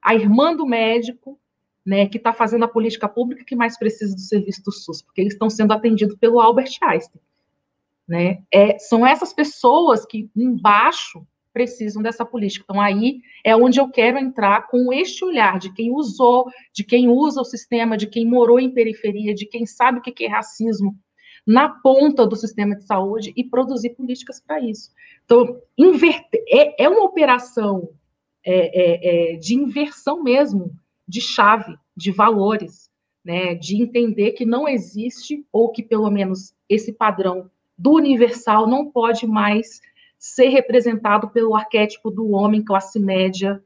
a 0.00 0.14
irmã 0.14 0.54
do 0.54 0.64
médico, 0.64 1.36
né, 1.84 2.06
que 2.06 2.16
está 2.16 2.32
fazendo 2.32 2.64
a 2.64 2.68
política 2.68 3.08
pública 3.08 3.44
que 3.44 3.56
mais 3.56 3.76
precisa 3.76 4.14
do 4.14 4.20
serviço 4.20 4.62
do 4.62 4.70
SUS, 4.70 5.02
porque 5.02 5.20
eles 5.20 5.32
estão 5.32 5.50
sendo 5.50 5.72
atendidos 5.72 6.14
pelo 6.14 6.38
Albert 6.38 6.70
Einstein. 6.80 7.20
Né? 8.06 8.40
É, 8.54 8.78
são 8.78 9.04
essas 9.04 9.32
pessoas 9.32 10.06
que 10.06 10.30
embaixo 10.36 11.26
precisam 11.52 12.00
dessa 12.00 12.24
política. 12.24 12.64
Então, 12.70 12.80
aí 12.80 13.20
é 13.42 13.56
onde 13.56 13.80
eu 13.80 13.90
quero 13.90 14.16
entrar 14.16 14.68
com 14.68 14.92
este 14.92 15.24
olhar 15.24 15.58
de 15.58 15.72
quem 15.72 15.90
usou, 15.90 16.46
de 16.72 16.84
quem 16.84 17.08
usa 17.08 17.40
o 17.40 17.44
sistema, 17.44 17.96
de 17.96 18.06
quem 18.06 18.24
morou 18.24 18.60
em 18.60 18.70
periferia, 18.70 19.34
de 19.34 19.44
quem 19.44 19.66
sabe 19.66 19.98
o 19.98 20.02
que 20.02 20.24
é 20.24 20.28
racismo, 20.28 20.96
na 21.48 21.66
ponta 21.70 22.26
do 22.26 22.36
sistema 22.36 22.76
de 22.76 22.84
saúde 22.84 23.32
e 23.34 23.42
produzir 23.42 23.94
políticas 23.94 24.38
para 24.38 24.60
isso. 24.60 24.90
Então, 25.24 25.58
inverter, 25.78 26.44
é, 26.46 26.84
é 26.84 26.88
uma 26.90 27.02
operação 27.02 27.88
é, 28.44 29.32
é, 29.32 29.32
é, 29.32 29.36
de 29.36 29.54
inversão 29.54 30.22
mesmo, 30.22 30.70
de 31.08 31.22
chave, 31.22 31.74
de 31.96 32.12
valores, 32.12 32.90
né, 33.24 33.54
de 33.54 33.82
entender 33.82 34.32
que 34.32 34.44
não 34.44 34.68
existe, 34.68 35.42
ou 35.50 35.70
que 35.70 35.82
pelo 35.82 36.10
menos 36.10 36.52
esse 36.68 36.92
padrão 36.92 37.50
do 37.78 37.92
universal 37.92 38.66
não 38.66 38.90
pode 38.90 39.26
mais 39.26 39.80
ser 40.18 40.48
representado 40.48 41.30
pelo 41.30 41.56
arquétipo 41.56 42.10
do 42.10 42.28
homem 42.32 42.62
classe 42.62 43.00
média 43.00 43.64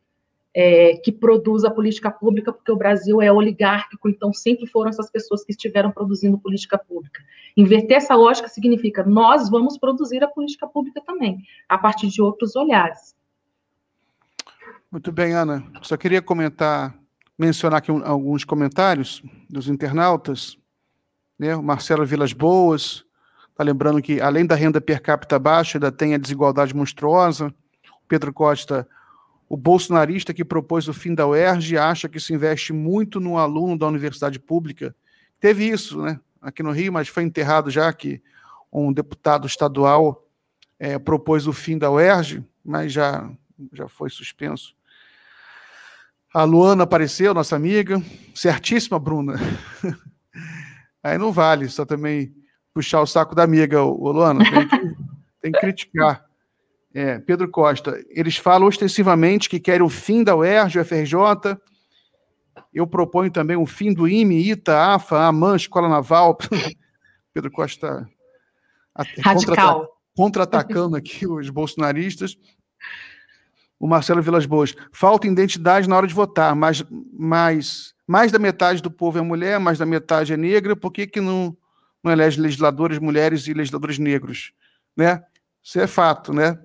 é, 0.54 0.96
que 0.96 1.10
produz 1.10 1.64
a 1.64 1.70
política 1.70 2.10
pública, 2.10 2.52
porque 2.52 2.70
o 2.70 2.76
Brasil 2.76 3.22
é 3.22 3.32
oligárquico, 3.32 4.08
então 4.08 4.32
sempre 4.32 4.66
foram 4.66 4.90
essas 4.90 5.10
pessoas 5.10 5.44
que 5.44 5.52
estiveram 5.52 5.90
produzindo 5.90 6.38
política 6.38 6.76
pública. 6.76 7.22
Inverter 7.56 7.96
essa 7.96 8.14
lógica 8.14 8.48
significa 8.48 9.02
nós 9.02 9.48
vamos 9.48 9.78
produzir 9.78 10.22
a 10.22 10.28
política 10.28 10.66
pública 10.66 11.00
também, 11.04 11.42
a 11.68 11.78
partir 11.78 12.08
de 12.08 12.20
outros 12.20 12.54
olhares. 12.54 13.14
Muito 14.90 15.10
bem, 15.10 15.32
Ana. 15.32 15.64
Só 15.80 15.96
queria 15.96 16.20
comentar, 16.20 16.94
mencionar 17.38 17.78
aqui 17.78 17.90
um, 17.90 18.04
alguns 18.04 18.44
comentários 18.44 19.22
dos 19.48 19.66
internautas. 19.66 20.58
Né? 21.38 21.56
O 21.56 21.62
Marcelo 21.62 22.04
Vilas 22.04 22.34
Boas 22.34 23.02
está 23.50 23.64
lembrando 23.64 24.02
que, 24.02 24.20
além 24.20 24.44
da 24.44 24.54
renda 24.54 24.82
per 24.82 25.00
capita 25.00 25.38
baixa, 25.38 25.78
ainda 25.78 25.90
tem 25.90 26.12
a 26.14 26.18
desigualdade 26.18 26.76
monstruosa. 26.76 27.46
O 27.46 28.06
Pedro 28.06 28.34
Costa 28.34 28.86
o 29.52 29.56
bolsonarista 29.58 30.32
que 30.32 30.46
propôs 30.46 30.88
o 30.88 30.94
fim 30.94 31.14
da 31.14 31.26
UERJ 31.26 31.76
acha 31.76 32.08
que 32.08 32.18
se 32.18 32.32
investe 32.32 32.72
muito 32.72 33.20
no 33.20 33.36
aluno 33.36 33.76
da 33.76 33.86
universidade 33.86 34.38
pública. 34.40 34.96
Teve 35.38 35.68
isso, 35.68 36.00
né? 36.00 36.18
Aqui 36.40 36.62
no 36.62 36.70
Rio, 36.70 36.90
mas 36.90 37.08
foi 37.08 37.22
enterrado 37.22 37.70
já 37.70 37.92
que 37.92 38.22
um 38.72 38.90
deputado 38.90 39.46
estadual 39.46 40.26
é, 40.78 40.98
propôs 40.98 41.46
o 41.46 41.52
fim 41.52 41.76
da 41.76 41.90
UERJ, 41.90 42.42
mas 42.64 42.94
já, 42.94 43.30
já 43.74 43.86
foi 43.88 44.08
suspenso. 44.08 44.74
A 46.32 46.44
Luana 46.44 46.84
apareceu, 46.84 47.34
nossa 47.34 47.54
amiga. 47.54 48.02
Certíssima, 48.34 48.98
Bruna. 48.98 49.34
Aí 51.04 51.18
não 51.18 51.30
vale 51.30 51.68
só 51.68 51.84
também 51.84 52.34
puxar 52.72 53.02
o 53.02 53.06
saco 53.06 53.34
da 53.34 53.42
amiga, 53.42 53.82
Luana. 53.82 54.42
Tem 54.50 54.66
que, 54.66 54.96
tem 55.42 55.52
que 55.52 55.60
criticar. 55.60 56.24
É, 56.94 57.18
Pedro 57.18 57.48
Costa, 57.48 58.04
eles 58.10 58.36
falam 58.36 58.68
ostensivamente 58.68 59.48
que 59.48 59.58
querem 59.58 59.82
o 59.82 59.88
fim 59.88 60.22
da 60.22 60.36
UERJ, 60.36 60.80
UFRJ. 60.80 61.58
Eu 62.72 62.86
proponho 62.86 63.30
também 63.30 63.56
o 63.56 63.66
fim 63.66 63.92
do 63.92 64.06
IME, 64.06 64.50
ITA, 64.50 64.94
AFA, 64.94 65.26
AMAN, 65.26 65.56
Escola 65.56 65.88
Naval. 65.88 66.36
Pedro 67.32 67.50
Costa 67.50 68.06
Radical. 69.24 69.88
contra-atacando 70.14 70.96
aqui 70.96 71.26
os 71.26 71.48
bolsonaristas. 71.48 72.36
O 73.80 73.86
Marcelo 73.86 74.22
Vilas 74.22 74.46
Boas, 74.46 74.74
falta 74.92 75.26
identidade 75.26 75.88
na 75.88 75.96
hora 75.96 76.06
de 76.06 76.14
votar, 76.14 76.54
mas, 76.54 76.84
mas 77.12 77.94
mais 78.06 78.30
da 78.30 78.38
metade 78.38 78.80
do 78.80 78.90
povo 78.90 79.18
é 79.18 79.22
mulher, 79.22 79.58
mais 79.58 79.78
da 79.78 79.86
metade 79.86 80.32
é 80.32 80.36
negra, 80.36 80.76
por 80.76 80.92
que, 80.92 81.06
que 81.06 81.20
não, 81.20 81.56
não 82.02 82.12
elege 82.12 82.40
legisladores 82.40 82.98
mulheres 82.98 83.48
e 83.48 83.54
legisladores 83.54 83.98
negros? 83.98 84.52
Né? 84.96 85.22
Isso 85.62 85.80
é 85.80 85.86
fato, 85.86 86.32
né? 86.32 86.58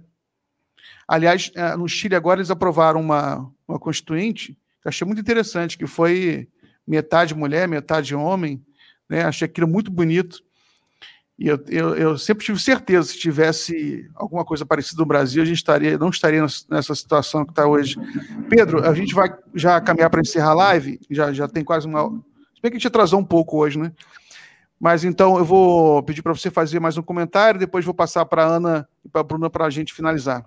Aliás, 1.08 1.52
é, 1.56 1.76
no 1.76 1.88
Chile 1.88 2.16
agora 2.16 2.40
eles 2.40 2.52
aprovaram 2.52 3.00
uma, 3.00 3.50
uma 3.68 3.80
constituinte 3.80 4.54
que 4.82 4.88
eu 4.88 4.90
achei 4.90 5.06
muito 5.06 5.22
interessante, 5.22 5.78
que 5.78 5.88
foi 5.88 6.48
metade 6.86 7.34
mulher, 7.34 7.68
metade 7.68 8.14
homem, 8.14 8.62
né? 9.10 9.24
Achei 9.24 9.46
aquilo 9.46 9.68
muito 9.68 9.92
bonito. 9.92 10.44
E 11.40 11.48
eu, 11.48 11.64
eu, 11.68 11.96
eu, 11.96 12.18
sempre 12.18 12.44
tive 12.44 12.60
certeza, 12.60 13.10
se 13.10 13.20
tivesse 13.20 14.10
alguma 14.16 14.44
coisa 14.44 14.66
parecida 14.66 15.00
no 15.00 15.06
Brasil, 15.06 15.44
a 15.44 15.46
gente 15.46 15.58
estaria, 15.58 15.96
não 15.98 16.10
estaria 16.10 16.44
nessa 16.68 16.96
situação 16.96 17.46
que 17.46 17.52
está 17.52 17.68
hoje. 17.68 17.96
Pedro, 18.50 18.84
a 18.84 18.94
gente 18.94 19.14
vai 19.14 19.32
já 19.54 19.80
caminhar 19.80 20.10
para 20.10 20.22
encerrar 20.22 20.52
a 20.52 20.56
live, 20.56 21.00
já, 21.12 21.32
já 21.32 21.48
tem 21.48 21.64
quase 21.64 21.86
uma. 21.86 22.10
Se 22.10 22.62
bem 22.62 22.72
que 22.72 22.78
a 22.78 22.80
gente 22.80 22.88
atrasou 22.88 23.20
um 23.20 23.26
pouco 23.26 23.58
hoje, 23.58 23.78
né? 23.78 23.92
Mas 24.80 25.04
então 25.04 25.38
eu 25.38 25.46
vou 25.46 26.02
pedir 26.04 26.24
para 26.24 26.34
você 26.34 26.50
fazer 26.50 26.80
mais 26.80 26.98
um 26.98 27.04
comentário, 27.04 27.60
depois 27.60 27.86
vou 27.86 27.94
passar 27.94 28.26
para 28.26 28.44
a 28.44 28.48
Ana 28.48 28.90
e 29.06 29.10
para 29.10 29.22
a 29.22 29.24
Bruna 29.24 29.50
para 29.50 29.66
a 29.66 29.70
gente 29.70 29.94
finalizar. 29.94 30.44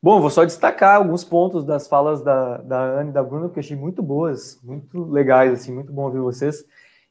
Bom, 0.00 0.20
vou 0.20 0.30
só 0.30 0.44
destacar 0.44 0.96
alguns 0.96 1.24
pontos 1.24 1.64
das 1.64 1.88
falas 1.88 2.22
da, 2.22 2.58
da 2.58 2.78
Ana 2.80 3.10
e 3.10 3.12
da 3.12 3.22
Bruna, 3.22 3.48
que 3.48 3.58
eu 3.58 3.60
achei 3.60 3.76
muito 3.76 4.00
boas, 4.00 4.60
muito 4.62 5.04
legais, 5.10 5.52
assim, 5.52 5.72
muito 5.74 5.92
bom 5.92 6.04
ouvir 6.04 6.20
vocês. 6.20 6.64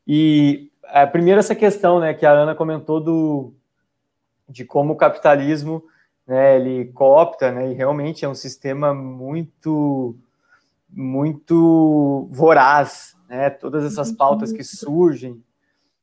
E 0.08 0.72
a 0.86 1.06
primeira 1.06 1.40
essa 1.40 1.54
questão, 1.54 2.00
né, 2.00 2.14
que 2.14 2.26
a 2.26 2.32
Ana 2.32 2.56
comentou 2.56 3.02
do 3.02 3.54
de 4.48 4.64
como 4.64 4.94
o 4.94 4.96
capitalismo, 4.96 5.84
né, 6.26 6.56
ele 6.56 6.86
coopta, 6.94 7.52
né, 7.52 7.72
e 7.72 7.74
realmente 7.74 8.24
é 8.24 8.30
um 8.30 8.36
sistema 8.36 8.94
muito 8.94 10.16
muito 10.90 12.30
voraz, 12.32 13.16
né, 13.28 13.50
todas 13.50 13.84
essas 13.84 14.12
pautas 14.14 14.54
que 14.54 14.64
surgem 14.64 15.44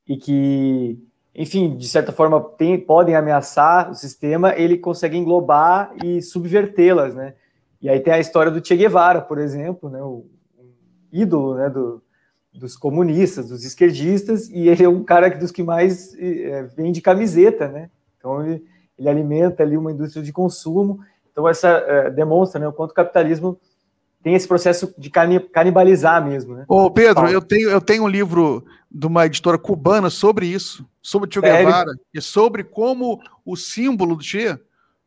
e 0.06 0.16
que, 0.18 0.98
enfim, 1.34 1.76
de 1.76 1.88
certa 1.88 2.12
forma 2.12 2.40
tem, 2.40 2.78
podem 2.78 3.16
ameaçar 3.16 3.90
o 3.90 3.94
sistema, 3.94 4.54
ele 4.56 4.78
consegue 4.78 5.16
englobar 5.16 5.92
e 6.04 6.22
subvertê-las, 6.22 7.14
né? 7.14 7.34
E 7.82 7.88
aí 7.88 8.00
tem 8.00 8.12
a 8.12 8.20
história 8.20 8.52
do 8.52 8.64
Che 8.64 8.76
Guevara, 8.76 9.20
por 9.20 9.38
exemplo, 9.38 9.90
né, 9.90 10.00
o, 10.02 10.24
ídolo, 11.12 11.54
né, 11.54 11.70
do, 11.70 12.02
dos 12.52 12.76
comunistas, 12.76 13.48
dos 13.48 13.64
esquerdistas, 13.64 14.48
e 14.48 14.68
ele 14.68 14.84
é 14.84 14.88
um 14.88 15.04
cara 15.04 15.28
dos 15.30 15.52
que 15.52 15.62
mais 15.62 16.14
é, 16.18 16.64
vende 16.76 17.00
camiseta, 17.00 17.68
né? 17.68 17.90
Então 18.18 18.44
ele, 18.44 18.64
ele, 18.98 19.08
alimenta 19.08 19.62
ali 19.62 19.76
uma 19.76 19.92
indústria 19.92 20.22
de 20.22 20.32
consumo. 20.32 21.00
Então 21.30 21.48
essa 21.48 21.68
é, 21.68 22.10
demonstra 22.10 22.60
né, 22.60 22.66
o 22.66 22.72
quanto 22.72 22.90
o 22.90 22.94
capitalismo 22.94 23.58
tem 24.22 24.34
esse 24.34 24.48
processo 24.48 24.94
de 24.96 25.10
canibalizar 25.10 26.24
mesmo, 26.26 26.54
né? 26.54 26.64
Ô 26.66 26.90
Pedro, 26.90 27.28
eu 27.28 27.42
tenho, 27.42 27.68
eu 27.68 27.80
tenho 27.80 28.04
um 28.04 28.08
livro 28.08 28.64
de 28.90 29.06
uma 29.06 29.26
editora 29.26 29.58
cubana 29.58 30.08
sobre 30.08 30.46
isso, 30.46 30.86
sobre 31.04 31.28
o 31.28 31.32
Che 31.32 31.38
Guevara, 31.38 31.92
é, 31.92 32.18
e 32.18 32.20
sobre 32.22 32.64
como 32.64 33.20
o 33.44 33.56
símbolo 33.56 34.16
do 34.16 34.24
Che 34.24 34.58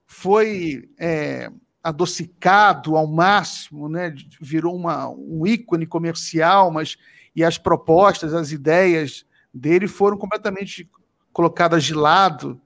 foi 0.05 0.87
é, 0.99 1.51
adocicado 1.83 2.95
ao 2.95 3.07
máximo, 3.07 3.89
né? 3.89 4.13
virou 4.39 4.75
uma, 4.75 5.09
um 5.09 5.45
ícone 5.47 5.87
comercial, 5.87 6.69
mas 6.69 6.97
e 7.35 7.43
as 7.43 7.57
propostas, 7.57 8.31
as 8.35 8.51
ideias 8.51 9.25
dele 9.51 9.87
foram 9.87 10.17
completamente 10.17 10.87
colocadas 11.33 11.83
de 11.83 11.95
lado. 11.95 12.61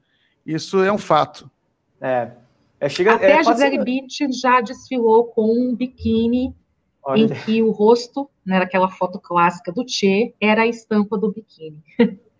Isso 0.45 0.83
é 0.83 0.91
um 0.91 0.97
fato. 0.97 1.49
É. 2.01 2.31
é 2.81 2.89
chega, 2.89 3.15
Até 3.15 3.31
é 3.31 3.39
a 3.39 3.43
Gisele 3.43 3.81
Bündchen 3.81 4.33
já 4.33 4.59
desfilou 4.59 5.25
com 5.25 5.53
um 5.53 5.73
biquíni 5.73 6.53
Olha. 7.01 7.21
em 7.21 7.27
que 7.29 7.63
o 7.63 7.71
rosto, 7.71 8.29
né, 8.45 8.57
aquela 8.57 8.89
foto 8.89 9.19
clássica 9.19 9.71
do 9.71 9.87
Che, 9.87 10.33
era 10.41 10.63
a 10.63 10.67
estampa 10.67 11.17
do 11.17 11.31
biquíni. 11.31 11.81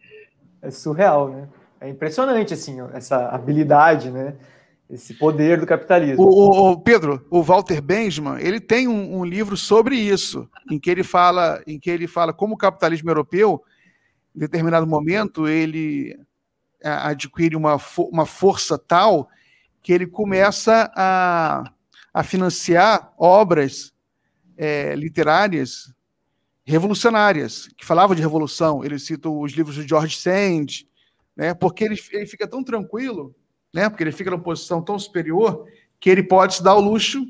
É 0.62 0.70
surreal, 0.70 1.30
né? 1.30 1.48
É 1.80 1.90
impressionante, 1.90 2.54
assim, 2.54 2.78
essa 2.94 3.30
habilidade, 3.30 4.12
né? 4.12 4.36
esse 4.92 5.14
poder 5.14 5.58
do 5.58 5.66
capitalismo. 5.66 6.22
O, 6.22 6.72
o, 6.72 6.82
Pedro, 6.82 7.26
o 7.30 7.42
Walter 7.42 7.82
Benjamin, 7.82 8.38
ele 8.42 8.60
tem 8.60 8.90
um, 8.90 9.20
um, 9.20 9.26
livro 9.26 9.56
sobre 9.56 9.96
isso, 9.96 10.50
em 10.70 10.78
que 10.78 10.92
ele 10.92 11.02
fala, 11.02 11.64
em 11.66 11.80
que 11.80 11.90
ele 11.90 12.08
fala 12.08 12.34
como 12.34 12.56
o 12.56 12.58
capitalismo 12.58 13.10
europeu, 13.10 13.64
em 14.36 14.40
determinado 14.40 14.86
momento, 14.86 15.48
ele 15.48 16.20
é, 16.82 16.90
adquire 16.90 17.56
uma, 17.56 17.80
uma 18.12 18.26
força 18.26 18.78
tal 18.78 19.30
que 19.82 19.94
ele 19.94 20.06
começa 20.06 20.92
a, 20.94 21.72
a 22.14 22.22
financiar 22.22 23.14
obras 23.18 23.94
é, 24.58 24.94
literárias 24.94 25.94
revolucionárias, 26.66 27.68
que 27.78 27.86
falavam 27.86 28.16
de 28.16 28.22
revolução. 28.22 28.84
Ele 28.84 29.00
cita 29.00 29.30
os 29.30 29.52
livros 29.54 29.76
de 29.76 29.88
George 29.88 30.18
Sand, 30.18 30.86
né, 31.36 31.54
porque 31.54 31.84
ele, 31.84 32.00
ele 32.12 32.26
fica 32.26 32.48
tão 32.48 32.64
tranquilo 32.64 33.36
né? 33.74 33.90
Porque 33.90 34.04
ele 34.04 34.12
fica 34.12 34.30
numa 34.30 34.44
posição 34.44 34.82
tão 34.82 34.98
superior 35.00 35.66
que 36.00 36.10
ele 36.10 36.24
pode 36.24 36.56
se 36.56 36.64
dar 36.64 36.76
o 36.76 36.82
luxo 36.82 37.24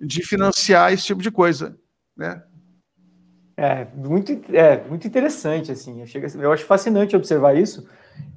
de 0.00 0.24
financiar 0.24 0.92
esse 0.92 1.04
tipo 1.04 1.22
de 1.22 1.30
coisa, 1.30 1.78
né? 2.16 2.42
É 3.56 3.86
muito, 3.94 4.32
é 4.54 4.84
muito 4.84 5.06
interessante 5.06 5.72
assim. 5.72 6.00
Eu, 6.00 6.42
eu 6.42 6.52
acho 6.52 6.64
fascinante 6.64 7.16
observar 7.16 7.56
isso 7.56 7.88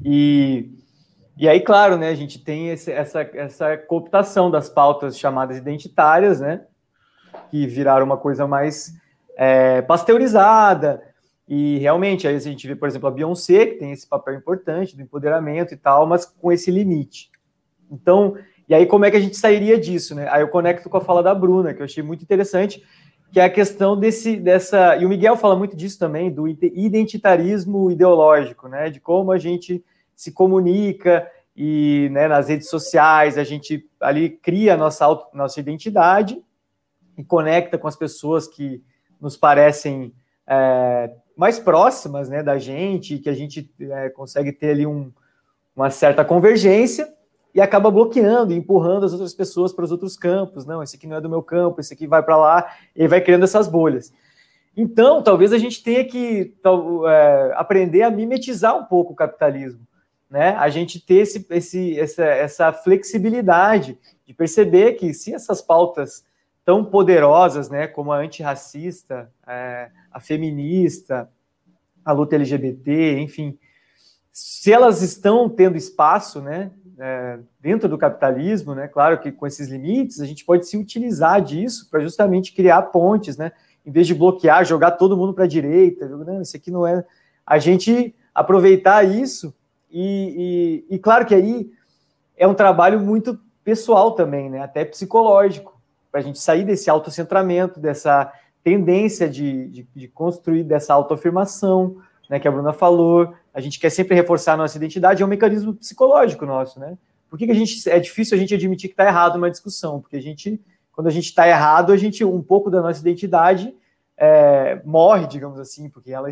e 0.04 0.78
e 1.38 1.48
aí, 1.48 1.62
claro, 1.62 1.98
né, 1.98 2.10
a 2.10 2.14
gente 2.14 2.38
tem 2.38 2.70
esse, 2.70 2.92
essa, 2.92 3.22
essa 3.22 3.76
cooptação 3.76 4.52
das 4.52 4.70
pautas 4.70 5.18
chamadas 5.18 5.58
identitárias, 5.58 6.40
né, 6.40 6.66
que 7.50 7.66
viraram 7.66 8.06
uma 8.06 8.18
coisa 8.18 8.46
mais 8.46 8.94
é, 9.44 9.82
pasteurizada, 9.82 11.02
e 11.48 11.80
realmente, 11.80 12.28
aí 12.28 12.36
a 12.36 12.40
gente 12.40 12.68
vê, 12.68 12.76
por 12.76 12.88
exemplo, 12.88 13.08
a 13.08 13.12
Beyoncé, 13.12 13.66
que 13.66 13.76
tem 13.78 13.92
esse 13.92 14.08
papel 14.08 14.36
importante 14.36 14.96
do 14.96 15.02
empoderamento 15.02 15.74
e 15.74 15.78
tal, 15.78 16.06
mas 16.06 16.26
com 16.26 16.52
esse 16.52 16.70
limite. 16.70 17.32
Então, 17.90 18.38
e 18.70 18.76
aí 18.76 18.86
como 18.86 19.04
é 19.04 19.10
que 19.10 19.18
a 19.18 19.20
gente 19.20 19.36
sairia 19.36 19.80
disso, 19.80 20.14
né? 20.14 20.28
Aí 20.30 20.44
eu 20.44 20.48
conecto 20.48 20.88
com 20.88 20.98
a 20.98 21.02
fala 21.02 21.24
da 21.24 21.34
Bruna, 21.34 21.74
que 21.74 21.82
eu 21.82 21.86
achei 21.86 22.04
muito 22.04 22.22
interessante, 22.22 22.84
que 23.32 23.40
é 23.40 23.44
a 23.44 23.50
questão 23.50 24.00
desse, 24.00 24.38
dessa, 24.38 24.96
e 24.98 25.08
o 25.08 25.10
Miguel 25.10 25.36
fala 25.36 25.56
muito 25.56 25.76
disso 25.76 25.98
também, 25.98 26.30
do 26.32 26.48
identitarismo 26.48 27.90
ideológico, 27.90 28.68
né? 28.68 28.92
De 28.92 29.00
como 29.00 29.32
a 29.32 29.40
gente 29.40 29.84
se 30.16 30.32
comunica 30.32 31.28
e 31.58 32.10
né, 32.12 32.28
nas 32.28 32.48
redes 32.48 32.70
sociais 32.70 33.40
a 33.40 33.44
gente 33.44 33.90
ali 34.00 34.30
cria 34.30 34.76
a 34.76 34.78
nossa, 34.78 35.08
nossa 35.34 35.60
identidade 35.60 36.40
e 37.18 37.24
conecta 37.24 37.76
com 37.76 37.88
as 37.88 37.96
pessoas 37.96 38.48
que 38.48 38.84
nos 39.22 39.38
parecem 39.38 40.14
é, 40.48 41.12
mais 41.38 41.60
próximas 41.60 42.28
né, 42.28 42.42
da 42.44 42.58
gente, 42.58 43.20
que 43.20 43.30
a 43.30 43.34
gente 43.34 43.72
é, 43.80 44.10
consegue 44.10 44.52
ter 44.52 44.72
ali 44.72 44.86
um, 44.86 45.12
uma 45.76 45.90
certa 45.90 46.26
convergência 46.26 47.08
e 47.54 47.62
acaba 47.62 47.92
bloqueando, 47.92 48.54
empurrando 48.54 49.06
as 49.06 49.14
outras 49.14 49.34
pessoas 49.34 49.74
para 49.74 49.86
os 49.86 49.92
outros 49.92 50.18
campos. 50.18 50.66
Não, 50.66 50.82
esse 50.82 50.96
aqui 50.96 51.08
não 51.08 51.18
é 51.18 51.22
do 51.22 51.30
meu 51.30 51.44
campo, 51.44 51.80
esse 51.80 51.94
aqui 51.94 52.08
vai 52.08 52.24
para 52.24 52.38
lá, 52.38 52.74
e 52.96 53.08
vai 53.08 53.22
criando 53.22 53.44
essas 53.44 53.68
bolhas. 53.68 54.14
Então, 54.76 55.22
talvez 55.22 55.52
a 55.52 55.58
gente 55.58 55.84
tenha 55.84 56.04
que 56.06 56.54
é, 57.08 57.54
aprender 57.56 58.04
a 58.04 58.10
mimetizar 58.10 58.78
um 58.78 58.86
pouco 58.86 59.12
o 59.12 59.16
capitalismo, 59.16 59.86
né? 60.30 60.56
A 60.56 60.70
gente 60.70 61.06
ter 61.06 61.16
esse, 61.16 61.46
esse, 61.50 62.00
essa, 62.00 62.24
essa 62.24 62.74
flexibilidade 62.74 64.00
de 64.26 64.34
perceber 64.34 64.94
que 64.94 65.14
se 65.14 65.34
essas 65.34 65.62
pautas 65.62 66.24
tão 66.64 66.86
poderosas, 66.86 67.70
né, 67.70 67.88
como 67.88 68.12
a 68.12 68.18
antirracista, 68.18 69.32
é, 69.48 69.90
a 70.12 70.20
feminista, 70.20 71.30
a 72.06 72.12
luta 72.12 72.36
LGBT, 72.36 73.20
enfim, 73.20 73.58
se 74.32 74.72
elas 74.72 75.02
estão 75.02 75.50
tendo 75.50 75.76
espaço, 75.76 76.40
né, 76.40 76.72
é, 76.98 77.40
dentro 77.60 77.90
do 77.90 77.98
capitalismo, 77.98 78.76
né, 78.76 78.88
claro 78.88 79.20
que 79.20 79.32
com 79.32 79.48
esses 79.48 79.68
limites, 79.68 80.22
a 80.22 80.26
gente 80.26 80.46
pode 80.46 80.68
se 80.68 80.78
utilizar 80.78 81.42
disso 81.42 81.90
para 81.90 82.00
justamente 82.00 82.54
criar 82.54 82.84
pontes, 82.84 83.38
né, 83.38 83.52
em 83.86 83.92
vez 83.92 84.06
de 84.06 84.14
bloquear, 84.14 84.64
jogar 84.64 84.92
todo 84.92 85.18
mundo 85.18 85.34
para 85.34 85.46
a 85.46 85.48
direita, 85.48 86.08
não, 86.08 86.42
isso 86.42 86.56
aqui 86.56 86.70
não 86.70 86.86
é, 86.86 87.04
a 87.46 87.58
gente 87.58 88.16
aproveitar 88.34 89.04
isso 89.04 89.54
e, 89.90 90.86
e, 90.90 90.96
e 90.96 91.00
claro 91.00 91.26
que 91.26 91.36
aí 91.36 91.72
é 92.38 92.48
um 92.48 92.54
trabalho 92.54 93.00
muito 93.00 93.38
pessoal 93.64 94.12
também, 94.12 94.50
né, 94.50 94.62
até 94.62 94.86
psicológico, 94.86 95.81
para 96.12 96.20
a 96.20 96.24
gente 96.24 96.40
sair 96.40 96.64
desse 96.64 96.90
autocentramento, 96.90 97.80
dessa 97.80 98.32
tendência 98.64 99.30
de, 99.30 99.68
de, 99.70 99.88
de 99.96 100.08
construir 100.08 100.64
dessa 100.64 100.94
autoafirmação, 100.94 101.98
né, 102.30 102.40
que 102.40 102.48
a 102.48 102.52
Bruna 102.52 102.74
falou. 102.74 103.34
A 103.54 103.60
gente 103.60 103.80
quer 103.80 103.90
sempre 103.90 104.16
reforçar 104.16 104.54
a 104.54 104.58
nossa 104.58 104.78
identidade, 104.78 105.24
é 105.24 105.26
um 105.26 105.30
mecanismo 105.30 105.74
psicológico 105.74 106.46
nosso, 106.46 106.80
né? 106.80 106.98
Por 107.30 107.38
que, 107.38 107.46
que 107.46 107.52
a 107.52 107.56
gente 107.56 107.90
é 107.90 108.00
difícil 108.00 108.36
a 108.36 108.40
gente 108.40 108.54
admitir 108.54 108.90
que 108.90 108.94
está 108.94 109.06
errado 109.06 109.38
uma 109.38 109.50
discussão? 109.50 110.02
Porque 110.02 110.18
a 110.18 110.22
gente, 110.22 110.62
quando 110.92 111.08
a 111.08 111.12
gente 111.12 111.26
está 111.26 111.48
errado, 111.48 111.94
a 111.94 111.98
gente 111.98 112.26
um 112.26 112.42
pouco 112.42 112.70
da 112.70 112.82
nossa 112.82 113.00
identidade 113.00 113.74
é, 114.18 114.82
morre, 114.84 115.28
digamos 115.28 115.58
assim, 115.58 115.90
porque 115.90 116.12
ela, 116.12 116.30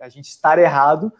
a 0.00 0.08
gente 0.08 0.26
estar 0.26 0.58
errado 0.58 1.12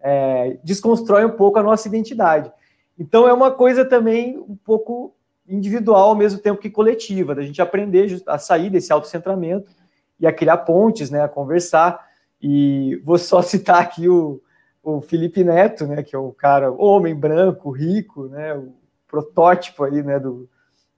é, 0.00 0.58
desconstrói 0.64 1.24
um 1.24 1.30
pouco 1.30 1.58
a 1.58 1.62
nossa 1.62 1.86
identidade. 1.86 2.50
Então 2.98 3.28
é 3.28 3.32
uma 3.32 3.50
coisa 3.50 3.84
também 3.84 4.38
um 4.38 4.56
pouco 4.56 5.14
individual 5.46 6.10
ao 6.10 6.16
mesmo 6.16 6.38
tempo 6.40 6.60
que 6.60 6.70
coletiva, 6.70 7.34
da 7.34 7.42
gente 7.42 7.60
aprender 7.60 8.22
a 8.26 8.38
sair 8.38 8.70
desse 8.70 8.92
autocentramento 8.92 9.70
e 10.18 10.26
a 10.26 10.32
criar 10.32 10.58
pontes, 10.58 11.10
né, 11.10 11.22
a 11.22 11.28
conversar. 11.28 12.00
E 12.40 13.00
vou 13.04 13.18
só 13.18 13.40
citar 13.42 13.80
aqui 13.80 14.08
o, 14.08 14.40
o 14.82 15.00
Felipe 15.00 15.44
Neto, 15.44 15.86
né, 15.86 16.02
que 16.02 16.14
é 16.14 16.18
o 16.18 16.32
cara, 16.32 16.70
homem 16.72 17.14
branco, 17.14 17.70
rico, 17.70 18.28
né, 18.28 18.54
o 18.54 18.72
protótipo 19.08 19.84
aí, 19.84 20.02
né, 20.02 20.18
do 20.18 20.48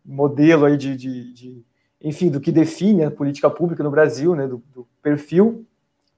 modelo 0.05 0.67
aí 0.67 0.77
de, 0.77 0.97
de, 0.97 1.33
de, 1.33 1.65
enfim, 2.01 2.29
do 2.31 2.41
que 2.41 2.53
define 2.53 3.05
a 3.05 3.11
política 3.11 3.49
pública 3.49 3.83
no 3.83 3.91
Brasil, 3.91 4.35
né, 4.35 4.47
do, 4.47 4.63
do, 4.75 4.87
perfil. 5.03 5.67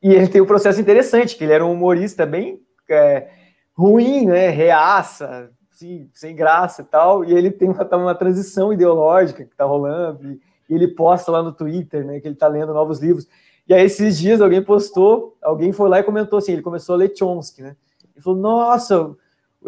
E 0.03 0.13
ele 0.13 0.29
tem 0.29 0.41
um 0.41 0.47
processo 0.47 0.81
interessante, 0.81 1.37
que 1.37 1.45
ele 1.45 1.53
era 1.53 1.65
um 1.65 1.73
humorista 1.73 2.27
bem 2.27 2.61
é, 2.89 3.29
ruim, 3.73 4.27
né, 4.27 4.49
reaça, 4.49 5.51
assim, 5.77 6.09
sem 6.15 6.35
graça 6.35 6.83
e 6.83 6.85
tal, 6.87 7.25
e 7.25 7.33
ele 7.33 7.51
tem 7.51 7.69
uma, 7.69 7.85
tá 7.85 7.97
uma 7.97 8.15
transição 8.15 8.73
ideológica 8.73 9.45
que 9.45 9.53
está 9.53 9.65
rolando, 9.65 10.33
e, 10.33 10.41
e, 10.69 10.75
ele 10.75 10.89
posta 10.89 11.31
lá 11.31 11.43
no 11.43 11.53
Twitter, 11.53 12.05
né, 12.05 12.19
que 12.19 12.27
ele 12.27 12.35
está 12.35 12.49
lendo 12.49 12.73
novos 12.73 12.99
livros. 12.99 13.29
E 13.69 13.75
aí, 13.75 13.85
esses 13.85 14.19
dias, 14.19 14.41
alguém 14.41 14.63
postou, 14.63 15.37
alguém 15.43 15.73
foi 15.73 15.89
lá 15.89 16.01
e 16.01 16.05
comentou 16.05 16.39
assim, 16.39 16.53
ele 16.53 16.63
começou 16.63 16.95
a 16.95 16.99
ler 16.99 17.13
Chomsky, 17.17 17.63
né, 17.63 17.77
e 18.17 18.21
falou, 18.21 18.39
nossa, 18.39 19.15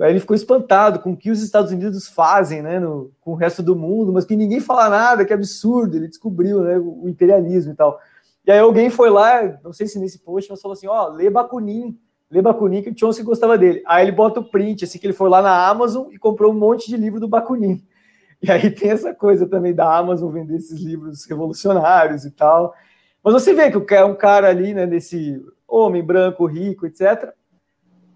Aí 0.00 0.12
ele 0.12 0.20
ficou 0.20 0.36
espantado 0.36 1.00
com 1.00 1.10
o 1.10 1.16
que 1.16 1.28
os 1.28 1.42
Estados 1.42 1.72
Unidos 1.72 2.06
fazem 2.06 2.62
né, 2.62 2.78
no, 2.78 3.10
com 3.20 3.32
o 3.32 3.34
resto 3.34 3.64
do 3.64 3.74
mundo, 3.74 4.12
mas 4.12 4.24
que 4.24 4.36
ninguém 4.36 4.60
fala 4.60 4.88
nada, 4.88 5.24
que 5.24 5.32
absurdo. 5.32 5.96
Ele 5.96 6.06
descobriu 6.06 6.60
né, 6.60 6.78
o 6.78 7.08
imperialismo 7.08 7.72
e 7.72 7.74
tal. 7.74 7.98
E 8.46 8.52
aí 8.52 8.60
alguém 8.60 8.90
foi 8.90 9.10
lá, 9.10 9.58
não 9.62 9.72
sei 9.72 9.88
se 9.88 9.98
nesse 9.98 10.20
post, 10.20 10.48
mas 10.50 10.60
falou 10.60 10.74
assim: 10.74 10.86
ó, 10.86 11.08
lê 11.08 11.28
Bakunin, 11.28 11.98
lê 12.30 12.42
Bakunin, 12.42 12.82
que 12.82 12.90
o 12.90 12.98
Chomsky 12.98 13.22
gostava 13.22 13.56
dele. 13.56 13.82
Aí 13.86 14.04
ele 14.04 14.12
bota 14.12 14.40
o 14.40 14.44
print, 14.44 14.84
assim, 14.84 14.98
que 14.98 15.06
ele 15.06 15.14
foi 15.14 15.28
lá 15.28 15.40
na 15.40 15.68
Amazon 15.68 16.08
e 16.12 16.18
comprou 16.18 16.52
um 16.52 16.58
monte 16.58 16.88
de 16.88 16.96
livro 16.96 17.18
do 17.18 17.28
Bakunin. 17.28 17.82
E 18.42 18.50
aí 18.50 18.70
tem 18.70 18.90
essa 18.90 19.14
coisa 19.14 19.46
também 19.46 19.74
da 19.74 19.96
Amazon 19.96 20.30
vender 20.30 20.56
esses 20.56 20.80
livros 20.80 21.24
revolucionários 21.24 22.24
e 22.24 22.30
tal. 22.30 22.74
Mas 23.22 23.34
você 23.34 23.54
vê 23.54 23.70
que 23.70 23.94
é 23.94 24.04
um 24.04 24.14
cara 24.14 24.48
ali, 24.48 24.74
né, 24.74 24.86
nesse 24.86 25.42
homem 25.66 26.02
branco, 26.02 26.46
rico, 26.46 26.86
etc., 26.86 27.32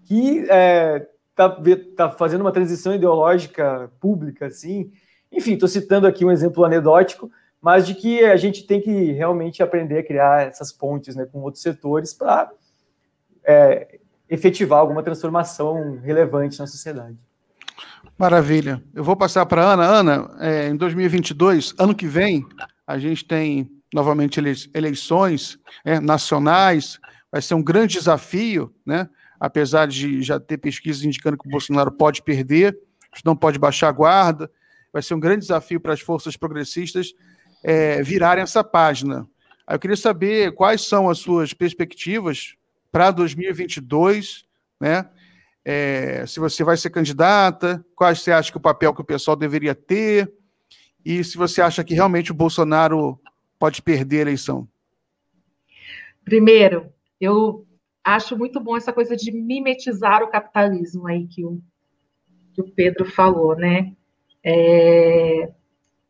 que 0.05 0.45
é, 0.49 1.07
está 1.29 1.57
tá 1.95 2.09
fazendo 2.09 2.41
uma 2.41 2.51
transição 2.51 2.93
ideológica 2.93 3.91
pública, 3.99 4.47
assim. 4.47 4.91
Enfim, 5.31 5.53
estou 5.53 5.67
citando 5.67 6.05
aqui 6.05 6.23
um 6.23 6.31
exemplo 6.31 6.63
anedótico, 6.63 7.31
mas 7.59 7.87
de 7.87 7.95
que 7.95 8.23
a 8.23 8.35
gente 8.35 8.67
tem 8.67 8.81
que 8.81 9.11
realmente 9.13 9.63
aprender 9.63 9.99
a 9.99 10.03
criar 10.03 10.47
essas 10.47 10.71
pontes 10.71 11.15
né, 11.15 11.25
com 11.25 11.41
outros 11.41 11.63
setores 11.63 12.13
para 12.13 12.51
é, 13.43 13.99
efetivar 14.33 14.79
alguma 14.79 15.03
transformação 15.03 15.99
relevante 16.03 16.59
na 16.59 16.65
sociedade. 16.65 17.15
Maravilha. 18.17 18.83
Eu 18.93 19.03
vou 19.03 19.15
passar 19.15 19.45
para 19.45 19.63
a 19.63 19.73
Ana. 19.73 19.85
Ana, 19.85 20.37
é, 20.39 20.69
em 20.69 20.75
2022, 20.75 21.75
ano 21.77 21.93
que 21.93 22.07
vem, 22.07 22.43
a 22.85 22.97
gente 22.97 23.25
tem 23.25 23.69
novamente 23.93 24.41
eleições 24.73 25.59
é, 25.85 25.99
nacionais, 25.99 26.99
vai 27.31 27.41
ser 27.41 27.53
um 27.53 27.63
grande 27.63 27.93
desafio, 27.93 28.73
né? 28.83 29.07
apesar 29.39 29.87
de 29.87 30.23
já 30.23 30.39
ter 30.39 30.57
pesquisas 30.57 31.03
indicando 31.03 31.37
que 31.37 31.47
o 31.47 31.51
Bolsonaro 31.51 31.91
pode 31.91 32.23
perder, 32.23 32.75
não 33.23 33.35
pode 33.35 33.59
baixar 33.59 33.89
a 33.89 33.91
guarda. 33.91 34.49
Vai 34.91 35.03
ser 35.03 35.13
um 35.13 35.19
grande 35.19 35.41
desafio 35.41 35.79
para 35.79 35.93
as 35.93 36.01
forças 36.01 36.35
progressistas 36.35 37.13
é, 37.63 38.01
virarem 38.01 38.41
essa 38.41 38.63
página. 38.63 39.27
Eu 39.69 39.77
queria 39.77 39.95
saber 39.95 40.53
quais 40.55 40.81
são 40.81 41.07
as 41.09 41.19
suas 41.19 41.53
perspectivas 41.53 42.55
para 42.93 43.09
2022, 43.09 44.45
né? 44.79 45.09
É, 45.65 46.25
se 46.27 46.39
você 46.39 46.63
vai 46.63 46.77
ser 46.77 46.91
candidata, 46.91 47.83
quais 47.95 48.21
você 48.21 48.31
acha 48.31 48.51
que 48.51 48.57
o 48.57 48.61
papel 48.61 48.93
que 48.93 49.01
o 49.01 49.05
pessoal 49.05 49.35
deveria 49.35 49.73
ter, 49.73 50.31
e 51.03 51.23
se 51.23 51.35
você 51.35 51.59
acha 51.59 51.83
que 51.83 51.95
realmente 51.95 52.31
o 52.31 52.35
Bolsonaro 52.35 53.19
pode 53.57 53.81
perder 53.81 54.19
a 54.19 54.21
eleição. 54.21 54.67
Primeiro, 56.23 56.93
eu 57.19 57.65
acho 58.03 58.37
muito 58.37 58.59
bom 58.59 58.77
essa 58.77 58.93
coisa 58.93 59.15
de 59.15 59.31
mimetizar 59.31 60.21
o 60.21 60.29
capitalismo 60.29 61.07
aí 61.07 61.25
que 61.27 61.43
o, 61.43 61.59
que 62.53 62.61
o 62.61 62.71
Pedro 62.71 63.05
falou, 63.09 63.55
né? 63.55 63.91
É, 64.45 65.51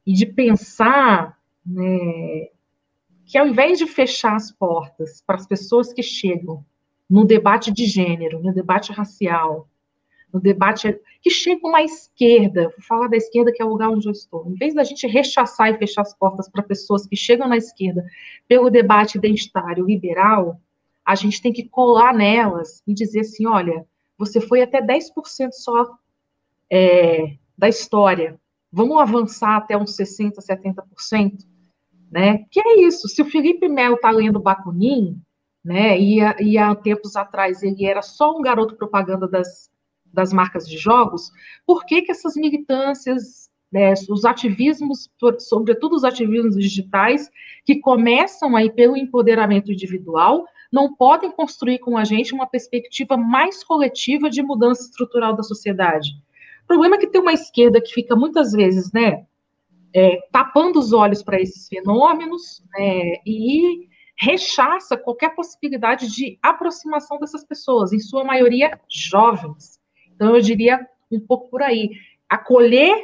e 0.05 0.13
de 0.13 0.25
pensar 0.25 1.39
né, 1.65 2.49
que 3.25 3.37
ao 3.37 3.47
invés 3.47 3.77
de 3.77 3.87
fechar 3.87 4.35
as 4.35 4.51
portas 4.51 5.23
para 5.25 5.37
as 5.37 5.47
pessoas 5.47 5.93
que 5.93 6.03
chegam 6.03 6.65
no 7.13 7.23
debate 7.23 7.71
de 7.71 7.85
gênero, 7.85 8.41
no 8.41 8.51
debate 8.51 8.91
racial, 8.91 9.69
no 10.33 10.39
debate 10.39 10.99
que 11.21 11.29
chegam 11.29 11.75
à 11.75 11.83
esquerda, 11.83 12.69
vou 12.75 12.81
falar 12.81 13.07
da 13.07 13.15
esquerda 13.15 13.53
que 13.53 13.61
é 13.61 13.65
o 13.65 13.69
lugar 13.69 13.89
onde 13.89 14.07
eu 14.07 14.11
estou, 14.11 14.49
em 14.49 14.55
vez 14.55 14.73
da 14.73 14.83
gente 14.83 15.05
rechaçar 15.05 15.69
e 15.69 15.77
fechar 15.77 16.01
as 16.01 16.15
portas 16.15 16.49
para 16.49 16.63
pessoas 16.63 17.05
que 17.05 17.15
chegam 17.15 17.47
na 17.47 17.55
esquerda 17.55 18.03
pelo 18.47 18.71
debate 18.71 19.19
identitário 19.19 19.85
liberal, 19.85 20.59
a 21.05 21.13
gente 21.13 21.39
tem 21.39 21.53
que 21.53 21.69
colar 21.69 22.15
nelas 22.15 22.81
e 22.87 22.95
dizer 22.95 23.19
assim: 23.19 23.45
olha, 23.45 23.85
você 24.17 24.41
foi 24.41 24.63
até 24.63 24.81
10% 24.81 25.51
só 25.51 25.95
é, 26.67 27.35
da 27.55 27.69
história, 27.69 28.39
vamos 28.71 28.99
avançar 28.99 29.57
até 29.57 29.77
uns 29.77 29.95
60%, 29.95 30.37
70%? 30.39 31.45
Né? 32.11 32.43
Que 32.49 32.59
é 32.59 32.79
isso, 32.87 33.07
se 33.07 33.21
o 33.21 33.29
Felipe 33.29 33.69
Melo 33.69 33.97
está 33.97 34.09
lendo 34.09 34.39
Bakunin, 34.39 35.21
né, 35.63 35.97
e, 35.99 36.19
e 36.41 36.57
há 36.57 36.75
tempos 36.75 37.15
atrás 37.15 37.63
ele 37.63 37.85
era 37.85 38.01
só 38.01 38.37
um 38.37 38.41
garoto 38.41 38.75
propaganda 38.75 39.27
das, 39.27 39.71
das 40.05 40.33
marcas 40.33 40.67
de 40.67 40.77
jogos, 40.77 41.31
por 41.65 41.85
que, 41.85 42.01
que 42.01 42.11
essas 42.11 42.35
militâncias, 42.35 43.49
né, 43.71 43.93
os 44.09 44.25
ativismos, 44.25 45.09
sobretudo 45.39 45.95
os 45.95 46.03
ativismos 46.03 46.55
digitais, 46.55 47.29
que 47.65 47.79
começam 47.79 48.55
aí 48.55 48.69
pelo 48.69 48.97
empoderamento 48.97 49.71
individual, 49.71 50.45
não 50.71 50.93
podem 50.93 51.31
construir 51.31 51.79
com 51.79 51.97
a 51.97 52.03
gente 52.03 52.33
uma 52.33 52.47
perspectiva 52.47 53.15
mais 53.15 53.63
coletiva 53.63 54.29
de 54.29 54.41
mudança 54.41 54.83
estrutural 54.83 55.35
da 55.35 55.43
sociedade. 55.43 56.09
O 56.63 56.67
problema 56.67 56.95
é 56.95 56.99
que 56.99 57.07
tem 57.07 57.21
uma 57.21 57.33
esquerda 57.33 57.81
que 57.81 57.93
fica 57.93 58.15
muitas 58.15 58.51
vezes, 58.51 58.91
né, 58.91 59.25
é, 59.95 60.19
tapando 60.31 60.79
os 60.79 60.91
olhos 60.91 61.21
para 61.21 61.39
esses 61.39 61.67
fenômenos 61.67 62.63
né, 62.73 63.15
e 63.25 63.87
rechaça 64.23 64.95
qualquer 64.95 65.35
possibilidade 65.35 66.07
de 66.07 66.39
aproximação 66.41 67.19
dessas 67.19 67.43
pessoas, 67.43 67.91
em 67.91 67.99
sua 67.99 68.23
maioria 68.23 68.79
jovens. 68.89 69.79
Então, 70.15 70.33
eu 70.33 70.41
diria 70.41 70.87
um 71.11 71.19
pouco 71.19 71.49
por 71.49 71.61
aí, 71.61 71.91
acolher 72.29 72.95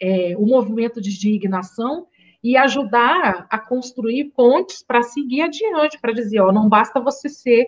é, 0.00 0.34
o 0.36 0.44
movimento 0.44 1.00
de 1.00 1.10
indignação 1.10 2.08
e 2.42 2.56
ajudar 2.56 3.46
a 3.48 3.58
construir 3.58 4.32
pontes 4.36 4.82
para 4.82 5.02
seguir 5.02 5.42
adiante, 5.42 6.00
para 6.00 6.12
dizer, 6.12 6.40
ó, 6.40 6.52
não 6.52 6.68
basta 6.68 7.00
você 7.00 7.28
ser 7.28 7.66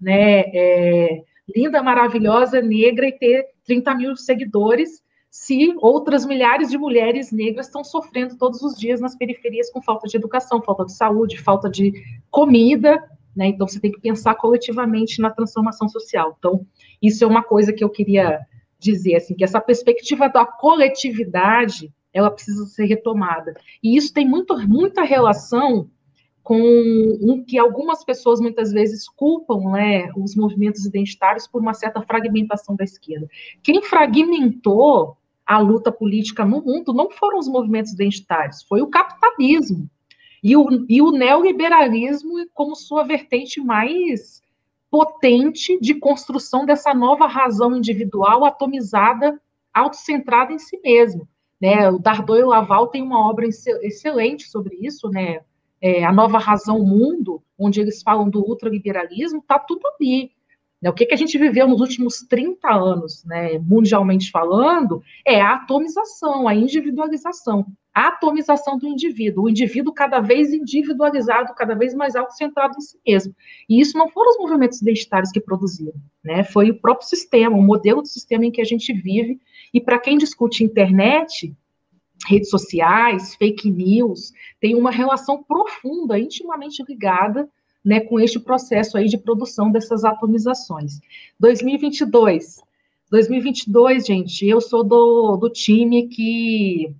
né, 0.00 0.40
é, 0.54 1.22
linda, 1.54 1.82
maravilhosa, 1.82 2.60
negra 2.60 3.06
e 3.06 3.12
ter 3.12 3.46
30 3.64 3.94
mil 3.94 4.16
seguidores, 4.16 5.02
se 5.34 5.74
outras 5.78 6.24
milhares 6.24 6.70
de 6.70 6.78
mulheres 6.78 7.32
negras 7.32 7.66
estão 7.66 7.82
sofrendo 7.82 8.38
todos 8.38 8.62
os 8.62 8.78
dias 8.78 9.00
nas 9.00 9.16
periferias 9.16 9.68
com 9.68 9.82
falta 9.82 10.06
de 10.06 10.16
educação, 10.16 10.62
falta 10.62 10.84
de 10.84 10.92
saúde, 10.92 11.42
falta 11.42 11.68
de 11.68 11.92
comida, 12.30 13.02
né? 13.34 13.48
Então 13.48 13.66
você 13.66 13.80
tem 13.80 13.90
que 13.90 14.00
pensar 14.00 14.36
coletivamente 14.36 15.20
na 15.20 15.30
transformação 15.30 15.88
social. 15.88 16.36
Então, 16.38 16.64
isso 17.02 17.24
é 17.24 17.26
uma 17.26 17.42
coisa 17.42 17.72
que 17.72 17.82
eu 17.82 17.90
queria 17.90 18.46
dizer, 18.78 19.16
assim, 19.16 19.34
que 19.34 19.42
essa 19.42 19.60
perspectiva 19.60 20.28
da 20.28 20.46
coletividade 20.46 21.92
ela 22.12 22.30
precisa 22.30 22.64
ser 22.66 22.84
retomada. 22.84 23.54
E 23.82 23.96
isso 23.96 24.14
tem 24.14 24.24
muito, 24.24 24.56
muita 24.68 25.02
relação 25.02 25.90
com 26.44 26.60
o 26.60 27.44
que 27.44 27.58
algumas 27.58 28.04
pessoas 28.04 28.40
muitas 28.40 28.70
vezes 28.70 29.08
culpam 29.08 29.72
né, 29.72 30.12
os 30.16 30.36
movimentos 30.36 30.86
identitários 30.86 31.48
por 31.48 31.60
uma 31.60 31.74
certa 31.74 32.00
fragmentação 32.02 32.76
da 32.76 32.84
esquerda. 32.84 33.26
Quem 33.64 33.82
fragmentou 33.82 35.16
a 35.46 35.58
luta 35.58 35.92
política 35.92 36.44
no 36.44 36.62
mundo 36.62 36.92
não 36.92 37.10
foram 37.10 37.38
os 37.38 37.48
movimentos 37.48 37.92
identitários, 37.92 38.62
foi 38.62 38.80
o 38.80 38.88
capitalismo. 38.88 39.88
E 40.42 40.56
o, 40.56 40.66
e 40.88 41.00
o 41.00 41.10
neoliberalismo 41.10 42.34
como 42.52 42.76
sua 42.76 43.02
vertente 43.02 43.60
mais 43.60 44.42
potente 44.90 45.78
de 45.80 45.94
construção 45.94 46.64
dessa 46.64 46.94
nova 46.94 47.26
razão 47.26 47.74
individual 47.76 48.44
atomizada, 48.44 49.40
autocentrada 49.72 50.52
em 50.52 50.58
si 50.58 50.78
mesmo. 50.84 51.26
Né? 51.60 51.88
O 51.90 51.98
Dardot 51.98 52.38
e 52.38 52.44
o 52.44 52.48
Laval 52.48 52.88
têm 52.88 53.02
uma 53.02 53.28
obra 53.28 53.46
excelente 53.46 54.48
sobre 54.48 54.76
isso, 54.76 55.08
né? 55.08 55.40
É, 55.80 56.04
a 56.04 56.12
Nova 56.12 56.38
Razão 56.38 56.78
Mundo, 56.80 57.42
onde 57.58 57.80
eles 57.80 58.02
falam 58.02 58.30
do 58.30 58.40
ultraliberalismo, 58.40 59.40
está 59.40 59.58
tudo 59.58 59.82
ali. 59.88 60.30
Né? 60.84 60.90
O 60.90 60.92
que, 60.92 61.06
que 61.06 61.14
a 61.14 61.16
gente 61.16 61.38
viveu 61.38 61.66
nos 61.66 61.80
últimos 61.80 62.18
30 62.28 62.70
anos, 62.70 63.24
né, 63.24 63.58
mundialmente 63.58 64.30
falando, 64.30 65.02
é 65.24 65.40
a 65.40 65.54
atomização, 65.54 66.46
a 66.46 66.54
individualização, 66.54 67.66
a 67.94 68.08
atomização 68.08 68.76
do 68.76 68.86
indivíduo, 68.86 69.44
o 69.44 69.48
indivíduo 69.48 69.94
cada 69.94 70.20
vez 70.20 70.52
individualizado, 70.52 71.54
cada 71.54 71.74
vez 71.74 71.94
mais 71.94 72.14
autocentrado 72.14 72.76
em 72.76 72.82
si 72.82 72.98
mesmo. 73.06 73.34
E 73.66 73.80
isso 73.80 73.96
não 73.96 74.10
foram 74.10 74.32
os 74.32 74.38
movimentos 74.38 74.82
identitários 74.82 75.30
que 75.30 75.40
produziram, 75.40 75.94
né? 76.22 76.44
foi 76.44 76.70
o 76.70 76.78
próprio 76.78 77.08
sistema, 77.08 77.56
o 77.56 77.62
modelo 77.62 78.02
do 78.02 78.08
sistema 78.08 78.44
em 78.44 78.50
que 78.50 78.60
a 78.60 78.64
gente 78.64 78.92
vive 78.92 79.40
e 79.72 79.80
para 79.80 79.98
quem 79.98 80.18
discute 80.18 80.62
internet, 80.62 81.56
redes 82.28 82.50
sociais, 82.50 83.34
fake 83.36 83.70
news, 83.70 84.32
tem 84.60 84.74
uma 84.74 84.90
relação 84.90 85.42
profunda, 85.42 86.18
intimamente 86.18 86.84
ligada 86.86 87.48
né, 87.84 88.00
com 88.00 88.18
este 88.18 88.40
processo 88.40 88.96
aí 88.96 89.06
de 89.06 89.18
produção 89.18 89.70
dessas 89.70 90.04
atomizações. 90.04 91.00
2022, 91.38 92.62
2022, 93.10 94.06
gente, 94.06 94.46
eu 94.46 94.60
sou 94.60 94.82
do, 94.82 95.36
do 95.36 95.50
time 95.50 96.08
que 96.08 96.94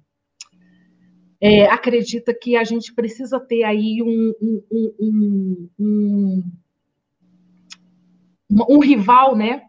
é, 1.41 1.67
acredita 1.67 2.35
que 2.35 2.57
a 2.57 2.65
gente 2.65 2.93
precisa 2.95 3.41
ter 3.41 3.65
aí 3.65 4.03
um, 4.03 4.33
um, 4.41 5.69
um, 5.79 6.43
um, 8.51 8.79
rival, 8.79 9.35
né? 9.35 9.63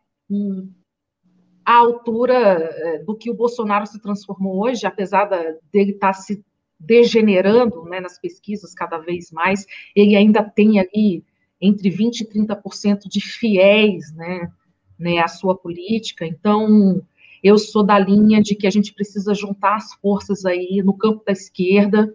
À 1.65 1.77
altura 1.77 2.33
é, 2.35 2.99
do 2.99 3.15
que 3.15 3.31
o 3.31 3.33
Bolsonaro 3.33 3.85
se 3.87 3.99
transformou 3.99 4.63
hoje, 4.63 4.85
apesar 4.85 5.25
dele 5.71 5.91
estar 5.91 6.07
tá 6.07 6.13
se 6.13 6.43
degenerando 6.85 7.83
né, 7.85 7.99
nas 7.99 8.19
pesquisas 8.19 8.73
cada 8.73 8.97
vez 8.97 9.31
mais, 9.31 9.65
ele 9.95 10.15
ainda 10.15 10.43
tem 10.43 10.79
ali 10.79 11.23
entre 11.61 11.89
20% 11.89 12.21
e 12.21 12.25
30% 12.25 13.07
de 13.07 13.21
fiéis 13.21 14.13
né, 14.13 14.51
né, 14.97 15.19
à 15.19 15.27
sua 15.27 15.55
política. 15.55 16.25
Então, 16.25 17.01
eu 17.43 17.57
sou 17.57 17.83
da 17.83 17.97
linha 17.97 18.41
de 18.41 18.55
que 18.55 18.67
a 18.67 18.69
gente 18.69 18.93
precisa 18.93 19.33
juntar 19.33 19.75
as 19.75 19.93
forças 19.95 20.45
aí 20.45 20.81
no 20.83 20.93
campo 20.93 21.23
da 21.25 21.31
esquerda, 21.31 22.13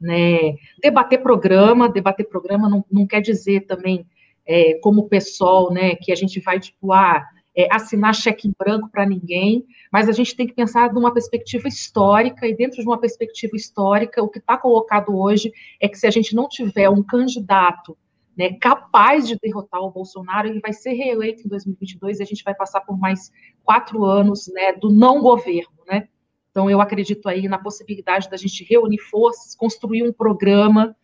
né, 0.00 0.54
debater 0.82 1.22
programa, 1.22 1.88
debater 1.88 2.28
programa 2.28 2.68
não, 2.68 2.84
não 2.90 3.06
quer 3.06 3.20
dizer 3.20 3.66
também, 3.66 4.06
é, 4.46 4.74
como 4.80 5.02
o 5.02 5.08
PSOL, 5.08 5.72
né, 5.72 5.94
que 5.96 6.12
a 6.12 6.14
gente 6.14 6.38
vai, 6.40 6.60
tipo, 6.60 6.92
ah, 6.92 7.26
é, 7.56 7.66
assinar 7.74 8.14
cheque 8.14 8.46
em 8.46 8.54
branco 8.56 8.90
para 8.90 9.06
ninguém, 9.06 9.64
mas 9.90 10.08
a 10.08 10.12
gente 10.12 10.36
tem 10.36 10.46
que 10.46 10.52
pensar 10.52 10.92
numa 10.92 11.12
perspectiva 11.12 11.66
histórica, 11.66 12.46
e 12.46 12.54
dentro 12.54 12.80
de 12.80 12.86
uma 12.86 12.98
perspectiva 12.98 13.56
histórica, 13.56 14.22
o 14.22 14.28
que 14.28 14.38
está 14.38 14.58
colocado 14.58 15.16
hoje 15.16 15.52
é 15.80 15.88
que 15.88 15.98
se 15.98 16.06
a 16.06 16.10
gente 16.10 16.34
não 16.34 16.48
tiver 16.48 16.90
um 16.90 17.02
candidato 17.02 17.96
né, 18.36 18.52
capaz 18.60 19.26
de 19.26 19.38
derrotar 19.40 19.80
o 19.80 19.90
Bolsonaro, 19.90 20.46
ele 20.46 20.60
vai 20.60 20.72
ser 20.72 20.92
reeleito 20.92 21.46
em 21.46 21.48
2022 21.48 22.20
e 22.20 22.22
a 22.22 22.26
gente 22.26 22.44
vai 22.44 22.54
passar 22.54 22.82
por 22.82 22.98
mais 22.98 23.32
quatro 23.64 24.04
anos 24.04 24.46
né, 24.52 24.74
do 24.74 24.90
não 24.90 25.22
governo. 25.22 25.72
Né? 25.88 26.06
Então, 26.50 26.68
eu 26.68 26.80
acredito 26.82 27.26
aí 27.28 27.48
na 27.48 27.58
possibilidade 27.58 28.28
da 28.28 28.36
gente 28.36 28.62
reunir 28.64 28.98
forças, 28.98 29.54
construir 29.54 30.02
um 30.02 30.12
programa 30.12 30.94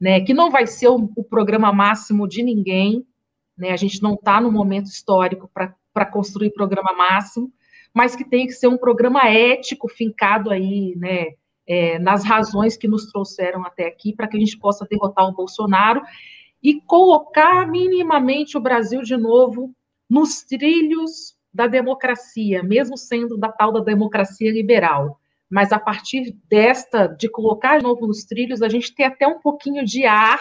né, 0.00 0.20
que 0.20 0.32
não 0.32 0.50
vai 0.50 0.66
ser 0.66 0.88
o, 0.88 1.10
o 1.14 1.24
programa 1.24 1.70
máximo 1.72 2.26
de 2.26 2.42
ninguém, 2.42 3.06
né, 3.56 3.72
a 3.72 3.76
gente 3.76 4.02
não 4.02 4.14
está 4.14 4.40
no 4.40 4.50
momento 4.50 4.86
histórico 4.86 5.50
para 5.52 5.74
para 5.98 6.06
construir 6.06 6.52
programa 6.52 6.92
máximo, 6.92 7.52
mas 7.92 8.14
que 8.14 8.24
tem 8.24 8.46
que 8.46 8.52
ser 8.52 8.68
um 8.68 8.78
programa 8.78 9.28
ético, 9.28 9.88
fincado 9.88 10.48
aí, 10.48 10.94
né, 10.96 11.32
é, 11.66 11.98
nas 11.98 12.22
razões 12.22 12.76
que 12.76 12.86
nos 12.86 13.10
trouxeram 13.10 13.66
até 13.66 13.88
aqui, 13.88 14.14
para 14.14 14.28
que 14.28 14.36
a 14.36 14.40
gente 14.40 14.56
possa 14.56 14.86
derrotar 14.88 15.26
o 15.26 15.34
Bolsonaro 15.34 16.00
e 16.62 16.80
colocar 16.82 17.66
minimamente 17.68 18.56
o 18.56 18.60
Brasil 18.60 19.02
de 19.02 19.16
novo 19.16 19.74
nos 20.08 20.42
trilhos 20.44 21.36
da 21.52 21.66
democracia, 21.66 22.62
mesmo 22.62 22.96
sendo 22.96 23.36
da 23.36 23.50
tal 23.50 23.72
da 23.72 23.80
democracia 23.80 24.52
liberal. 24.52 25.18
Mas 25.50 25.72
a 25.72 25.80
partir 25.80 26.32
desta, 26.48 27.08
de 27.08 27.28
colocar 27.28 27.78
de 27.78 27.82
novo 27.82 28.06
nos 28.06 28.22
trilhos, 28.22 28.62
a 28.62 28.68
gente 28.68 28.94
tem 28.94 29.04
até 29.04 29.26
um 29.26 29.40
pouquinho 29.40 29.84
de 29.84 30.06
ar 30.06 30.38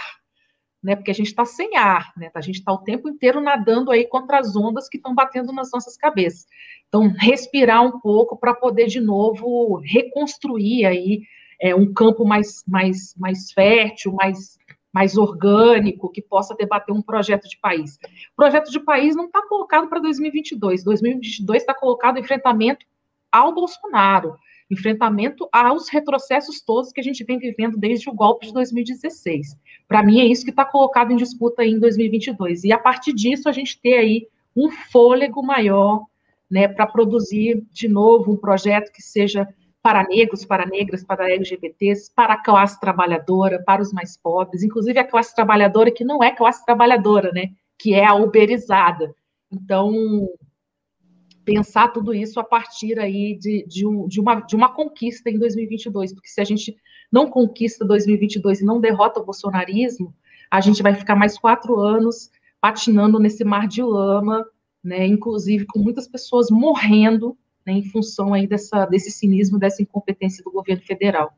né? 0.81 0.95
Porque 0.95 1.11
a 1.11 1.13
gente 1.13 1.27
está 1.27 1.45
sem 1.45 1.75
ar, 1.75 2.13
né? 2.15 2.29
A 2.33 2.41
gente 2.41 2.59
está 2.59 2.71
o 2.71 2.77
tempo 2.77 3.09
inteiro 3.09 3.41
nadando 3.41 3.91
aí 3.91 4.05
contra 4.05 4.39
as 4.39 4.55
ondas 4.55 4.87
que 4.87 4.97
estão 4.97 5.13
batendo 5.13 5.51
nas 5.51 5.71
nossas 5.71 5.97
cabeças. 5.97 6.45
Então, 6.87 7.13
respirar 7.17 7.83
um 7.83 7.99
pouco 7.99 8.37
para 8.37 8.53
poder 8.53 8.87
de 8.87 8.99
novo 8.99 9.81
reconstruir 9.83 10.85
aí 10.85 11.23
é, 11.59 11.75
um 11.75 11.91
campo 11.91 12.25
mais, 12.25 12.63
mais, 12.67 13.15
mais 13.17 13.51
fértil, 13.51 14.13
mais, 14.13 14.57
mais 14.93 15.17
orgânico, 15.17 16.11
que 16.11 16.21
possa 16.21 16.55
debater 16.55 16.93
um 16.93 17.01
projeto 17.01 17.47
de 17.49 17.57
país. 17.59 17.95
O 18.31 18.35
projeto 18.35 18.71
de 18.71 18.79
país 18.79 19.15
não 19.15 19.25
está 19.25 19.41
colocado 19.47 19.87
para 19.87 19.99
2022. 19.99 20.83
2022 20.83 21.61
está 21.61 21.73
colocado 21.73 22.19
enfrentamento 22.19 22.85
ao 23.31 23.53
Bolsonaro, 23.53 24.35
enfrentamento 24.69 25.47
aos 25.51 25.89
retrocessos 25.89 26.61
todos 26.61 26.91
que 26.91 26.99
a 26.99 27.03
gente 27.03 27.23
vem 27.23 27.39
vivendo 27.39 27.77
desde 27.77 28.09
o 28.09 28.13
golpe 28.13 28.47
de 28.47 28.53
2016. 28.53 29.55
Para 29.87 30.03
mim, 30.03 30.19
é 30.19 30.25
isso 30.25 30.43
que 30.43 30.49
está 30.49 30.65
colocado 30.65 31.11
em 31.11 31.15
disputa 31.15 31.65
em 31.65 31.79
2022. 31.79 32.63
E 32.65 32.71
a 32.71 32.77
partir 32.77 33.13
disso, 33.13 33.47
a 33.47 33.51
gente 33.51 33.79
ter 33.79 33.97
aí 33.97 34.27
um 34.55 34.69
fôlego 34.69 35.41
maior 35.41 36.05
né, 36.49 36.67
para 36.67 36.87
produzir 36.87 37.63
de 37.71 37.87
novo 37.87 38.31
um 38.31 38.37
projeto 38.37 38.91
que 38.91 39.01
seja 39.01 39.47
para 39.81 40.03
negros, 40.03 40.43
para 40.43 40.65
negras, 40.65 41.03
para 41.03 41.31
LGBTs, 41.31 42.11
para 42.13 42.33
a 42.33 42.43
classe 42.43 42.79
trabalhadora, 42.79 43.63
para 43.63 43.81
os 43.81 43.93
mais 43.93 44.17
pobres, 44.17 44.63
inclusive 44.63 44.99
a 44.99 45.03
classe 45.03 45.33
trabalhadora 45.33 45.91
que 45.91 46.03
não 46.03 46.21
é 46.21 46.31
classe 46.35 46.65
trabalhadora, 46.65 47.31
né, 47.31 47.51
que 47.77 47.93
é 47.93 48.05
a 48.05 48.15
uberizada. 48.15 49.15
Então, 49.51 50.27
pensar 51.47 51.87
tudo 51.93 52.13
isso 52.13 52.41
a 52.41 52.43
partir 52.43 52.99
aí 52.99 53.33
de, 53.39 53.65
de, 53.65 53.87
um, 53.87 54.05
de, 54.05 54.19
uma, 54.19 54.41
de 54.41 54.53
uma 54.53 54.73
conquista 54.73 55.29
em 55.29 55.39
2022, 55.39 56.13
porque 56.13 56.27
se 56.27 56.41
a 56.41 56.43
gente 56.43 56.75
não 57.09 57.29
conquista 57.29 57.85
2022 57.85 58.59
e 58.59 58.65
não 58.65 58.81
derrota 58.81 59.21
o 59.21 59.25
bolsonarismo, 59.25 60.13
a 60.51 60.59
gente 60.59 60.83
vai 60.83 60.93
ficar 60.93 61.15
mais 61.15 61.39
quatro 61.39 61.79
anos 61.79 62.29
patinando 62.59 63.17
nesse 63.17 63.45
mar 63.45 63.65
de 63.65 63.81
lama, 63.81 64.45
né, 64.83 65.07
inclusive 65.07 65.65
com 65.67 65.79
muitas 65.79 66.05
pessoas 66.05 66.51
morrendo 66.51 67.37
né, 67.65 67.71
em 67.71 67.85
função 67.85 68.33
aí 68.33 68.45
dessa, 68.45 68.85
desse 68.85 69.09
cinismo, 69.09 69.57
dessa 69.57 69.81
incompetência 69.81 70.43
do 70.43 70.51
governo 70.51 70.83
federal. 70.83 71.33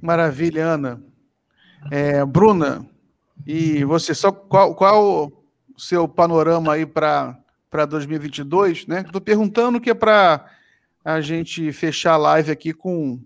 Maravilha, 0.00 0.64
Ana. 0.64 1.02
É, 1.90 2.24
Bruna, 2.24 2.88
e 3.44 3.82
você, 3.82 4.14
só 4.14 4.30
qual, 4.30 4.76
qual 4.76 5.32
o 5.74 5.80
seu 5.80 6.06
panorama 6.06 6.74
aí 6.74 6.86
para 6.86 7.36
para 7.70 7.86
2022, 7.86 8.86
né? 8.86 9.02
Estou 9.06 9.20
perguntando 9.20 9.80
que 9.80 9.90
é 9.90 9.94
para 9.94 10.44
a 11.04 11.20
gente 11.20 11.72
fechar 11.72 12.14
a 12.14 12.16
live 12.16 12.50
aqui 12.50 12.72
com 12.72 13.20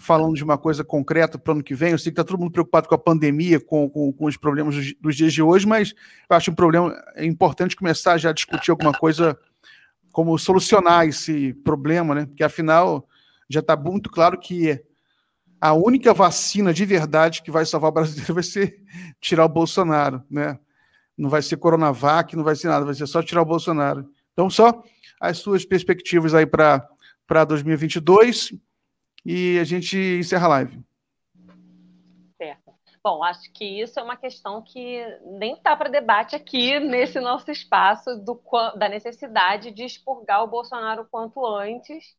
falando 0.00 0.34
de 0.34 0.42
uma 0.42 0.56
coisa 0.56 0.82
concreta 0.82 1.38
para 1.38 1.50
o 1.50 1.54
ano 1.56 1.62
que 1.62 1.74
vem. 1.74 1.92
Eu 1.92 1.98
sei 1.98 2.10
que 2.10 2.14
está 2.14 2.24
todo 2.24 2.40
mundo 2.40 2.50
preocupado 2.50 2.88
com 2.88 2.94
a 2.94 2.98
pandemia, 2.98 3.60
com, 3.60 3.88
com, 3.88 4.10
com 4.12 4.24
os 4.24 4.36
problemas 4.36 4.74
dos, 4.74 4.94
dos, 4.94 5.16
dias 5.16 5.32
de 5.32 5.42
hoje, 5.42 5.66
mas 5.66 5.94
eu 6.28 6.36
acho 6.36 6.50
um 6.50 6.54
problema 6.54 6.96
é 7.14 7.24
importante 7.26 7.76
começar 7.76 8.16
já 8.16 8.30
a 8.30 8.32
discutir 8.32 8.70
alguma 8.70 8.92
coisa 8.92 9.38
como 10.10 10.36
solucionar 10.38 11.06
esse 11.06 11.52
problema, 11.62 12.14
né? 12.14 12.26
Porque 12.26 12.42
afinal 12.42 13.06
já 13.48 13.60
está 13.60 13.76
muito 13.76 14.10
claro 14.10 14.38
que 14.38 14.82
a 15.60 15.74
única 15.74 16.14
vacina 16.14 16.72
de 16.72 16.84
verdade 16.86 17.42
que 17.42 17.50
vai 17.50 17.66
salvar 17.66 17.90
o 17.90 17.94
brasileiro 17.94 18.32
vai 18.34 18.42
ser 18.42 18.80
tirar 19.20 19.44
o 19.44 19.48
Bolsonaro, 19.48 20.22
né? 20.30 20.58
Não 21.20 21.28
vai 21.28 21.42
ser 21.42 21.58
Coronavac, 21.58 22.34
não 22.34 22.42
vai 22.42 22.56
ser 22.56 22.68
nada, 22.68 22.84
vai 22.84 22.94
ser 22.94 23.06
só 23.06 23.22
tirar 23.22 23.42
o 23.42 23.44
Bolsonaro. 23.46 24.08
Então, 24.32 24.48
só 24.48 24.82
as 25.20 25.36
suas 25.36 25.66
perspectivas 25.66 26.34
aí 26.34 26.46
para 26.46 27.44
2022 27.46 28.54
e 29.24 29.58
a 29.58 29.64
gente 29.64 29.98
encerra 30.18 30.46
a 30.46 30.48
live. 30.48 30.82
Certo. 32.38 32.72
Bom, 33.04 33.22
acho 33.22 33.52
que 33.52 33.82
isso 33.82 34.00
é 34.00 34.02
uma 34.02 34.16
questão 34.16 34.62
que 34.62 35.04
nem 35.38 35.54
está 35.54 35.76
para 35.76 35.90
debate 35.90 36.34
aqui 36.34 36.80
nesse 36.80 37.20
nosso 37.20 37.50
espaço 37.50 38.16
do, 38.16 38.40
da 38.78 38.88
necessidade 38.88 39.72
de 39.72 39.84
expurgar 39.84 40.42
o 40.42 40.48
Bolsonaro 40.48 41.06
quanto 41.10 41.44
antes 41.44 42.16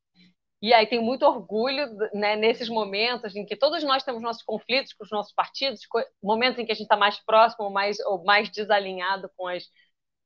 e 0.62 0.74
aí 0.74 0.86
tem 0.88 1.02
muito 1.02 1.24
orgulho 1.26 1.88
né, 2.14 2.36
nesses 2.36 2.70
momentos 2.70 3.36
em 3.36 3.46
que 3.46 3.56
todos 3.56 3.84
nós 3.84 4.04
temos 4.04 4.22
nossos 4.22 4.44
conflitos 4.44 4.94
com 4.94 5.04
os 5.04 5.12
nossos 5.12 5.34
partidos, 5.34 5.82
momentos 6.24 6.60
em 6.60 6.66
que 6.66 6.72
a 6.72 6.76
gente 6.76 6.84
está 6.86 6.98
mais 6.98 7.20
próximo 7.20 7.66
ou 7.66 7.72
mais, 7.72 8.00
ou 8.02 8.24
mais 8.24 8.50
desalinhado 8.50 9.30
com 9.38 9.48
as 9.48 9.64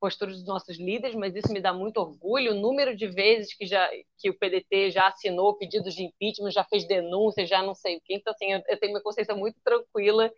posturas 0.00 0.36
dos 0.36 0.46
nossos 0.46 0.78
líderes, 0.78 1.16
mas 1.16 1.34
isso 1.34 1.52
me 1.52 1.60
dá 1.60 1.72
muito 1.72 1.98
orgulho. 1.98 2.52
O 2.52 2.54
número 2.60 2.94
de 2.96 3.06
vezes 3.08 3.54
que, 3.54 3.66
já, 3.66 3.88
que 4.18 4.28
o 4.30 4.38
PDT 4.38 4.90
já 4.90 5.08
assinou 5.08 5.56
pedidos 5.56 5.94
de 5.94 6.04
impeachment, 6.04 6.50
já 6.50 6.64
fez 6.64 6.86
denúncias, 6.86 7.48
já 7.48 7.62
não 7.62 7.74
sei 7.74 7.96
o 7.96 8.00
quê. 8.04 8.14
Então, 8.16 8.32
assim, 8.32 8.52
eu, 8.52 8.62
eu 8.68 8.78
tenho 8.78 8.92
uma 8.92 9.02
consciência 9.02 9.34
muito 9.34 9.58
tranquila 9.64 10.30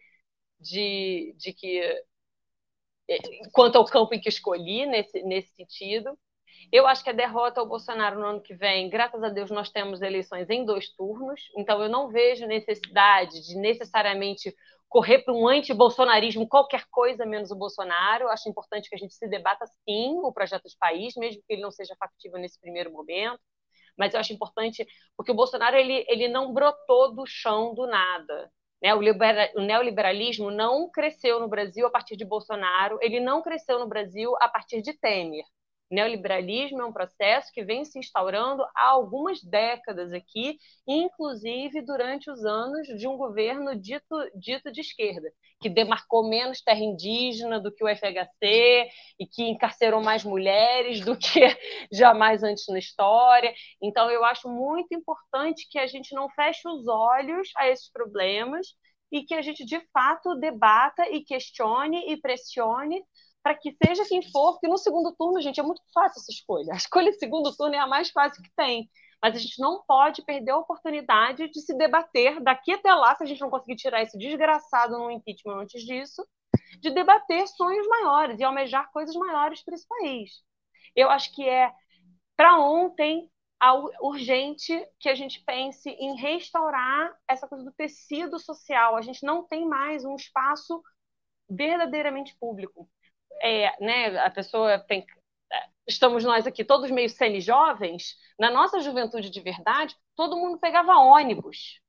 de, 0.60 1.34
de 1.38 1.52
que, 1.54 1.80
eh, 3.08 3.18
quanto 3.52 3.76
ao 3.76 3.84
campo 3.84 4.14
em 4.14 4.20
que 4.20 4.28
escolhi, 4.28 4.86
nesse, 4.86 5.22
nesse 5.22 5.54
sentido. 5.54 6.18
Eu 6.72 6.86
acho 6.86 7.02
que 7.02 7.10
a 7.10 7.14
derrota 7.14 7.60
ao 7.60 7.68
Bolsonaro 7.68 8.18
no 8.18 8.26
ano 8.26 8.42
que 8.42 8.54
vem, 8.54 8.90
graças 8.90 9.22
a 9.22 9.28
Deus, 9.28 9.50
nós 9.50 9.70
temos 9.70 10.02
eleições 10.02 10.48
em 10.50 10.64
dois 10.64 10.90
turnos, 10.94 11.40
então 11.56 11.82
eu 11.82 11.88
não 11.88 12.08
vejo 12.08 12.46
necessidade 12.46 13.40
de 13.46 13.56
necessariamente 13.56 14.54
correr 14.88 15.20
para 15.20 15.34
um 15.34 15.46
anti-bolsonarismo, 15.46 16.48
qualquer 16.48 16.84
coisa 16.90 17.26
menos 17.26 17.50
o 17.50 17.56
Bolsonaro. 17.56 18.28
Acho 18.28 18.48
importante 18.48 18.88
que 18.88 18.94
a 18.94 18.98
gente 18.98 19.14
se 19.14 19.28
debata 19.28 19.66
sim 19.88 20.18
o 20.22 20.32
projeto 20.32 20.68
de 20.68 20.76
país, 20.78 21.14
mesmo 21.16 21.42
que 21.46 21.52
ele 21.52 21.62
não 21.62 21.70
seja 21.70 21.94
factível 21.98 22.38
nesse 22.38 22.58
primeiro 22.60 22.90
momento. 22.90 23.40
Mas 23.96 24.14
eu 24.14 24.20
acho 24.20 24.32
importante, 24.32 24.86
porque 25.16 25.32
o 25.32 25.34
Bolsonaro 25.34 25.76
ele, 25.76 26.04
ele 26.08 26.28
não 26.28 26.52
brotou 26.52 27.14
do 27.14 27.26
chão 27.26 27.74
do 27.74 27.86
nada. 27.86 28.50
Né? 28.82 28.94
O, 28.94 29.00
libera, 29.00 29.50
o 29.56 29.60
neoliberalismo 29.60 30.50
não 30.50 30.88
cresceu 30.90 31.40
no 31.40 31.48
Brasil 31.48 31.86
a 31.86 31.90
partir 31.90 32.16
de 32.16 32.24
Bolsonaro, 32.24 32.98
ele 33.02 33.20
não 33.20 33.42
cresceu 33.42 33.78
no 33.78 33.88
Brasil 33.88 34.34
a 34.40 34.48
partir 34.48 34.80
de 34.80 34.92
Temer. 34.94 35.44
Neoliberalismo 35.90 36.82
é 36.82 36.84
um 36.84 36.92
processo 36.92 37.50
que 37.52 37.64
vem 37.64 37.84
se 37.84 37.98
instaurando 37.98 38.62
há 38.74 38.90
algumas 38.90 39.42
décadas 39.42 40.12
aqui, 40.12 40.58
inclusive 40.86 41.80
durante 41.80 42.30
os 42.30 42.44
anos 42.44 42.86
de 42.88 43.08
um 43.08 43.16
governo 43.16 43.74
dito, 43.74 44.14
dito 44.34 44.70
de 44.70 44.82
esquerda, 44.82 45.32
que 45.60 45.70
demarcou 45.70 46.28
menos 46.28 46.60
terra 46.60 46.80
indígena 46.80 47.58
do 47.58 47.72
que 47.74 47.82
o 47.82 47.88
FHC 47.88 48.88
e 49.18 49.26
que 49.26 49.44
encarcerou 49.44 50.02
mais 50.02 50.24
mulheres 50.24 51.00
do 51.00 51.16
que 51.16 51.40
jamais 51.90 52.42
antes 52.42 52.66
na 52.68 52.78
história. 52.78 53.52
Então, 53.82 54.10
eu 54.10 54.24
acho 54.24 54.48
muito 54.48 54.94
importante 54.94 55.66
que 55.70 55.78
a 55.78 55.86
gente 55.86 56.14
não 56.14 56.28
feche 56.30 56.68
os 56.68 56.86
olhos 56.86 57.48
a 57.56 57.66
esses 57.66 57.90
problemas 57.90 58.66
e 59.10 59.22
que 59.22 59.34
a 59.34 59.40
gente, 59.40 59.64
de 59.64 59.80
fato, 59.90 60.34
debata 60.34 61.08
e 61.10 61.24
questione 61.24 62.12
e 62.12 62.16
pressione 62.20 63.02
para 63.48 63.54
que 63.54 63.74
seja 63.82 64.04
quem 64.06 64.20
for, 64.30 64.52
porque 64.52 64.68
no 64.68 64.76
segundo 64.76 65.10
turno, 65.16 65.40
gente, 65.40 65.58
é 65.58 65.62
muito 65.62 65.80
fácil 65.94 66.20
essa 66.20 66.30
escolha. 66.30 66.74
A 66.74 66.76
escolha 66.76 67.10
de 67.10 67.18
segundo 67.18 67.56
turno 67.56 67.74
é 67.74 67.78
a 67.78 67.86
mais 67.86 68.10
fácil 68.10 68.42
que 68.42 68.50
tem. 68.54 68.90
Mas 69.22 69.34
a 69.34 69.38
gente 69.38 69.58
não 69.58 69.82
pode 69.86 70.22
perder 70.22 70.50
a 70.50 70.58
oportunidade 70.58 71.48
de 71.48 71.60
se 71.62 71.74
debater 71.74 72.42
daqui 72.42 72.72
até 72.72 72.92
lá, 72.92 73.14
se 73.14 73.24
a 73.24 73.26
gente 73.26 73.40
não 73.40 73.48
conseguir 73.48 73.76
tirar 73.76 74.02
esse 74.02 74.18
desgraçado 74.18 74.98
no 74.98 75.10
impeachment 75.10 75.62
antes 75.62 75.82
disso, 75.82 76.22
de 76.78 76.90
debater 76.90 77.48
sonhos 77.48 77.88
maiores 77.88 78.38
e 78.38 78.44
almejar 78.44 78.92
coisas 78.92 79.16
maiores 79.16 79.64
para 79.64 79.74
esse 79.74 79.88
país. 79.88 80.30
Eu 80.94 81.08
acho 81.08 81.34
que 81.34 81.48
é 81.48 81.72
para 82.36 82.60
ontem 82.60 83.30
urgente 84.02 84.86
que 85.00 85.08
a 85.08 85.14
gente 85.14 85.42
pense 85.42 85.88
em 85.88 86.16
restaurar 86.16 87.16
essa 87.26 87.48
coisa 87.48 87.64
do 87.64 87.72
tecido 87.72 88.38
social. 88.38 88.94
A 88.94 89.00
gente 89.00 89.24
não 89.24 89.42
tem 89.42 89.66
mais 89.66 90.04
um 90.04 90.14
espaço 90.16 90.82
verdadeiramente 91.48 92.36
público 92.38 92.86
é, 93.42 93.84
né, 93.84 94.18
a 94.18 94.30
pessoa 94.30 94.78
tem. 94.78 95.04
Estamos 95.86 96.24
nós 96.24 96.46
aqui 96.46 96.64
todos 96.64 96.90
meio 96.90 97.08
semi-jovens. 97.08 98.14
Na 98.38 98.50
nossa 98.50 98.80
juventude 98.80 99.30
de 99.30 99.40
verdade, 99.40 99.96
todo 100.14 100.36
mundo 100.36 100.58
pegava 100.58 100.96
ônibus. 100.96 101.80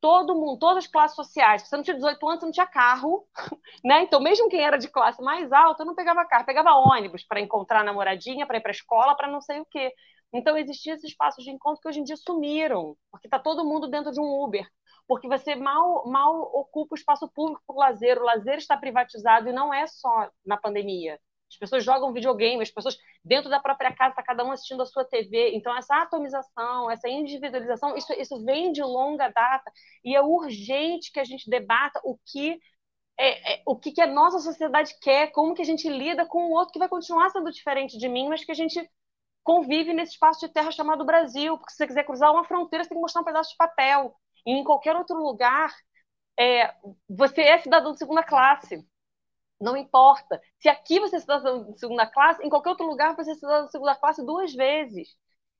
Todo 0.00 0.34
mundo, 0.34 0.58
todas 0.58 0.84
as 0.84 0.90
classes 0.90 1.16
sociais. 1.16 1.62
Se 1.62 1.68
você 1.68 1.76
não 1.76 1.82
tinha 1.82 1.96
18 1.96 2.28
anos, 2.28 2.40
você 2.40 2.46
não 2.46 2.52
tinha 2.52 2.66
carro. 2.66 3.26
Né? 3.84 4.02
Então, 4.02 4.20
mesmo 4.20 4.48
quem 4.48 4.60
era 4.60 4.76
de 4.78 4.88
classe 4.88 5.22
mais 5.22 5.52
alta, 5.52 5.84
não 5.84 5.94
pegava 5.94 6.24
carro, 6.24 6.44
pegava 6.44 6.70
ônibus 6.74 7.24
para 7.24 7.40
encontrar 7.40 7.84
namoradinha, 7.84 8.46
para 8.46 8.58
ir 8.58 8.60
para 8.60 8.70
a 8.70 8.72
escola, 8.72 9.14
para 9.16 9.28
não 9.30 9.40
sei 9.40 9.60
o 9.60 9.66
quê. 9.66 9.92
Então, 10.32 10.56
existiam 10.56 10.94
esses 10.94 11.10
espaços 11.10 11.44
de 11.44 11.50
encontro 11.50 11.80
que 11.80 11.88
hoje 11.88 12.00
em 12.00 12.04
dia 12.04 12.16
sumiram, 12.16 12.96
porque 13.10 13.26
está 13.28 13.38
todo 13.38 13.64
mundo 13.64 13.88
dentro 13.88 14.10
de 14.12 14.20
um 14.20 14.42
Uber 14.44 14.66
porque 15.06 15.28
você 15.28 15.54
mal, 15.54 16.06
mal 16.06 16.40
ocupa 16.54 16.94
o 16.94 16.98
espaço 16.98 17.28
público 17.28 17.62
por 17.66 17.76
lazer. 17.76 18.18
O 18.18 18.24
lazer 18.24 18.58
está 18.58 18.76
privatizado 18.76 19.48
e 19.48 19.52
não 19.52 19.72
é 19.72 19.86
só 19.86 20.30
na 20.44 20.56
pandemia. 20.56 21.18
As 21.48 21.56
pessoas 21.56 21.84
jogam 21.84 22.12
videogame, 22.12 22.62
as 22.62 22.70
pessoas 22.70 22.98
dentro 23.24 23.48
da 23.48 23.60
própria 23.60 23.94
casa, 23.94 24.10
está 24.10 24.22
cada 24.22 24.44
um 24.44 24.50
assistindo 24.50 24.82
a 24.82 24.86
sua 24.86 25.04
TV. 25.04 25.52
Então, 25.54 25.76
essa 25.76 26.02
atomização, 26.02 26.90
essa 26.90 27.08
individualização, 27.08 27.96
isso, 27.96 28.12
isso 28.14 28.44
vem 28.44 28.72
de 28.72 28.82
longa 28.82 29.28
data 29.28 29.70
e 30.04 30.14
é 30.16 30.20
urgente 30.20 31.12
que 31.12 31.20
a 31.20 31.24
gente 31.24 31.48
debata 31.48 32.00
o 32.04 32.18
que 32.26 32.58
é, 33.18 33.54
é, 33.54 33.62
o 33.66 33.76
que, 33.76 33.92
que 33.92 34.00
a 34.00 34.06
nossa 34.06 34.38
sociedade 34.40 34.94
quer, 35.00 35.32
como 35.32 35.54
que 35.54 35.62
a 35.62 35.64
gente 35.64 35.88
lida 35.88 36.26
com 36.26 36.48
o 36.48 36.52
outro 36.52 36.72
que 36.72 36.78
vai 36.78 36.88
continuar 36.88 37.30
sendo 37.30 37.50
diferente 37.50 37.96
de 37.96 38.08
mim, 38.08 38.28
mas 38.28 38.44
que 38.44 38.52
a 38.52 38.54
gente 38.54 38.78
convive 39.42 39.94
nesse 39.94 40.12
espaço 40.12 40.46
de 40.46 40.52
terra 40.52 40.70
chamado 40.70 41.04
Brasil. 41.04 41.56
Porque 41.56 41.70
se 41.70 41.78
você 41.78 41.86
quiser 41.86 42.04
cruzar 42.04 42.32
uma 42.32 42.44
fronteira, 42.44 42.84
você 42.84 42.90
tem 42.90 42.98
que 42.98 43.02
mostrar 43.02 43.22
um 43.22 43.24
pedaço 43.24 43.50
de 43.50 43.56
papel. 43.56 44.14
E 44.46 44.52
em 44.52 44.64
qualquer 44.64 44.96
outro 44.96 45.16
lugar, 45.16 45.74
é, 46.38 46.72
você 47.08 47.42
é 47.42 47.58
cidadão 47.58 47.92
de 47.92 47.98
segunda 47.98 48.22
classe. 48.22 48.86
Não 49.60 49.76
importa. 49.76 50.40
Se 50.60 50.68
aqui 50.68 51.00
você 51.00 51.16
é 51.16 51.20
cidadão 51.20 51.72
de 51.72 51.80
segunda 51.80 52.06
classe, 52.06 52.42
em 52.44 52.50
qualquer 52.50 52.70
outro 52.70 52.86
lugar 52.86 53.16
você 53.16 53.32
é 53.32 53.34
cidadão 53.34 53.66
de 53.66 53.72
segunda 53.72 53.94
classe 53.96 54.24
duas 54.24 54.54
vezes. 54.54 55.16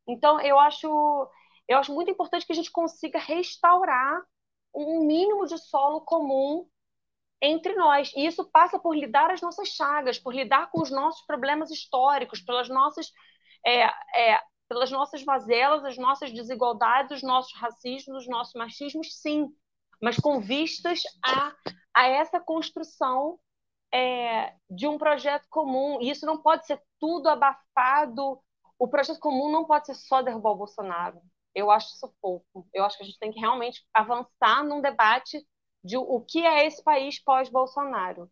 Então, 0.06 0.40
eu 0.40 0.58
acho, 0.58 1.30
eu 1.68 1.78
acho 1.78 1.94
muito 1.94 2.10
importante 2.10 2.46
que 2.46 2.52
a 2.52 2.56
gente 2.56 2.70
consiga 2.70 3.18
restaurar 3.18 4.22
um 4.74 5.06
mínimo 5.06 5.46
de 5.46 5.58
solo 5.58 6.02
comum 6.02 6.68
entre 7.40 7.74
nós. 7.74 8.12
E 8.14 8.26
isso 8.26 8.44
passa 8.50 8.78
por 8.78 8.94
lidar 8.94 9.30
as 9.30 9.40
nossas 9.40 9.68
chagas, 9.68 10.18
por 10.18 10.34
lidar 10.34 10.70
com 10.70 10.80
os 10.82 10.90
nossos 10.90 11.24
problemas 11.26 11.70
históricos, 11.70 12.40
pelas 12.40 12.68
nossas 12.68 13.12
é, 13.66 13.84
é, 14.34 14.40
pelas 14.68 14.90
nossas 14.90 15.24
mazelas, 15.24 15.84
as 15.84 15.96
nossas 15.96 16.32
desigualdades, 16.32 17.18
os 17.18 17.22
nossos 17.22 17.52
racismos, 17.58 18.22
os 18.22 18.28
nossos 18.28 18.54
machismos, 18.54 19.20
sim, 19.20 19.48
mas 20.00 20.16
com 20.16 20.40
vistas 20.40 21.02
a, 21.24 21.54
a 21.94 22.06
essa 22.08 22.40
construção 22.40 23.38
é, 23.92 24.54
de 24.68 24.86
um 24.86 24.98
projeto 24.98 25.46
comum. 25.48 26.00
E 26.00 26.10
isso 26.10 26.26
não 26.26 26.42
pode 26.42 26.66
ser 26.66 26.82
tudo 26.98 27.28
abafado. 27.28 28.40
O 28.78 28.88
projeto 28.88 29.20
comum 29.20 29.50
não 29.50 29.64
pode 29.64 29.86
ser 29.86 29.94
só 29.94 30.22
derrubar 30.22 30.50
o 30.50 30.56
Bolsonaro. 30.56 31.20
Eu 31.54 31.70
acho 31.70 31.94
isso 31.94 32.14
pouco. 32.20 32.68
Eu 32.74 32.84
acho 32.84 32.98
que 32.98 33.04
a 33.04 33.06
gente 33.06 33.18
tem 33.18 33.32
que 33.32 33.40
realmente 33.40 33.82
avançar 33.94 34.62
num 34.64 34.80
debate 34.80 35.46
de 35.82 35.96
o 35.96 36.20
que 36.20 36.44
é 36.44 36.66
esse 36.66 36.82
país 36.82 37.22
pós-Bolsonaro 37.22 38.30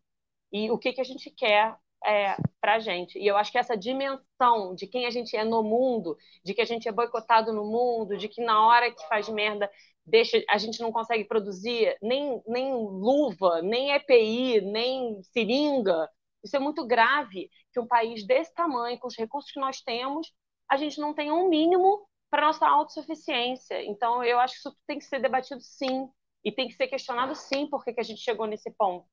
e 0.51 0.69
o 0.69 0.77
que, 0.77 0.93
que 0.93 1.01
a 1.01 1.05
gente 1.05 1.31
quer 1.31 1.75
é, 2.03 2.35
para 2.61 2.75
a 2.75 2.79
gente. 2.79 3.17
E 3.19 3.27
eu 3.27 3.37
acho 3.37 3.51
que 3.51 3.57
essa 3.57 3.75
dimensão 3.75 4.75
de 4.75 4.87
quem 4.87 5.05
a 5.05 5.09
gente 5.09 5.35
é 5.35 5.43
no 5.43 5.63
mundo, 5.63 6.17
de 6.43 6.53
que 6.53 6.61
a 6.61 6.65
gente 6.65 6.87
é 6.87 6.91
boicotado 6.91 7.53
no 7.53 7.65
mundo, 7.65 8.17
de 8.17 8.27
que 8.27 8.43
na 8.43 8.65
hora 8.65 8.91
que 8.91 9.07
faz 9.07 9.29
merda 9.29 9.69
deixa, 10.05 10.43
a 10.49 10.57
gente 10.57 10.81
não 10.81 10.91
consegue 10.91 11.25
produzir 11.25 11.97
nem, 12.01 12.41
nem 12.47 12.73
luva, 12.73 13.61
nem 13.61 13.91
EPI, 13.91 14.61
nem 14.61 15.21
seringa. 15.23 16.09
Isso 16.43 16.55
é 16.55 16.59
muito 16.59 16.85
grave 16.85 17.49
que 17.73 17.79
um 17.79 17.87
país 17.87 18.25
desse 18.25 18.53
tamanho, 18.53 18.99
com 18.99 19.07
os 19.07 19.17
recursos 19.17 19.51
que 19.51 19.59
nós 19.59 19.81
temos, 19.81 20.31
a 20.69 20.77
gente 20.77 20.99
não 20.99 21.13
tenha 21.13 21.33
um 21.33 21.49
mínimo 21.49 22.07
para 22.29 22.45
nossa 22.45 22.67
autossuficiência. 22.67 23.83
Então, 23.83 24.23
eu 24.23 24.39
acho 24.39 24.53
que 24.53 24.59
isso 24.59 24.77
tem 24.85 24.99
que 24.99 25.05
ser 25.05 25.19
debatido 25.19 25.61
sim, 25.61 26.09
e 26.45 26.51
tem 26.51 26.67
que 26.67 26.75
ser 26.75 26.87
questionado 26.87 27.33
sim 27.33 27.67
por 27.67 27.83
que 27.83 27.99
a 27.99 28.03
gente 28.03 28.21
chegou 28.21 28.45
nesse 28.45 28.69
ponto. 28.71 29.07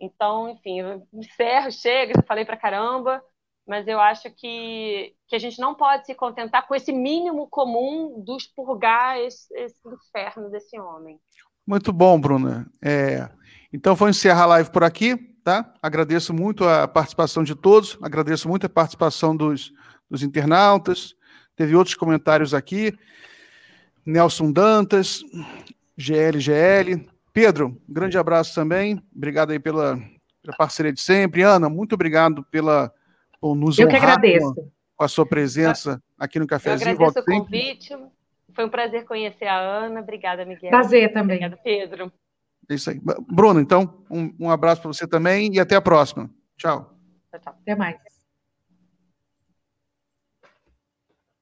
Então, 0.00 0.48
enfim, 0.50 0.80
eu 0.80 1.06
encerro, 1.12 1.72
chega, 1.72 2.14
já 2.16 2.22
falei 2.22 2.44
para 2.44 2.56
caramba, 2.56 3.22
mas 3.66 3.88
eu 3.88 3.98
acho 3.98 4.30
que, 4.30 5.14
que 5.26 5.34
a 5.34 5.38
gente 5.38 5.58
não 5.58 5.74
pode 5.74 6.06
se 6.06 6.14
contentar 6.14 6.66
com 6.66 6.74
esse 6.74 6.92
mínimo 6.92 7.48
comum 7.48 8.22
do 8.22 8.36
expurgar 8.36 9.18
esse, 9.18 9.52
esse 9.54 9.80
inferno 9.88 10.50
desse 10.50 10.78
homem. 10.78 11.18
Muito 11.66 11.92
bom, 11.92 12.20
Bruna. 12.20 12.70
É, 12.82 13.28
então, 13.72 13.96
vou 13.96 14.08
encerrar 14.08 14.44
a 14.44 14.46
live 14.46 14.70
por 14.70 14.84
aqui, 14.84 15.16
tá? 15.42 15.74
Agradeço 15.82 16.32
muito 16.32 16.64
a 16.64 16.86
participação 16.86 17.42
de 17.42 17.56
todos, 17.56 17.98
agradeço 18.00 18.48
muito 18.48 18.66
a 18.66 18.68
participação 18.68 19.36
dos, 19.36 19.72
dos 20.08 20.22
internautas. 20.22 21.14
Teve 21.56 21.74
outros 21.74 21.96
comentários 21.96 22.54
aqui. 22.54 22.96
Nelson 24.04 24.52
Dantas, 24.52 25.24
GLGL, 25.96 27.08
Pedro, 27.36 27.78
um 27.86 27.92
grande 27.92 28.16
abraço 28.16 28.54
também. 28.54 28.98
Obrigado 29.14 29.50
aí 29.50 29.58
pela, 29.58 29.98
pela 30.42 30.56
parceria 30.56 30.90
de 30.90 31.02
sempre. 31.02 31.42
Ana, 31.42 31.68
muito 31.68 31.92
obrigado 31.92 32.42
pela 32.44 32.90
por 33.38 33.54
nos 33.54 33.78
Eu 33.78 33.88
que 33.88 33.96
agradeço. 33.96 34.54
Com 34.96 35.04
a 35.04 35.06
sua 35.06 35.26
presença 35.26 36.02
aqui 36.18 36.38
no 36.38 36.46
Cafézinho. 36.46 36.92
Eu 36.92 36.94
agradeço 36.94 37.20
o 37.20 37.24
convite. 37.24 37.94
Foi 38.54 38.64
um 38.64 38.70
prazer 38.70 39.04
conhecer 39.04 39.44
a 39.44 39.58
Ana. 39.58 40.00
Obrigada, 40.00 40.46
Miguel. 40.46 40.70
Prazer 40.70 41.12
também. 41.12 41.36
Obrigada, 41.36 41.60
Pedro. 41.62 42.10
É 42.70 42.74
isso 42.74 42.88
aí. 42.88 42.98
Bruno, 43.30 43.60
então, 43.60 44.02
um, 44.10 44.34
um 44.40 44.50
abraço 44.50 44.80
para 44.80 44.90
você 44.90 45.06
também 45.06 45.52
e 45.52 45.60
até 45.60 45.76
a 45.76 45.82
próxima. 45.82 46.30
Tchau. 46.56 46.96
Tchau, 47.30 47.40
tchau. 47.40 47.54
Até 47.60 47.74
mais. 47.76 47.98